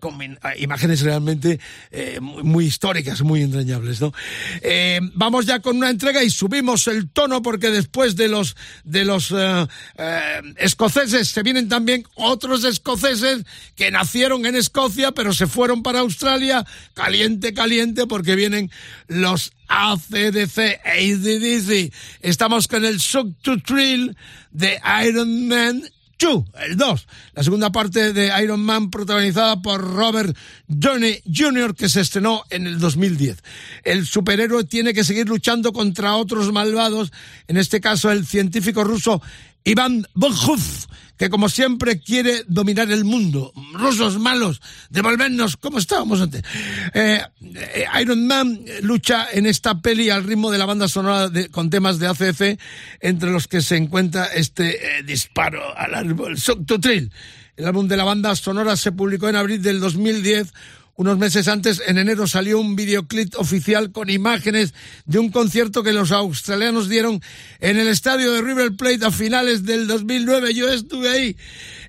con 0.00 0.18
imágenes 0.58 1.02
realmente 1.02 1.60
muy, 2.20 2.42
muy, 2.42 2.64
históricas, 2.66 3.22
muy 3.22 3.42
entrañables. 3.42 4.00
¿no? 4.00 4.12
vamos 5.14 5.46
ya 5.46 5.60
con 5.60 5.76
una 5.76 5.90
entrega 5.90 6.22
y 6.22 6.30
subimos 6.30 6.88
el 6.88 7.08
tono 7.10 7.40
porque 7.42 7.70
después 7.70 8.16
de 8.16 8.28
los 8.28 8.56
de 8.84 9.04
los 9.04 9.30
escoceses 10.56 11.28
se 11.28 11.42
vienen 11.42 11.68
también 11.68 12.04
otros 12.14 12.64
escoceses 12.64 13.44
que 13.76 13.90
nacieron 13.90 14.46
en 14.46 14.56
Escocia 14.56 15.12
pero 15.12 15.32
se 15.32 15.46
fueron 15.46 15.82
para 15.82 16.00
Australia 16.00 16.64
caliente, 16.94 17.54
caliente 17.54 18.06
porque 18.06 18.34
vienen 18.34 18.70
los 19.06 19.52
ACDC, 19.68 20.80
ACDC. 20.84 21.92
Estamos 22.22 22.68
con 22.68 22.84
el 22.84 22.98
Shock 22.98 23.28
to 23.42 23.60
Thrill 23.62 24.16
de 24.50 24.80
Iron 25.06 25.48
Man 25.48 25.82
2, 26.18 26.44
el 26.66 26.76
2. 26.76 27.06
La 27.34 27.42
segunda 27.42 27.70
parte 27.70 28.12
de 28.12 28.32
Iron 28.42 28.60
Man 28.60 28.90
protagonizada 28.90 29.62
por 29.62 29.80
Robert 29.80 30.36
Downey 30.66 31.22
Jr. 31.32 31.74
que 31.76 31.88
se 31.88 32.00
estrenó 32.00 32.42
en 32.50 32.66
el 32.66 32.78
2010. 32.80 33.38
El 33.84 34.06
superhéroe 34.06 34.64
tiene 34.64 34.92
que 34.94 35.04
seguir 35.04 35.28
luchando 35.28 35.72
contra 35.72 36.16
otros 36.16 36.52
malvados, 36.52 37.12
en 37.46 37.56
este 37.56 37.80
caso 37.80 38.10
el 38.10 38.26
científico 38.26 38.82
ruso 38.82 39.22
Iván 39.68 40.06
Bonhuf, 40.14 40.86
que 41.18 41.28
como 41.28 41.50
siempre 41.50 42.00
quiere 42.00 42.42
dominar 42.46 42.90
el 42.90 43.04
mundo. 43.04 43.52
Rusos 43.74 44.18
malos, 44.18 44.62
devolvernos 44.88 45.58
como 45.58 45.78
estábamos 45.78 46.22
antes. 46.22 46.42
Eh, 46.94 47.20
eh 47.42 47.84
Iron 48.00 48.26
Man 48.26 48.64
lucha 48.80 49.26
en 49.30 49.44
esta 49.44 49.78
peli 49.82 50.08
al 50.08 50.24
ritmo 50.24 50.50
de 50.50 50.56
la 50.56 50.64
banda 50.64 50.88
sonora 50.88 51.30
con 51.50 51.68
temas 51.68 51.98
de 51.98 52.06
ACF, 52.06 52.58
entre 53.00 53.30
los 53.30 53.46
que 53.46 53.60
se 53.60 53.76
encuentra 53.76 54.24
este 54.24 55.00
eh, 55.00 55.02
disparo 55.02 55.76
al 55.76 55.94
árbol, 55.94 56.38
Trill. 56.80 57.12
El 57.58 57.66
álbum 57.66 57.88
de 57.88 57.96
la 57.98 58.04
banda 58.04 58.34
sonora 58.36 58.74
se 58.76 58.92
publicó 58.92 59.28
en 59.28 59.36
abril 59.36 59.60
del 59.60 59.80
2010 59.80 60.54
unos 60.98 61.16
meses 61.16 61.46
antes, 61.46 61.80
en 61.86 61.96
enero, 61.96 62.26
salió 62.26 62.58
un 62.58 62.74
videoclip 62.74 63.36
oficial 63.36 63.92
con 63.92 64.10
imágenes 64.10 64.74
de 65.04 65.20
un 65.20 65.30
concierto 65.30 65.84
que 65.84 65.92
los 65.92 66.10
australianos 66.10 66.88
dieron 66.88 67.22
en 67.60 67.78
el 67.78 67.86
estadio 67.86 68.32
de 68.32 68.42
River 68.42 68.72
Plate 68.72 69.06
a 69.06 69.12
finales 69.12 69.64
del 69.64 69.86
2009. 69.86 70.54
Yo 70.54 70.68
estuve 70.68 71.08
ahí. 71.08 71.36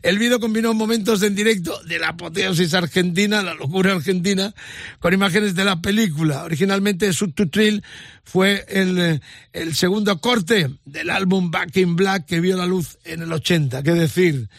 El 0.03 0.19
video 0.19 0.39
combinó 0.39 0.75
momentos 0.75 1.23
en 1.23 1.33
directo 1.33 1.81
de 1.85 1.97
la 1.97 2.09
apoteosis 2.09 2.75
argentina, 2.75 3.41
la 3.41 3.55
locura 3.55 3.93
argentina, 3.93 4.53
con 4.99 5.11
imágenes 5.11 5.55
de 5.55 5.65
la 5.65 5.81
película. 5.81 6.43
Originalmente, 6.43 7.11
Subtutril 7.11 7.83
fue 8.23 8.63
el, 8.69 8.99
eh, 8.99 9.21
el 9.53 9.73
segundo 9.73 10.21
corte 10.21 10.69
del 10.85 11.09
álbum 11.09 11.49
Back 11.49 11.75
in 11.77 11.95
Black 11.95 12.27
que 12.27 12.41
vio 12.41 12.55
la 12.55 12.67
luz 12.67 12.99
en 13.05 13.23
el 13.23 13.33
80. 13.33 13.81
¿Qué 13.81 13.93
decir? 13.93 14.49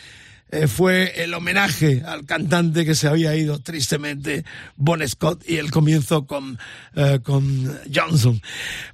Eh, 0.52 0.66
fue 0.66 1.22
el 1.22 1.32
homenaje 1.34 2.02
al 2.04 2.26
cantante 2.26 2.84
que 2.84 2.96
se 2.96 3.06
había 3.06 3.36
ido 3.36 3.60
tristemente, 3.60 4.44
Bon 4.76 5.06
Scott, 5.06 5.44
y 5.46 5.58
el 5.58 5.70
comienzo 5.70 6.26
con, 6.26 6.58
eh, 6.96 7.20
con 7.22 7.78
Johnson. 7.94 8.42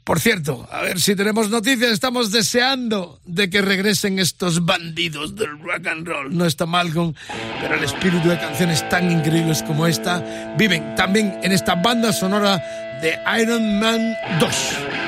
Por 0.04 0.20
cierto, 0.20 0.68
a 0.70 0.82
ver 0.82 1.00
si 1.00 1.16
tenemos 1.16 1.48
noticias, 1.48 1.92
estamos 1.92 2.30
deseando 2.30 3.20
de 3.24 3.48
que 3.48 3.62
regresen 3.62 4.18
estos 4.18 4.66
bandidos 4.66 5.34
del 5.34 5.58
rock 5.60 5.86
and 5.86 6.06
roll. 6.06 6.36
No 6.36 6.44
está 6.44 6.66
Malcolm, 6.66 7.14
pero 7.60 7.74
el 7.74 7.84
espíritu 7.84 8.28
de 8.28 8.38
canciones 8.38 8.86
tan 8.90 9.10
increíbles 9.10 9.62
como 9.62 9.86
esta 9.86 10.54
viven 10.58 10.94
también 10.94 11.38
en 11.42 11.52
esta 11.52 11.74
banda 11.74 12.12
sonora 12.12 12.62
de 13.00 13.18
Iron 13.40 13.78
Man 13.80 14.14
2. 14.40 15.05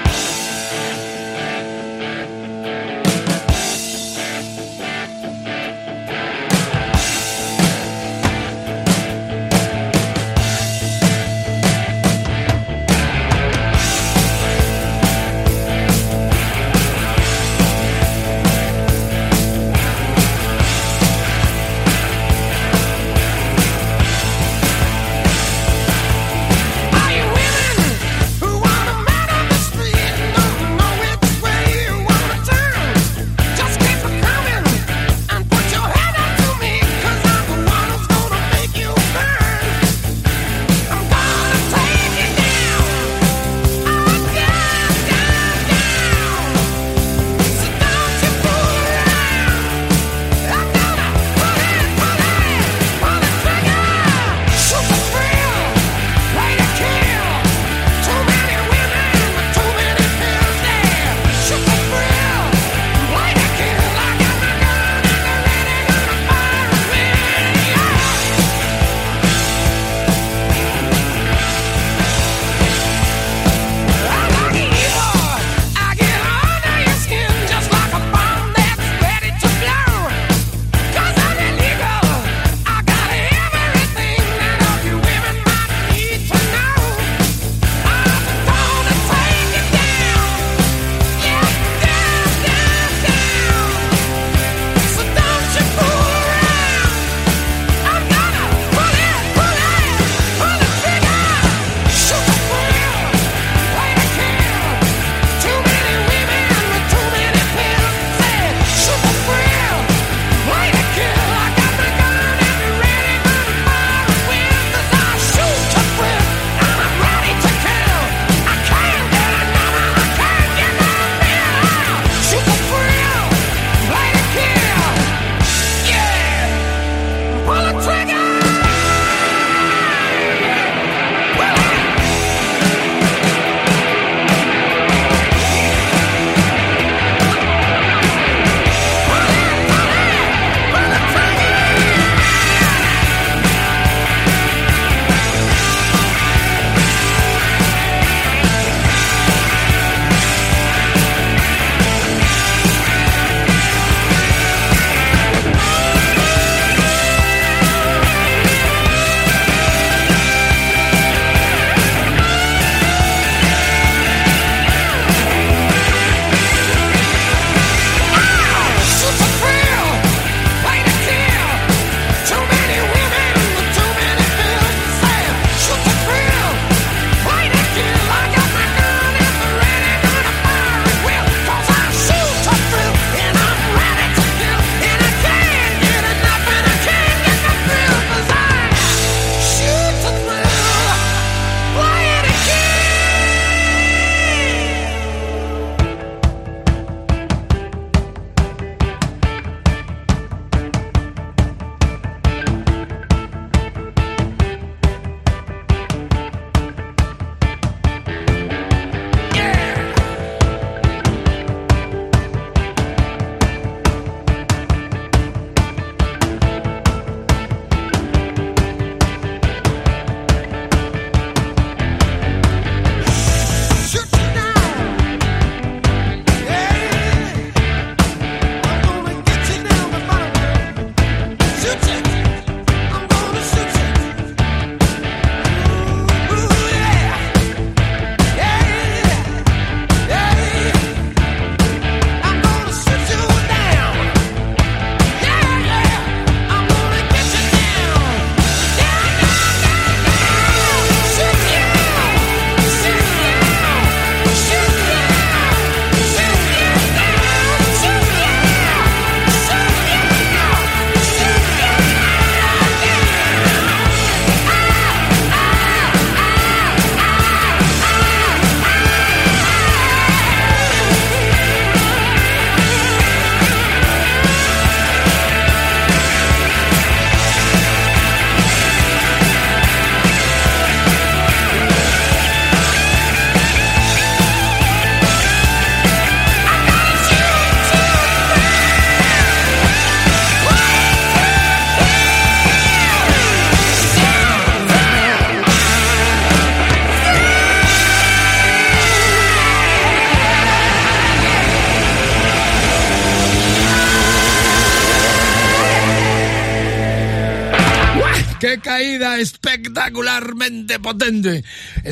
Espectacularmente 310.89 310.95
potente. 310.95 311.18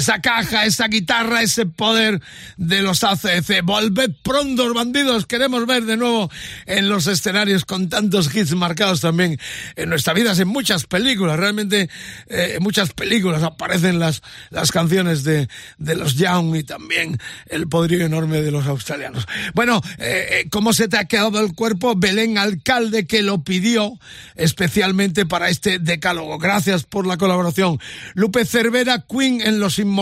Esa 0.06 0.20
caja, 0.20 0.66
esa 0.66 0.86
guitarra, 0.86 1.42
ese 1.42 1.66
poder 1.66 2.22
de 2.56 2.80
los 2.80 3.02
ACC. 3.02 3.64
Volved 3.64 4.12
pronto, 4.22 4.72
bandidos. 4.72 5.26
Queremos 5.26 5.66
ver 5.66 5.84
de 5.84 5.96
nuevo 5.96 6.30
en 6.66 6.88
los 6.88 7.08
escenarios 7.08 7.64
con 7.64 7.88
tantos 7.88 8.32
hits 8.32 8.54
marcados 8.54 9.00
también 9.00 9.36
en 9.74 9.88
nuestra 9.88 10.14
vida, 10.14 10.32
en 10.32 10.46
muchas 10.46 10.86
películas. 10.86 11.40
Realmente, 11.40 11.90
eh, 12.28 12.52
en 12.54 12.62
muchas 12.62 12.92
películas 12.92 13.42
aparecen 13.42 13.98
las, 13.98 14.22
las 14.50 14.70
canciones 14.70 15.24
de, 15.24 15.48
de 15.78 15.96
los 15.96 16.14
Young 16.14 16.54
y 16.54 16.62
también 16.62 17.18
el 17.46 17.66
poderío 17.66 18.06
enorme 18.06 18.40
de 18.40 18.52
los 18.52 18.68
australianos. 18.68 19.26
Bueno, 19.54 19.82
eh, 19.98 20.26
eh, 20.30 20.48
¿cómo 20.52 20.72
se 20.72 20.86
te 20.86 20.98
ha 20.98 21.06
quedado 21.06 21.40
el 21.40 21.52
cuerpo? 21.52 21.96
Belén 21.96 22.38
Alcalde 22.38 23.08
que 23.08 23.24
lo 23.24 23.42
pidió 23.42 23.98
especialmente 24.36 25.26
para 25.26 25.48
este 25.48 25.80
decálogo. 25.80 26.38
Gracias 26.38 26.84
por 26.84 27.08
la 27.08 27.16
colaboración. 27.16 27.80
Lupe 28.14 28.44
Cervera, 28.44 29.04
Queen 29.08 29.40
en 29.40 29.58
Los 29.58 29.80
Inmortales, 29.80 29.95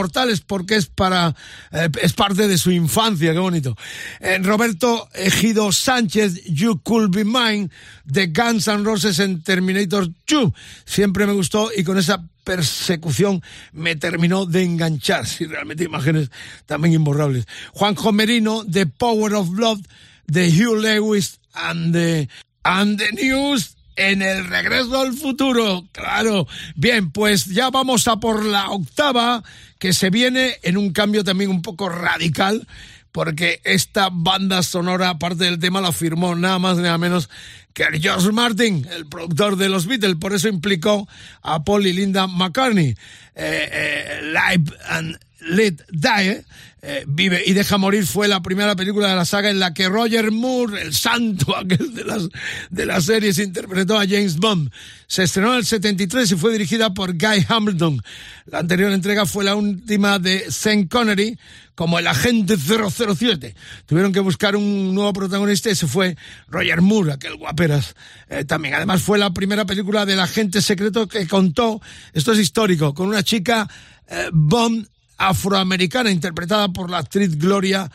porque 0.47 0.77
es 0.77 0.87
para 0.87 1.35
eh, 1.73 1.89
es 2.03 2.13
parte 2.13 2.49
de 2.49 2.59
su 2.59 2.71
infancia, 2.71 3.33
qué 3.33 3.39
bonito. 3.39 3.77
Eh, 4.21 4.39
Roberto 4.43 5.09
Ejido 5.15 5.73
Sánchez, 5.73 6.45
You 6.45 6.81
Could 6.83 7.15
Be 7.15 7.25
Mine, 7.25 7.71
de 8.05 8.27
Guns 8.27 8.69
N' 8.69 8.85
Roses 8.85 9.19
en 9.19 9.43
Terminator 9.43 10.09
2. 10.27 10.53
Siempre 10.85 11.27
me 11.27 11.33
gustó 11.33 11.71
y 11.75 11.85
con 11.85 11.99
esa 11.99 12.25
persecución 12.45 13.43
me 13.73 13.97
terminó 13.97 14.47
de 14.47 14.63
enganchar. 14.63 15.27
Sí, 15.27 15.47
realmente 15.47 15.85
imágenes 15.85 16.31
también 16.67 16.95
imborrables. 16.95 17.47
Juanjo 17.73 18.13
Merino, 18.13 18.65
The 18.71 18.87
Power 18.87 19.35
of 19.35 19.49
Love, 19.55 19.81
de 20.27 20.49
Hugh 20.49 20.77
Lewis 20.77 21.41
and 21.55 21.95
the, 21.95 22.29
and 22.65 22.99
the 22.99 23.11
News 23.13 23.74
en 23.97 24.23
el 24.23 24.47
regreso 24.47 25.01
al 25.01 25.15
futuro, 25.15 25.85
claro. 25.93 26.47
Bien, 26.75 27.11
pues 27.11 27.47
ya 27.47 27.71
vamos 27.71 28.09
a 28.09 28.17
por 28.17 28.45
la 28.45 28.71
octava, 28.71 29.43
que 29.79 29.93
se 29.93 30.11
viene 30.11 30.57
en 30.63 30.77
un 30.77 30.93
cambio 30.93 31.25
también 31.25 31.51
un 31.51 31.63
poco 31.63 31.89
radical, 31.89 32.67
porque 33.13 33.61
esta 33.65 34.09
banda 34.11 34.63
sonora, 34.63 35.11
aparte 35.11 35.45
del 35.45 35.59
tema, 35.59 35.81
la 35.81 35.93
firmó 35.93 36.35
nada 36.35 36.59
más 36.59 36.79
nada 36.79 36.99
menos 36.99 37.31
que 37.73 37.85
George 38.01 38.33
Martin, 38.33 38.87
el 38.97 39.07
productor 39.07 39.57
de 39.57 39.69
los 39.69 39.87
Beatles, 39.87 40.17
por 40.17 40.33
eso 40.33 40.49
implicó 40.49 41.09
a 41.43 41.65
Paul 41.65 41.87
y 41.87 41.93
Linda 41.93 42.27
McCartney. 42.27 42.97
Eh, 43.35 43.69
eh, 43.73 44.21
Live 44.23 44.73
and 44.89 45.19
Let 45.47 45.77
Die, 45.91 46.45
eh, 46.83 47.05
Vive 47.07 47.43
y 47.47 47.53
Deja 47.55 47.79
Morir 47.79 48.07
fue 48.07 48.29
la 48.29 48.43
primera 48.43 48.77
película 48.77 49.09
de 49.09 49.17
la 49.17 49.25
saga 49.25 49.51
en 49.51 49.59
la 49.59 49.73
que 49.73 49.89
Roger 49.89 50.31
Moore, 50.31 50.83
el 50.83 50.95
santo 50.95 51.57
aquel 51.57 51.95
de 51.95 52.05
las, 52.05 52.29
de 52.71 52.87
las 52.87 53.05
series, 53.05 53.39
interpretó 53.39 53.99
a 53.99 54.07
James 54.07 54.37
Bond. 54.37 54.71
Se 55.07 55.23
estrenó 55.23 55.53
en 55.53 55.59
el 55.59 55.65
73 55.65 56.33
y 56.33 56.37
fue 56.37 56.53
dirigida 56.53 56.93
por 56.93 57.13
Guy 57.13 57.47
Hamilton. 57.49 58.03
La 58.47 58.59
anterior 58.59 58.93
entrega 58.93 59.27
fue 59.27 59.45
la 59.45 59.55
última 59.55 60.19
de 60.19 60.51
Sean 60.51 60.87
Connery 60.87 61.39
como 61.75 61.99
el 61.99 62.07
agente 62.07 62.57
007. 62.57 63.55
Tuvieron 63.87 64.13
que 64.13 64.21
buscar 64.21 64.55
un 64.55 64.95
nuevo 64.95 65.13
protagonista 65.13 65.71
y 65.71 65.75
se 65.75 65.87
fue 65.87 66.17
Roger 66.49 66.83
Moore, 66.83 67.13
aquel 67.13 67.37
guaperas 67.37 67.95
eh, 68.29 68.45
también. 68.45 68.75
Además 68.75 69.03
fue 69.03 69.19
la 69.19 69.33
primera 69.33 69.65
película 69.65 70.07
del 70.07 70.21
agente 70.21 70.61
secreto 70.61 71.09
que 71.09 71.27
contó, 71.27 71.81
esto 72.13 72.33
es 72.33 72.39
histórico, 72.39 72.95
con 72.95 73.09
una 73.09 73.23
chica 73.23 73.69
eh, 74.07 74.29
Bond 74.33 74.89
afroamericana 75.29 76.11
interpretada 76.11 76.69
por 76.69 76.91
la 76.91 76.99
actriz 76.99 77.37
Gloria 77.39 77.91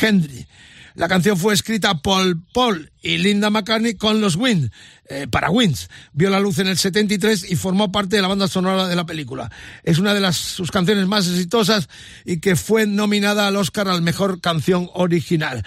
Hendry. 0.00 0.46
La 0.94 1.08
canción 1.08 1.36
fue 1.36 1.54
escrita 1.54 1.98
por 1.98 2.36
Paul 2.52 2.90
y 3.06 3.18
Linda 3.18 3.50
McCartney 3.50 3.94
con 3.94 4.20
los 4.20 4.34
Wins, 4.34 4.70
eh, 5.08 5.28
para 5.30 5.48
Wins. 5.48 5.88
Vio 6.12 6.28
la 6.28 6.40
luz 6.40 6.58
en 6.58 6.66
el 6.66 6.76
73 6.76 7.48
y 7.48 7.54
formó 7.54 7.92
parte 7.92 8.16
de 8.16 8.22
la 8.22 8.26
banda 8.26 8.48
sonora 8.48 8.88
de 8.88 8.96
la 8.96 9.06
película. 9.06 9.48
Es 9.84 9.98
una 9.98 10.12
de 10.12 10.18
las, 10.18 10.36
sus 10.36 10.72
canciones 10.72 11.06
más 11.06 11.28
exitosas 11.28 11.88
y 12.24 12.40
que 12.40 12.56
fue 12.56 12.84
nominada 12.88 13.46
al 13.46 13.54
Oscar 13.54 13.86
al 13.86 14.02
mejor 14.02 14.40
canción 14.40 14.90
original. 14.92 15.62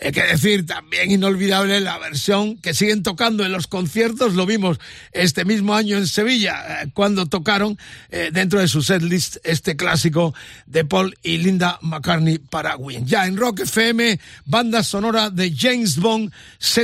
Hay 0.00 0.12
que 0.12 0.22
decir 0.22 0.66
también 0.66 1.10
inolvidable 1.10 1.80
la 1.80 1.98
versión 1.98 2.58
que 2.58 2.74
siguen 2.74 3.02
tocando 3.02 3.44
en 3.44 3.50
los 3.50 3.66
conciertos. 3.66 4.34
Lo 4.34 4.46
vimos 4.46 4.78
este 5.10 5.44
mismo 5.44 5.74
año 5.74 5.96
en 5.96 6.06
Sevilla 6.06 6.82
eh, 6.82 6.90
cuando 6.94 7.26
tocaron 7.26 7.76
eh, 8.10 8.30
dentro 8.32 8.60
de 8.60 8.68
su 8.68 8.82
setlist 8.82 9.38
este 9.42 9.74
clásico 9.74 10.32
de 10.66 10.84
Paul 10.84 11.18
y 11.24 11.38
Linda 11.38 11.80
McCartney 11.82 12.38
para 12.38 12.76
Wins. 12.76 13.10
Ya 13.10 13.26
en 13.26 13.36
Rock 13.36 13.60
FM, 13.60 14.20
banda 14.44 14.84
sonora 14.84 15.30
de 15.30 15.52
James 15.56 15.96
Bond 15.96 16.32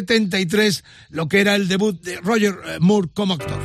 73, 0.01 0.85
lo 1.11 1.29
que 1.29 1.41
era 1.41 1.55
el 1.55 1.69
debut 1.69 2.01
de 2.01 2.17
Roger 2.21 2.55
eh, 2.67 2.79
Moore 2.81 3.09
como 3.13 3.35
actor. 3.35 3.59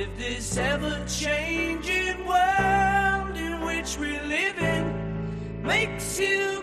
If 0.00 0.16
this 0.16 0.56
ever 0.56 1.04
changing 1.08 2.24
world 2.24 3.36
in 3.36 3.60
which 3.62 3.98
we 3.98 4.12
live 4.20 4.58
in 4.58 5.62
makes 5.64 6.20
you 6.20 6.62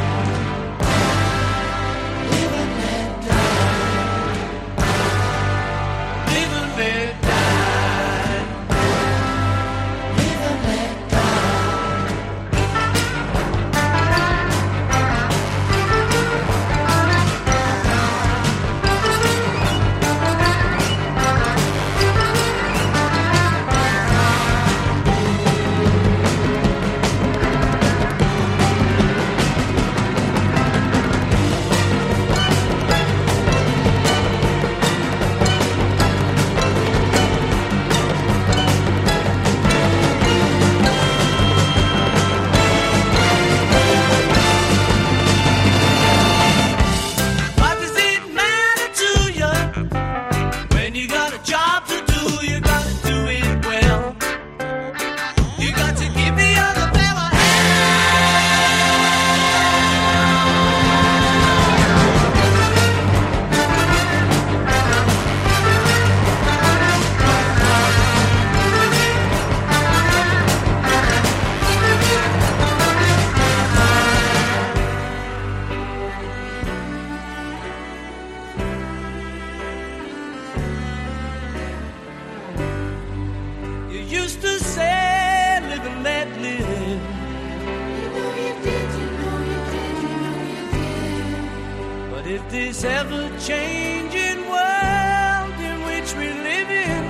This 92.81 92.91
ever 92.91 93.29
changing 93.39 94.49
world 94.49 95.59
in 95.59 95.83
which 95.85 96.13
we 96.15 96.27
live 96.29 96.69
in 96.69 97.03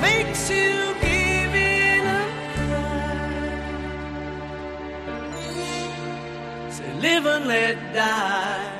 makes 0.00 0.50
you 0.50 0.94
give 1.00 1.54
in 1.54 2.06
and 6.64 6.72
say, 6.72 6.92
live 7.00 7.26
and 7.26 7.46
let 7.46 7.76
die. 7.94 8.79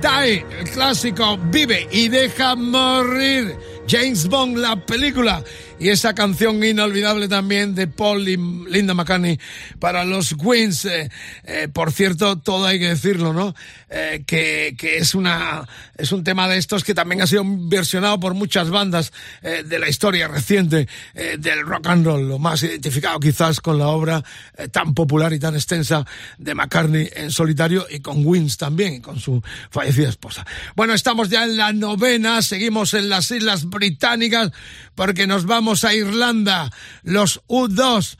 Die, 0.00 0.44
el 0.60 0.70
clásico 0.70 1.38
Vive 1.50 1.88
y 1.90 2.08
deja 2.08 2.54
morir. 2.54 3.56
James 3.88 4.28
Bond, 4.28 4.58
la 4.58 4.76
película, 4.76 5.42
y 5.80 5.90
esa 5.90 6.14
canción 6.14 6.62
inolvidable 6.64 7.28
también 7.28 7.74
de 7.74 7.86
Paul 7.86 8.28
y 8.28 8.36
Linda 8.36 8.94
McCartney 8.94 9.38
para 9.78 10.04
los 10.04 10.34
Wings. 10.38 10.84
Eh, 10.86 11.10
eh, 11.44 11.68
por 11.72 11.92
cierto, 11.92 12.38
todo 12.38 12.66
hay 12.66 12.78
que 12.78 12.88
decirlo, 12.88 13.32
¿no? 13.32 13.54
Eh, 13.90 14.24
que, 14.26 14.74
que, 14.76 14.98
es 14.98 15.14
una 15.14 15.66
es 15.96 16.12
un 16.12 16.24
tema 16.24 16.48
de 16.48 16.58
estos 16.58 16.84
que 16.84 16.94
también 16.94 17.22
ha 17.22 17.26
sido 17.26 17.42
versionado 17.46 18.20
por 18.20 18.34
muchas 18.34 18.70
bandas 18.70 19.12
eh, 19.42 19.62
de 19.64 19.78
la 19.78 19.88
historia 19.88 20.28
reciente 20.28 20.88
del 21.38 21.60
rock 21.66 21.86
and 21.88 22.04
roll, 22.04 22.28
lo 22.28 22.38
más 22.38 22.62
identificado 22.62 23.18
quizás 23.18 23.60
con 23.60 23.78
la 23.78 23.88
obra 23.88 24.22
tan 24.70 24.94
popular 24.94 25.32
y 25.32 25.38
tan 25.38 25.54
extensa 25.54 26.04
de 26.38 26.54
McCartney 26.54 27.08
en 27.14 27.30
solitario 27.30 27.86
y 27.90 28.00
con 28.00 28.24
Wings 28.24 28.56
también, 28.56 28.94
y 28.94 29.00
con 29.00 29.18
su 29.18 29.42
fallecida 29.70 30.08
esposa. 30.08 30.46
Bueno, 30.76 30.94
estamos 30.94 31.28
ya 31.28 31.44
en 31.44 31.56
la 31.56 31.72
novena, 31.72 32.42
seguimos 32.42 32.94
en 32.94 33.08
las 33.08 33.30
Islas 33.30 33.68
Británicas 33.68 34.52
porque 34.94 35.26
nos 35.26 35.46
vamos 35.46 35.67
a 35.84 35.94
Irlanda. 35.94 36.70
Los 37.02 37.40
U2, 37.48 38.16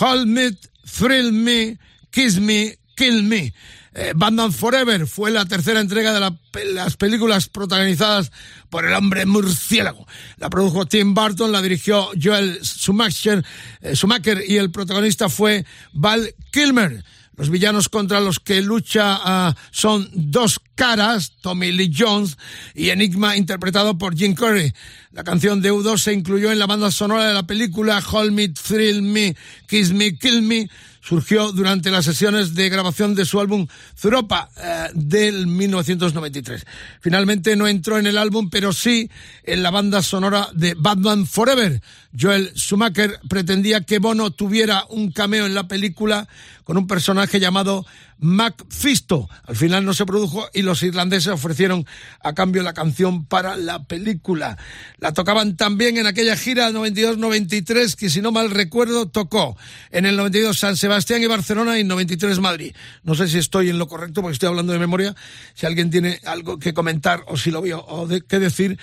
Hold 0.00 0.26
Me, 0.26 0.50
Thrill 0.98 1.32
Me, 1.32 1.78
Kiss 2.10 2.40
Me, 2.40 2.78
Kill 2.96 3.22
Me. 3.22 3.52
Eh, 3.94 4.12
Batman 4.14 4.52
Forever 4.52 5.06
fue 5.06 5.30
la 5.30 5.44
tercera 5.46 5.80
entrega 5.80 6.12
de 6.12 6.20
la, 6.20 6.36
las 6.72 6.96
películas 6.96 7.48
protagonizadas 7.48 8.30
por 8.70 8.84
el 8.84 8.92
hombre 8.92 9.26
murciélago. 9.26 10.06
La 10.36 10.50
produjo 10.50 10.86
Tim 10.86 11.14
Burton, 11.14 11.50
la 11.50 11.62
dirigió 11.62 12.10
Joel 12.20 12.60
Schumacher, 12.62 13.44
eh, 13.80 13.96
Schumacher 13.96 14.42
y 14.46 14.56
el 14.56 14.70
protagonista 14.70 15.28
fue 15.28 15.64
Val 15.92 16.34
Kilmer. 16.52 17.02
Los 17.38 17.50
villanos 17.50 17.88
contra 17.88 18.20
los 18.20 18.40
que 18.40 18.60
lucha 18.62 19.50
uh, 19.50 19.54
son 19.70 20.10
dos 20.12 20.60
caras, 20.74 21.34
Tommy 21.40 21.70
Lee 21.70 21.94
Jones 21.96 22.36
y 22.74 22.90
Enigma 22.90 23.36
interpretado 23.36 23.96
por 23.96 24.16
Jim 24.16 24.34
Curry. 24.34 24.74
La 25.12 25.22
canción 25.22 25.62
de 25.62 25.72
U2 25.72 25.98
se 25.98 26.12
incluyó 26.12 26.50
en 26.50 26.58
la 26.58 26.66
banda 26.66 26.90
sonora 26.90 27.28
de 27.28 27.34
la 27.34 27.46
película 27.46 28.02
Hold 28.10 28.32
Me, 28.32 28.48
Thrill 28.48 29.02
Me, 29.02 29.36
Kiss 29.68 29.92
Me, 29.92 30.18
Kill 30.18 30.42
Me. 30.42 30.68
Surgió 31.00 31.52
durante 31.52 31.90
las 31.92 32.04
sesiones 32.04 32.54
de 32.54 32.68
grabación 32.68 33.14
de 33.14 33.24
su 33.24 33.40
álbum 33.40 33.68
Zuropa 33.96 34.50
eh, 34.56 34.88
del 34.94 35.46
1993. 35.46 36.66
Finalmente 37.00 37.54
no 37.54 37.68
entró 37.68 37.98
en 37.98 38.06
el 38.06 38.18
álbum, 38.18 38.50
pero 38.50 38.72
sí 38.72 39.08
en 39.44 39.62
la 39.62 39.70
banda 39.70 40.02
sonora 40.02 40.48
de 40.52 40.74
Batman 40.74 41.24
Forever. 41.24 41.80
Joel 42.18 42.52
Schumacher 42.56 43.20
pretendía 43.28 43.82
que 43.82 43.98
Bono 43.98 44.30
tuviera 44.30 44.84
un 44.88 45.12
cameo 45.12 45.46
en 45.46 45.54
la 45.54 45.68
película 45.68 46.28
con 46.64 46.76
un 46.76 46.86
personaje 46.86 47.40
llamado 47.40 47.86
Macfisto. 48.18 49.28
Al 49.44 49.56
final 49.56 49.84
no 49.84 49.94
se 49.94 50.04
produjo 50.04 50.48
y 50.52 50.62
los 50.62 50.82
irlandeses 50.82 51.32
ofrecieron 51.32 51.86
a 52.20 52.34
cambio 52.34 52.62
la 52.62 52.74
canción 52.74 53.24
para 53.24 53.56
la 53.56 53.84
película. 53.84 54.58
La 54.98 55.12
tocaban 55.12 55.56
también 55.56 55.96
en 55.96 56.06
aquella 56.06 56.36
gira 56.36 56.70
92-93 56.70 57.94
que 57.94 58.10
si 58.10 58.20
no 58.20 58.32
mal 58.32 58.50
recuerdo 58.50 59.08
tocó 59.08 59.56
en 59.90 60.04
el 60.04 60.16
92 60.16 60.58
San 60.58 60.76
Sebastián 60.76 61.22
y 61.22 61.26
Barcelona 61.26 61.78
y 61.78 61.82
en 61.82 61.88
93 61.88 62.40
Madrid. 62.40 62.74
No 63.02 63.14
sé 63.14 63.28
si 63.28 63.38
estoy 63.38 63.70
en 63.70 63.78
lo 63.78 63.86
correcto 63.86 64.20
porque 64.20 64.34
estoy 64.34 64.48
hablando 64.48 64.72
de 64.72 64.78
memoria. 64.78 65.14
Si 65.54 65.64
alguien 65.64 65.90
tiene 65.90 66.20
algo 66.24 66.58
que 66.58 66.74
comentar 66.74 67.22
o 67.28 67.36
si 67.36 67.50
lo 67.50 67.62
vio 67.62 67.84
o 67.86 68.06
de, 68.06 68.22
qué 68.22 68.40
decir, 68.40 68.78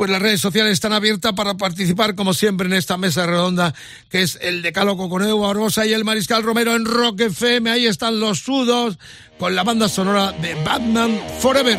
pues 0.00 0.10
las 0.10 0.22
redes 0.22 0.40
sociales 0.40 0.72
están 0.72 0.94
abiertas 0.94 1.34
para 1.34 1.58
participar 1.58 2.14
como 2.14 2.32
siempre 2.32 2.66
en 2.66 2.72
esta 2.72 2.96
mesa 2.96 3.26
redonda 3.26 3.74
que 4.08 4.22
es 4.22 4.38
el 4.40 4.62
Decálogo 4.62 5.10
con 5.10 5.22
Evo 5.22 5.40
Barbosa 5.40 5.84
y 5.84 5.92
el 5.92 6.06
Mariscal 6.06 6.42
Romero 6.42 6.74
en 6.74 6.86
Rock 6.86 7.20
FM. 7.20 7.68
Ahí 7.68 7.84
están 7.84 8.18
los 8.18 8.38
sudos 8.38 8.98
con 9.38 9.54
la 9.54 9.62
banda 9.62 9.90
sonora 9.90 10.32
de 10.32 10.54
Batman 10.64 11.20
Forever. 11.40 11.78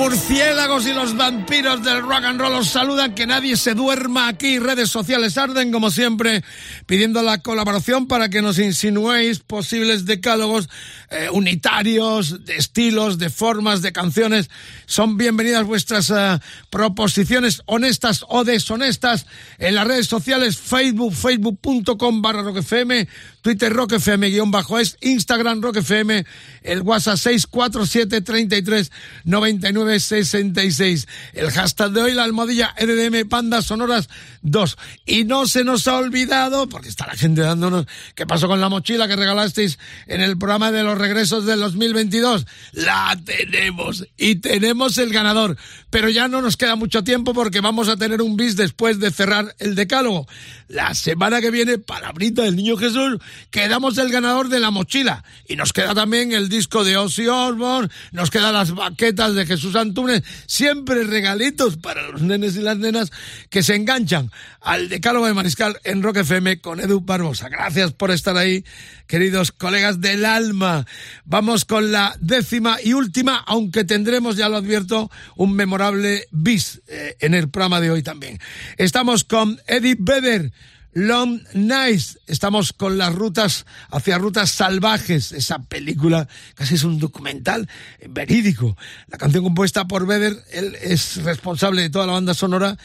Murciélagos 0.00 0.86
y 0.86 0.94
los 0.94 1.14
vampiros 1.14 1.84
del 1.84 2.00
rock 2.00 2.24
and 2.24 2.40
roll 2.40 2.54
os 2.54 2.70
saludan. 2.70 3.14
Que 3.14 3.26
nadie 3.26 3.54
se 3.56 3.74
duerma 3.74 4.28
aquí. 4.28 4.58
Redes 4.58 4.88
sociales 4.88 5.36
arden, 5.36 5.70
como 5.70 5.90
siempre, 5.90 6.42
pidiendo 6.90 7.22
la 7.22 7.38
colaboración 7.38 8.08
para 8.08 8.30
que 8.30 8.42
nos 8.42 8.58
insinuéis 8.58 9.38
posibles 9.38 10.06
decálogos 10.06 10.68
eh, 11.10 11.28
unitarios, 11.30 12.44
de 12.44 12.56
estilos, 12.56 13.16
de 13.16 13.30
formas, 13.30 13.80
de 13.80 13.92
canciones. 13.92 14.50
Son 14.86 15.16
bienvenidas 15.16 15.64
vuestras 15.64 16.10
eh, 16.10 16.40
proposiciones 16.68 17.62
honestas 17.66 18.24
o 18.26 18.42
deshonestas 18.42 19.26
en 19.58 19.76
las 19.76 19.86
redes 19.86 20.08
sociales 20.08 20.58
Facebook, 20.58 21.14
facebook.com 21.14 22.22
barra 22.22 22.42
roquefm, 22.42 23.06
Twitter 23.40 23.72
roquefm 23.72 24.22
guion 24.22 24.50
bajo 24.50 24.80
es, 24.80 24.96
Instagram 25.00 25.62
roquefm, 25.62 26.24
el 26.62 26.82
WhatsApp 26.82 27.18
647 27.18 28.20
33 28.20 28.90
9966. 29.22 31.06
El 31.34 31.52
hashtag 31.52 31.92
de 31.92 32.02
hoy, 32.02 32.14
la 32.14 32.24
almohadilla 32.24 32.74
EDM 32.76 33.28
Panda 33.28 33.62
Sonoras 33.62 34.08
2. 34.42 34.76
Y 35.06 35.22
no 35.22 35.46
se 35.46 35.62
nos 35.62 35.86
ha 35.86 35.96
olvidado, 35.96 36.68
porque 36.80 36.88
está 36.88 37.06
la 37.06 37.14
gente 37.14 37.42
dándonos, 37.42 37.84
¿qué 38.14 38.26
pasó 38.26 38.48
con 38.48 38.58
la 38.58 38.70
mochila 38.70 39.06
que 39.06 39.14
regalasteis 39.14 39.78
en 40.06 40.22
el 40.22 40.38
programa 40.38 40.72
de 40.72 40.82
los 40.82 40.96
regresos 40.96 41.44
del 41.44 41.60
2022? 41.60 42.46
La 42.72 43.20
tenemos 43.22 44.06
y 44.16 44.36
tenemos 44.36 44.96
el 44.96 45.12
ganador. 45.12 45.58
Pero 45.90 46.08
ya 46.08 46.26
no 46.26 46.40
nos 46.40 46.56
queda 46.56 46.76
mucho 46.76 47.04
tiempo 47.04 47.34
porque 47.34 47.60
vamos 47.60 47.90
a 47.90 47.98
tener 47.98 48.22
un 48.22 48.38
bis 48.38 48.56
después 48.56 48.98
de 48.98 49.10
cerrar 49.10 49.54
el 49.58 49.74
decálogo. 49.74 50.26
La 50.68 50.94
semana 50.94 51.42
que 51.42 51.50
viene, 51.50 51.76
palabrita 51.76 52.44
del 52.44 52.56
niño 52.56 52.78
Jesús, 52.78 53.18
quedamos 53.50 53.98
el 53.98 54.10
ganador 54.10 54.48
de 54.48 54.60
la 54.60 54.70
mochila. 54.70 55.22
Y 55.46 55.56
nos 55.56 55.74
queda 55.74 55.94
también 55.94 56.32
el 56.32 56.48
disco 56.48 56.82
de 56.82 56.96
Ozzy 56.96 57.26
Osbourne, 57.26 57.90
nos 58.12 58.30
quedan 58.30 58.54
las 58.54 58.72
baquetas 58.72 59.34
de 59.34 59.44
Jesús 59.44 59.76
Antúnez, 59.76 60.22
siempre 60.46 61.04
regalitos 61.04 61.76
para 61.76 62.08
los 62.08 62.22
nenes 62.22 62.56
y 62.56 62.62
las 62.62 62.78
nenas 62.78 63.12
que 63.50 63.62
se 63.62 63.74
enganchan 63.74 64.30
al 64.62 64.88
decálogo 64.88 65.26
de 65.26 65.34
Mariscal 65.34 65.78
en 65.84 66.02
Rock 66.02 66.18
FM 66.18 66.60
con 66.70 66.78
Edu. 66.78 67.04
Gracias 67.04 67.92
por 67.94 68.12
estar 68.12 68.36
ahí, 68.36 68.64
queridos 69.08 69.50
colegas 69.50 70.00
del 70.00 70.24
alma. 70.24 70.86
Vamos 71.24 71.64
con 71.64 71.90
la 71.90 72.16
décima 72.20 72.76
y 72.80 72.92
última, 72.92 73.38
aunque 73.38 73.82
tendremos, 73.82 74.36
ya 74.36 74.48
lo 74.48 74.58
advierto, 74.58 75.10
un 75.34 75.54
memorable 75.54 76.28
bis 76.30 76.80
eh, 76.86 77.16
en 77.18 77.34
el 77.34 77.50
programa 77.50 77.80
de 77.80 77.90
hoy 77.90 78.04
también. 78.04 78.38
Estamos 78.76 79.24
con 79.24 79.60
Eddie 79.66 79.96
Vedder. 79.98 80.52
Long 80.92 81.40
Nights. 81.54 82.18
Estamos 82.26 82.72
con 82.72 82.98
las 82.98 83.14
rutas 83.14 83.64
hacia 83.90 84.18
rutas 84.18 84.50
salvajes. 84.50 85.30
Esa 85.30 85.60
película 85.60 86.28
casi 86.54 86.74
es 86.74 86.84
un 86.84 86.98
documental 86.98 87.68
verídico. 88.08 88.76
La 89.06 89.16
canción 89.16 89.44
compuesta 89.44 89.86
por 89.86 90.06
Vedder, 90.06 90.36
él 90.52 90.76
es 90.82 91.22
responsable 91.22 91.82
de 91.82 91.90
toda 91.90 92.06
la 92.06 92.14
banda 92.14 92.34
sonora 92.34 92.76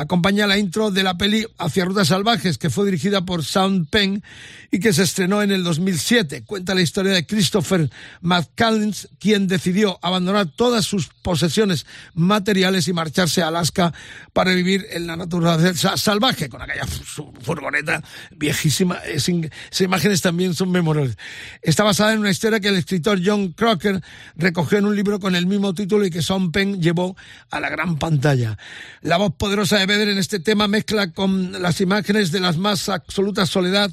acompaña 0.00 0.46
la 0.46 0.56
intro 0.56 0.90
de 0.90 1.02
la 1.02 1.18
peli 1.18 1.46
Hacia 1.58 1.84
Rutas 1.84 2.08
Salvajes, 2.08 2.56
que 2.56 2.70
fue 2.70 2.86
dirigida 2.86 3.26
por 3.26 3.44
Sean 3.44 3.84
Penn 3.84 4.22
y 4.70 4.80
que 4.80 4.94
se 4.94 5.02
estrenó 5.02 5.42
en 5.42 5.50
el 5.50 5.62
2007. 5.62 6.44
Cuenta 6.44 6.74
la 6.74 6.80
historia 6.80 7.12
de 7.12 7.26
Christopher 7.26 7.90
McCallens, 8.22 9.08
quien 9.18 9.46
decidió 9.46 9.98
abandonar 10.00 10.46
todas 10.46 10.86
sus 10.86 11.08
posesiones 11.08 11.84
materiales 12.14 12.88
y 12.88 12.94
marcharse 12.94 13.42
a 13.42 13.48
Alaska 13.48 13.92
para 14.32 14.54
vivir 14.54 14.86
en 14.90 15.06
la 15.06 15.16
naturaleza 15.16 15.98
salvaje, 15.98 16.48
con 16.48 16.62
aquella 16.62 16.86
furgoneta 17.42 18.02
viejísima. 18.30 18.96
Esas 19.04 19.80
imágenes 19.82 20.22
también 20.22 20.54
son 20.54 20.70
memorables. 20.70 21.18
Está 21.60 21.84
basada 21.84 22.14
en 22.14 22.20
una 22.20 22.30
historia 22.30 22.58
que 22.58 22.68
el 22.68 22.76
escritor 22.76 23.20
John 23.22 23.52
Crocker 23.52 24.00
recogió 24.36 24.78
en 24.78 24.86
un 24.86 24.96
libro 24.96 25.20
con 25.20 25.36
el 25.36 25.46
mismo 25.46 25.74
título 25.74 26.06
y 26.06 26.10
que 26.10 26.22
Sean 26.22 26.52
Penn 26.52 26.80
llevó 26.80 27.16
a 27.50 27.60
la 27.60 27.68
gran 27.68 27.98
pantalla. 27.98 28.56
La 29.02 29.18
voz 29.18 29.34
poderosa 29.34 29.78
de 29.78 29.89
Vedder 29.90 30.10
en 30.10 30.18
este 30.18 30.38
tema 30.38 30.68
mezcla 30.68 31.10
con 31.10 31.60
las 31.60 31.80
imágenes 31.80 32.30
de 32.30 32.38
la 32.38 32.52
más 32.52 32.88
absoluta 32.88 33.44
soledad 33.44 33.90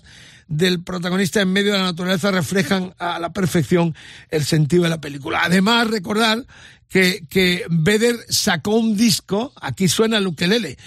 del 0.47 0.83
protagonista 0.83 1.41
en 1.41 1.51
medio 1.51 1.71
de 1.71 1.79
la 1.79 1.85
naturaleza 1.85 2.29
reflejan 2.29 2.93
a 2.99 3.17
la 3.17 3.33
perfección 3.33 3.95
el 4.29 4.45
sentido 4.45 4.83
de 4.83 4.89
la 4.89 5.01
película. 5.01 5.41
Además, 5.43 5.87
recordar 5.87 6.45
que, 6.87 7.25
que 7.27 7.65
Vedder 7.71 8.15
sacó 8.29 8.75
un 8.75 8.95
disco, 8.95 9.53
aquí 9.59 9.87
suena 9.87 10.19
el 10.19 10.27
ukelele, 10.27 10.77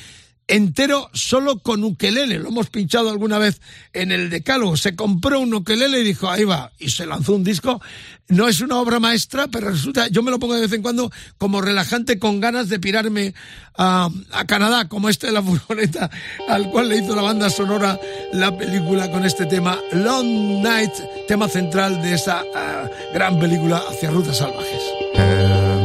entero 0.51 1.09
solo 1.13 1.61
con 1.61 1.85
ukelele. 1.85 2.39
Lo 2.39 2.49
hemos 2.49 2.69
pinchado 2.69 3.11
alguna 3.11 3.39
vez 3.39 3.61
en 3.93 4.13
el 4.13 4.31
decálogo. 4.31 4.77
Se 4.77 4.97
compró 4.97 5.41
un 5.41 5.55
ukelele 5.55 6.01
y 6.01 6.05
dijo, 6.05 6.29
ahí 6.29 6.45
va, 6.45 6.73
y 6.79 6.91
se 6.91 7.07
lanzó 7.07 7.35
un 7.35 7.45
disco. 7.45 7.81
No 8.29 8.49
es 8.49 8.61
una 8.61 8.79
obra 8.79 9.01
maestra, 9.01 9.49
pero 9.49 9.71
resulta, 9.71 10.09
yo 10.09 10.23
me 10.23 10.31
lo 10.31 10.39
pongo 10.39 10.55
de 10.55 10.63
vez 10.63 10.73
en 10.73 10.83
cuando 10.83 11.11
como 11.39 11.61
relajante 11.61 12.19
con 12.19 12.41
ganas 12.41 12.69
de 12.69 12.79
pirarme 12.79 13.35
a, 13.77 14.11
Canadá, 14.47 14.89
como 14.89 15.09
este 15.09 15.29
de 15.29 15.33
la 15.33 15.43
furgoneta, 15.45 16.11
al 16.49 16.71
cual 16.71 16.89
le 16.89 16.99
hizo 16.99 17.15
la 17.17 17.23
banda 17.23 17.49
sonora 17.51 17.99
la 18.33 18.57
película 18.57 19.11
con 19.11 19.25
este 19.25 19.47
tema, 19.47 19.79
Long 19.93 20.63
Night, 20.63 20.93
tema 21.27 21.49
central 21.49 22.03
de 22.03 22.15
esa 22.15 22.45
ah, 22.55 22.89
gran 23.15 23.39
película 23.39 23.83
hacia 23.89 24.11
rutas 24.11 24.39
salvajes. 24.39 24.83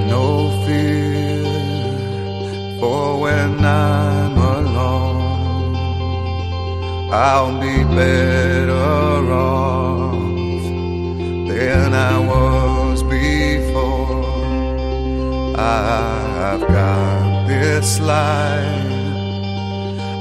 No 0.08 0.64
fear 0.66 1.16
for 2.80 3.22
when 3.22 3.66
I'll 7.18 7.62
be 7.62 7.82
better 7.96 9.32
off 9.32 10.64
than 11.48 11.94
I 11.94 12.20
was 12.20 13.04
before. 13.04 14.26
I've 15.58 16.60
got 16.60 17.48
this 17.48 18.02
life. 18.02 18.92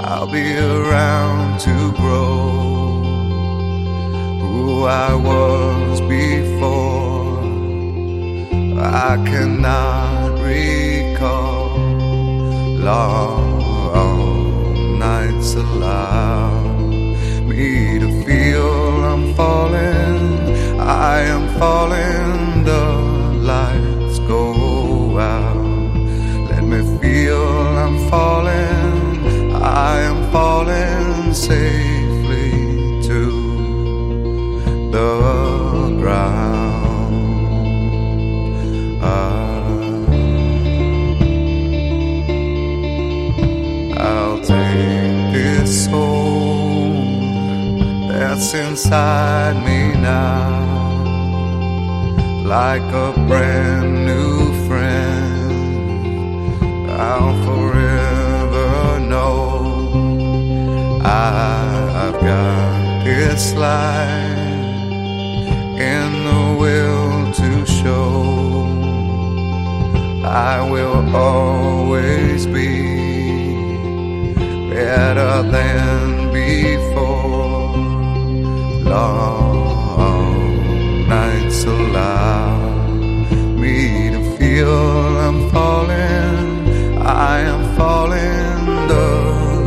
I'll 0.05 0.31
be 0.31 0.57
around 0.57 1.59
to 1.67 1.93
grow 1.97 3.03
who 4.39 4.85
I 4.85 5.15
was 5.17 6.01
before. 6.03 7.41
I 8.79 9.17
cannot 9.27 10.39
recall 10.39 11.77
long 12.89 13.59
nights 15.01 15.55
allow 15.55 16.74
me 17.57 17.99
to 18.01 18.11
feel 18.25 19.05
I'm 19.13 19.35
falling. 19.35 20.81
I 20.81 21.21
am 21.35 21.45
falling. 21.59 22.65
The 22.65 22.85
lights 23.53 24.19
go 24.21 25.19
out. 25.19 25.97
Let 26.51 26.65
me 26.65 26.81
feel 27.01 27.47
I'm 27.85 27.99
falling. 28.11 29.53
I 29.55 30.01
am 30.11 30.19
falling 30.33 31.33
safely 31.33 32.51
to 33.09 33.21
the 34.95 35.97
ground. 36.01 36.44
That's 48.35 48.53
inside 48.53 49.55
me 49.65 49.95
now, 50.01 50.51
like 52.45 52.83
a 52.83 53.13
brand 53.29 54.07
new 54.07 54.53
friend. 54.67 55.71
I'll 56.91 57.37
forever 57.45 58.99
know 58.99 59.89
I've 61.05 62.21
got 62.21 63.05
this 63.05 63.55
life 63.55 64.37
in 65.93 66.11
the 66.29 66.57
will 66.59 67.33
to 67.35 67.65
show. 67.67 68.67
I 70.25 70.61
will 70.69 71.15
always 71.15 72.47
be 72.47 73.55
better 74.71 75.43
than 75.53 76.33
before. 76.33 77.54
Nights 81.09 81.65
allow 81.65 82.69
me 83.63 84.11
to 84.11 84.21
feel 84.37 84.69
I'm 85.27 85.51
falling. 85.51 86.69
I 87.03 87.41
am 87.41 87.77
falling. 87.77 88.89
The 88.93 89.09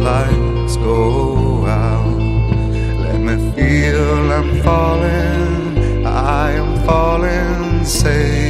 lights 0.09 0.77
go 0.77 1.65
out. 1.65 2.21
Let 3.03 3.19
me 3.19 3.35
feel 3.51 4.31
I'm 4.31 4.61
falling. 4.63 6.05
I 6.05 6.51
am 6.51 6.85
falling 6.85 7.83
safely 7.83 8.46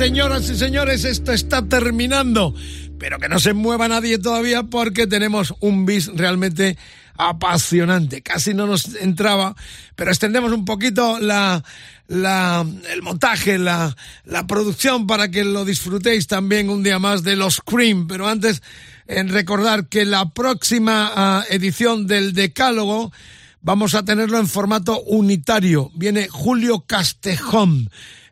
señoras 0.00 0.48
y 0.48 0.56
señores, 0.56 1.04
esto 1.04 1.30
está 1.30 1.68
terminando. 1.68 2.54
Pero 2.98 3.18
que 3.18 3.28
no 3.28 3.38
se 3.38 3.52
mueva 3.52 3.86
nadie 3.86 4.16
todavía 4.16 4.62
porque 4.62 5.06
tenemos 5.06 5.52
un 5.60 5.84
bis 5.84 6.06
realmente 6.14 6.78
apasionante. 7.18 8.22
Casi 8.22 8.54
no 8.54 8.66
nos 8.66 8.94
entraba, 8.94 9.54
pero 9.96 10.10
extendemos 10.10 10.52
un 10.52 10.64
poquito 10.64 11.18
la, 11.20 11.62
el 12.08 13.02
montaje, 13.02 13.58
la, 13.58 13.94
la 14.24 14.46
producción 14.46 15.06
para 15.06 15.30
que 15.30 15.44
lo 15.44 15.66
disfrutéis 15.66 16.26
también 16.26 16.70
un 16.70 16.82
día 16.82 16.98
más 16.98 17.22
de 17.22 17.36
los 17.36 17.60
Cream. 17.60 18.06
Pero 18.08 18.26
antes, 18.26 18.62
en 19.06 19.28
recordar 19.28 19.88
que 19.88 20.06
la 20.06 20.30
próxima 20.30 21.12
ah, 21.14 21.44
edición 21.50 22.06
del 22.06 22.32
Decálogo 22.32 23.12
vamos 23.60 23.94
a 23.94 24.02
tenerlo 24.02 24.38
en 24.38 24.46
formato 24.46 25.02
unitario. 25.02 25.90
Viene 25.94 26.26
Julio 26.30 26.84
Castejón, 26.86 27.90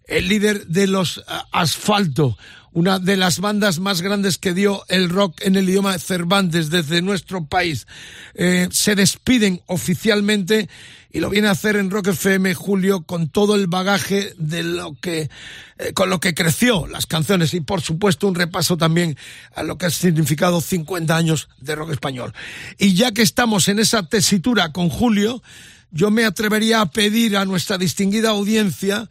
el 0.08 0.28
líder 0.28 0.66
de 0.66 0.86
los 0.86 1.22
ah, 1.28 1.46
Asfalto 1.52 2.36
una 2.72 2.98
de 2.98 3.16
las 3.16 3.40
bandas 3.40 3.80
más 3.80 4.02
grandes 4.02 4.38
que 4.38 4.54
dio 4.54 4.84
el 4.88 5.08
rock 5.08 5.40
en 5.42 5.56
el 5.56 5.68
idioma 5.68 5.94
de 5.94 5.98
Cervantes 5.98 6.70
desde 6.70 7.02
nuestro 7.02 7.44
país. 7.46 7.86
Eh, 8.34 8.68
se 8.70 8.94
despiden 8.94 9.62
oficialmente 9.66 10.68
y 11.10 11.20
lo 11.20 11.30
viene 11.30 11.48
a 11.48 11.52
hacer 11.52 11.76
en 11.76 11.90
Rock 11.90 12.08
FM 12.08 12.54
Julio 12.54 13.02
con 13.02 13.30
todo 13.30 13.54
el 13.54 13.66
bagaje 13.66 14.34
de 14.38 14.62
lo 14.62 14.94
que 15.00 15.30
eh, 15.78 15.92
con 15.94 16.10
lo 16.10 16.20
que 16.20 16.34
creció 16.34 16.86
las 16.86 17.06
canciones 17.06 17.54
y 17.54 17.60
por 17.60 17.80
supuesto 17.80 18.28
un 18.28 18.34
repaso 18.34 18.76
también 18.76 19.16
a 19.54 19.62
lo 19.62 19.78
que 19.78 19.86
ha 19.86 19.90
significado 19.90 20.60
50 20.60 21.16
años 21.16 21.48
de 21.60 21.74
rock 21.74 21.92
español. 21.92 22.34
Y 22.78 22.94
ya 22.94 23.12
que 23.12 23.22
estamos 23.22 23.68
en 23.68 23.78
esa 23.78 24.04
tesitura 24.04 24.72
con 24.72 24.90
Julio, 24.90 25.42
yo 25.90 26.10
me 26.10 26.26
atrevería 26.26 26.82
a 26.82 26.90
pedir 26.90 27.36
a 27.38 27.46
nuestra 27.46 27.78
distinguida 27.78 28.30
audiencia 28.30 29.08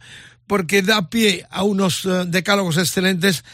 porque 0.48 0.82
da 0.82 1.10
pie 1.10 1.46
a 1.50 1.62
unos 1.62 2.04
eh, 2.04 2.24
decálogos 2.26 2.76
excelentes 2.76 3.44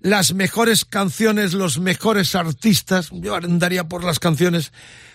las 0.00 0.34
mejores 0.34 0.84
canciones, 0.84 1.52
los 1.52 1.78
mejores 1.78 2.34
artistas, 2.34 3.10
yo 3.12 3.34
andaría 3.34 3.88
por 3.88 4.04
las 4.04 4.18
canciones 4.18 4.72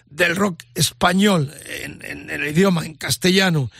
del 0.10 0.36
rock 0.36 0.64
español, 0.76 1.54
en, 1.84 2.30
el 2.30 2.48
idioma, 2.48 2.86
en 2.86 2.96
castellano, 2.96 3.72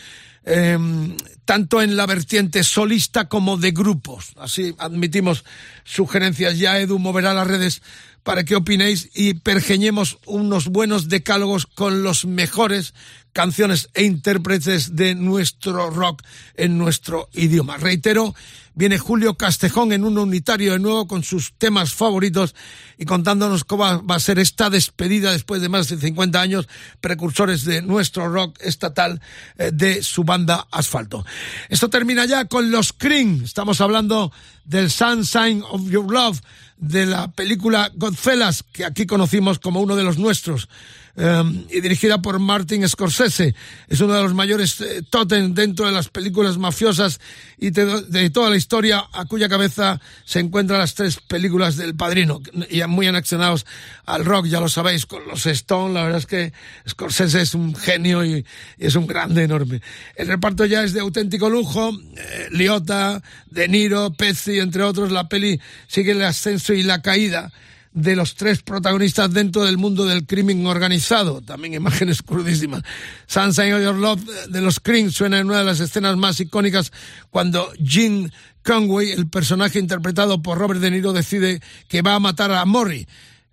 em, 0.44 1.16
tanto 1.44 1.82
en 1.82 1.96
la 1.96 2.06
vertiente 2.06 2.64
solista 2.64 3.28
como 3.28 3.58
de 3.58 3.72
grupos. 3.72 4.32
Así 4.36 4.74
admitimos 4.78 5.44
sugerencias. 5.84 6.58
Ya 6.58 6.80
Edu 6.80 6.98
moverá 6.98 7.34
las 7.34 7.46
redes 7.46 7.82
para 8.22 8.44
que 8.44 8.56
opinéis 8.56 9.10
y 9.14 9.34
pergeñemos 9.34 10.18
unos 10.26 10.68
buenos 10.68 11.08
decálogos 11.08 11.66
con 11.66 12.02
los 12.02 12.24
mejores 12.24 12.94
canciones 13.32 13.88
e 13.94 14.04
intérpretes 14.04 14.96
de 14.96 15.14
nuestro 15.14 15.90
rock 15.90 16.22
en 16.54 16.78
nuestro 16.78 17.28
idioma. 17.32 17.76
Reitero, 17.76 18.34
viene 18.74 18.98
Julio 18.98 19.34
Castejón 19.34 19.92
en 19.92 20.04
un 20.04 20.18
unitario 20.18 20.72
de 20.72 20.78
nuevo 20.78 21.06
con 21.06 21.22
sus 21.24 21.52
temas 21.54 21.94
favoritos 21.94 22.54
y 22.98 23.04
contándonos 23.04 23.64
cómo 23.64 24.04
va 24.04 24.14
a 24.14 24.20
ser 24.20 24.38
esta 24.38 24.70
despedida 24.70 25.32
después 25.32 25.60
de 25.60 25.68
más 25.68 25.88
de 25.88 25.98
50 25.98 26.40
años, 26.40 26.68
precursores 27.00 27.64
de 27.64 27.82
nuestro 27.82 28.28
rock 28.28 28.58
estatal 28.60 29.20
eh, 29.58 29.70
de 29.72 30.02
su 30.02 30.24
banda 30.24 30.66
Asfalto. 30.70 31.24
Esto 31.68 31.90
termina 31.90 32.24
ya 32.26 32.44
con 32.46 32.70
los 32.70 32.92
Cream. 32.92 33.42
Estamos 33.44 33.80
hablando 33.80 34.32
del 34.64 34.90
Sunshine 34.90 35.62
of 35.68 35.88
Your 35.90 36.10
Love 36.10 36.40
de 36.82 37.06
la 37.06 37.30
película 37.30 37.92
Godfellas, 37.94 38.64
que 38.72 38.84
aquí 38.84 39.06
conocimos 39.06 39.60
como 39.60 39.80
uno 39.80 39.94
de 39.94 40.02
los 40.02 40.18
nuestros. 40.18 40.68
Em, 41.14 41.66
y 41.68 41.82
dirigida 41.82 42.22
por 42.22 42.38
Martin 42.38 42.88
Scorsese. 42.88 43.54
Es 43.86 44.00
uno 44.00 44.14
de 44.14 44.22
los 44.22 44.32
mayores 44.32 44.80
eh, 44.80 45.02
totem 45.10 45.52
dentro 45.52 45.84
de 45.84 45.92
las 45.92 46.08
películas 46.08 46.56
mafiosas 46.56 47.20
y 47.58 47.68
de, 47.68 48.30
toda 48.30 48.48
la 48.48 48.56
historia, 48.56 49.04
a 49.12 49.26
cuya 49.26 49.46
cabeza 49.46 50.00
se 50.24 50.40
encuentran 50.40 50.80
las 50.80 50.94
tres 50.94 51.20
películas 51.20 51.76
del 51.76 51.94
Padrino, 51.94 52.40
y 52.70 52.82
muy 52.84 53.08
anexionados 53.08 53.66
al 54.06 54.24
rock, 54.24 54.46
ya 54.46 54.58
lo 54.58 54.70
sabéis, 54.70 55.04
con 55.04 55.26
los 55.28 55.44
Stone. 55.44 55.92
La 55.92 56.04
verdad 56.04 56.18
es 56.18 56.26
que 56.26 56.54
Scorsese 56.88 57.42
es 57.42 57.54
un 57.54 57.74
genio 57.74 58.24
y, 58.24 58.46
es 58.78 58.94
un 58.94 59.06
grande 59.06 59.42
enorme. 59.42 59.82
El 60.16 60.28
reparto 60.28 60.64
ya 60.64 60.82
es 60.82 60.94
de 60.94 61.00
auténtico 61.00 61.50
lujo. 61.50 61.90
Eh, 62.16 62.48
Liotta, 62.52 63.22
De 63.50 63.68
Niro, 63.68 64.14
Pezzi, 64.14 64.60
entre 64.60 64.82
otros. 64.82 65.12
La 65.12 65.28
peli 65.28 65.60
sigue 65.88 66.12
el 66.12 66.22
ascenso 66.22 66.72
y 66.72 66.82
la 66.82 67.02
caída 67.02 67.52
de 67.94 68.16
los 68.16 68.34
tres 68.34 68.62
protagonistas 68.62 69.32
dentro 69.32 69.64
del 69.64 69.78
mundo 69.78 70.04
del 70.04 70.26
crimen 70.26 70.66
organizado. 70.66 71.40
También 71.40 71.74
imágenes 71.74 72.22
crudísimas. 72.26 72.82
Sunshine 73.26 73.74
of 73.74 73.82
Your 73.82 73.96
Love 73.96 74.24
de 74.48 74.60
los 74.60 74.80
Cream 74.80 75.10
suena 75.10 75.38
en 75.38 75.46
una 75.46 75.58
de 75.58 75.64
las 75.64 75.80
escenas 75.80 76.16
más 76.16 76.40
icónicas 76.40 76.92
cuando 77.30 77.70
Gene 77.84 78.30
Conway, 78.62 79.10
el 79.10 79.28
personaje 79.28 79.78
interpretado 79.78 80.42
por 80.42 80.58
Robert 80.58 80.80
De 80.80 80.90
Niro, 80.90 81.12
decide 81.12 81.60
que 81.88 82.02
va 82.02 82.14
a 82.14 82.20
matar 82.20 82.52
a 82.52 82.64
Morrie. 82.64 83.06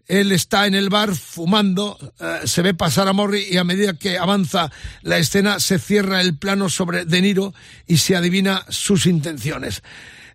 Él 0.08 0.32
está 0.32 0.66
en 0.66 0.74
el 0.74 0.90
bar 0.90 1.16
fumando, 1.16 1.98
eh, 2.20 2.40
se 2.46 2.64
ve 2.64 2.74
pasar 2.74 3.08
a 3.08 3.14
Morrie 3.14 3.48
y 3.52 3.58
a 3.58 3.64
medida 3.64 3.94
que 3.94 4.18
avanza 4.18 4.72
la 5.04 5.20
escena 5.20 5.60
se 5.60 5.78
cierra 5.78 6.20
el 6.22 6.36
plano 6.36 6.68
sobre 6.68 7.06
De 7.06 7.22
Niro 7.22 7.54
y 7.86 7.98
se 7.98 8.16
adivina 8.16 8.66
sus 8.70 9.06
intenciones. 9.06 9.84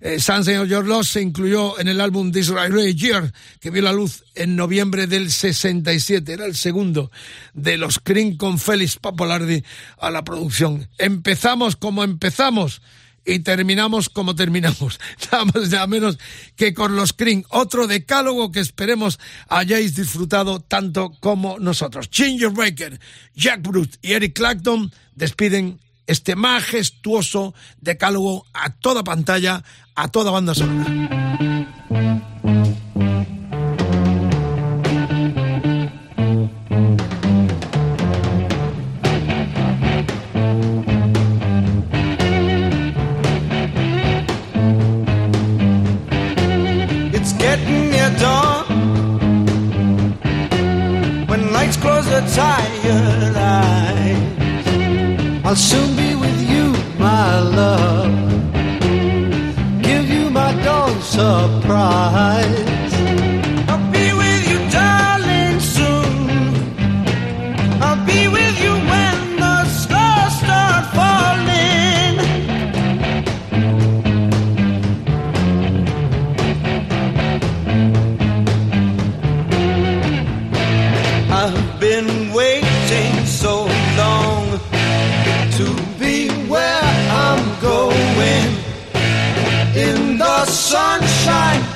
Eh, 0.05 0.21
Sunshine 0.21 0.59
of 0.59 0.69
Your 0.69 0.87
Love 0.87 1.07
se 1.07 1.23
incluyó 1.23 1.81
en 1.81 1.89
el 1.89 1.99
álbum 1.99 2.31
This 2.31 2.51
Right 2.51 2.95
Year, 2.95 3.33
que 3.59 3.71
vio 3.71 3.81
la 3.81 3.91
luz 3.95 4.23
en 4.35 4.55
noviembre 4.55 5.07
del 5.07 5.33
67. 5.33 6.31
Era 6.31 6.45
el 6.45 6.55
segundo 6.57 7.11
de 7.55 7.79
los 7.79 8.01
Cream 8.01 8.37
con 8.37 8.59
Félix 8.59 8.99
Papolardi 8.99 9.65
a 9.99 10.11
la 10.11 10.23
producción. 10.23 10.91
Empezamos 10.99 11.77
como 11.77 12.05
empezamos 12.05 12.83
y 13.25 13.39
terminamos 13.39 14.11
como 14.11 14.35
terminamos. 14.35 15.01
Nada 15.33 15.47
más 15.47 15.71
nada 15.71 15.87
menos 15.87 16.19
que 16.55 16.75
con 16.75 16.97
los 16.97 17.15
Cream. 17.15 17.45
Otro 17.49 17.87
decálogo 17.87 18.53
que 18.53 18.61
esperemos 18.61 19.19
hayáis 19.49 19.97
disfrutado 19.97 20.61
tanto 20.61 21.13
como 21.21 21.59
nosotros. 21.59 22.11
Ginger 22.13 22.51
Baker, 22.51 23.01
Jack 23.35 23.63
Bruce 23.63 23.99
y 24.03 24.13
Eric 24.13 24.37
Clapton 24.37 24.93
despiden 25.15 25.81
este 26.07 26.37
majestuoso 26.37 27.55
decálogo 27.81 28.47
a 28.53 28.71
toda 28.71 29.05
pantalla 29.05 29.65
a 29.97 30.09
toda 30.09 30.31
banda 30.31 30.55
sonora. 30.55 30.85
Tired 52.35 53.37
eyes. 53.37 54.17
I'll 55.45 55.55
soon 55.57 55.95
be 55.95 56.15
with 56.15 56.51
you, 56.51 56.73
my 56.99 57.39
love 57.41 57.94
surprise. 61.15 62.74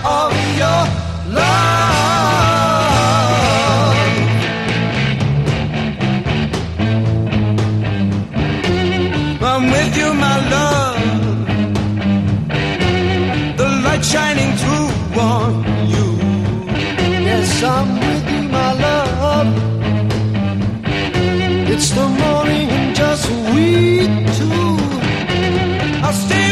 Of 0.05 0.33
your 0.57 0.83
love. 1.35 1.79
I'm 9.41 9.71
with 9.71 9.97
you, 9.97 10.15
my 10.15 10.37
love. 10.55 11.01
The 13.57 13.69
light 13.85 14.05
shining 14.05 14.53
through 14.57 14.91
on 15.21 15.65
you. 15.95 16.09
Yes, 17.29 17.63
I'm 17.63 17.89
with 17.99 18.31
you, 18.33 18.43
my 18.49 18.73
love. 18.73 19.49
It's 21.73 21.91
the 21.91 22.09
morning 22.09 22.69
and 22.71 22.97
just 22.97 23.29
we 23.53 24.07
two. 24.37 24.79
I'll 26.05 26.13
stay 26.13 26.48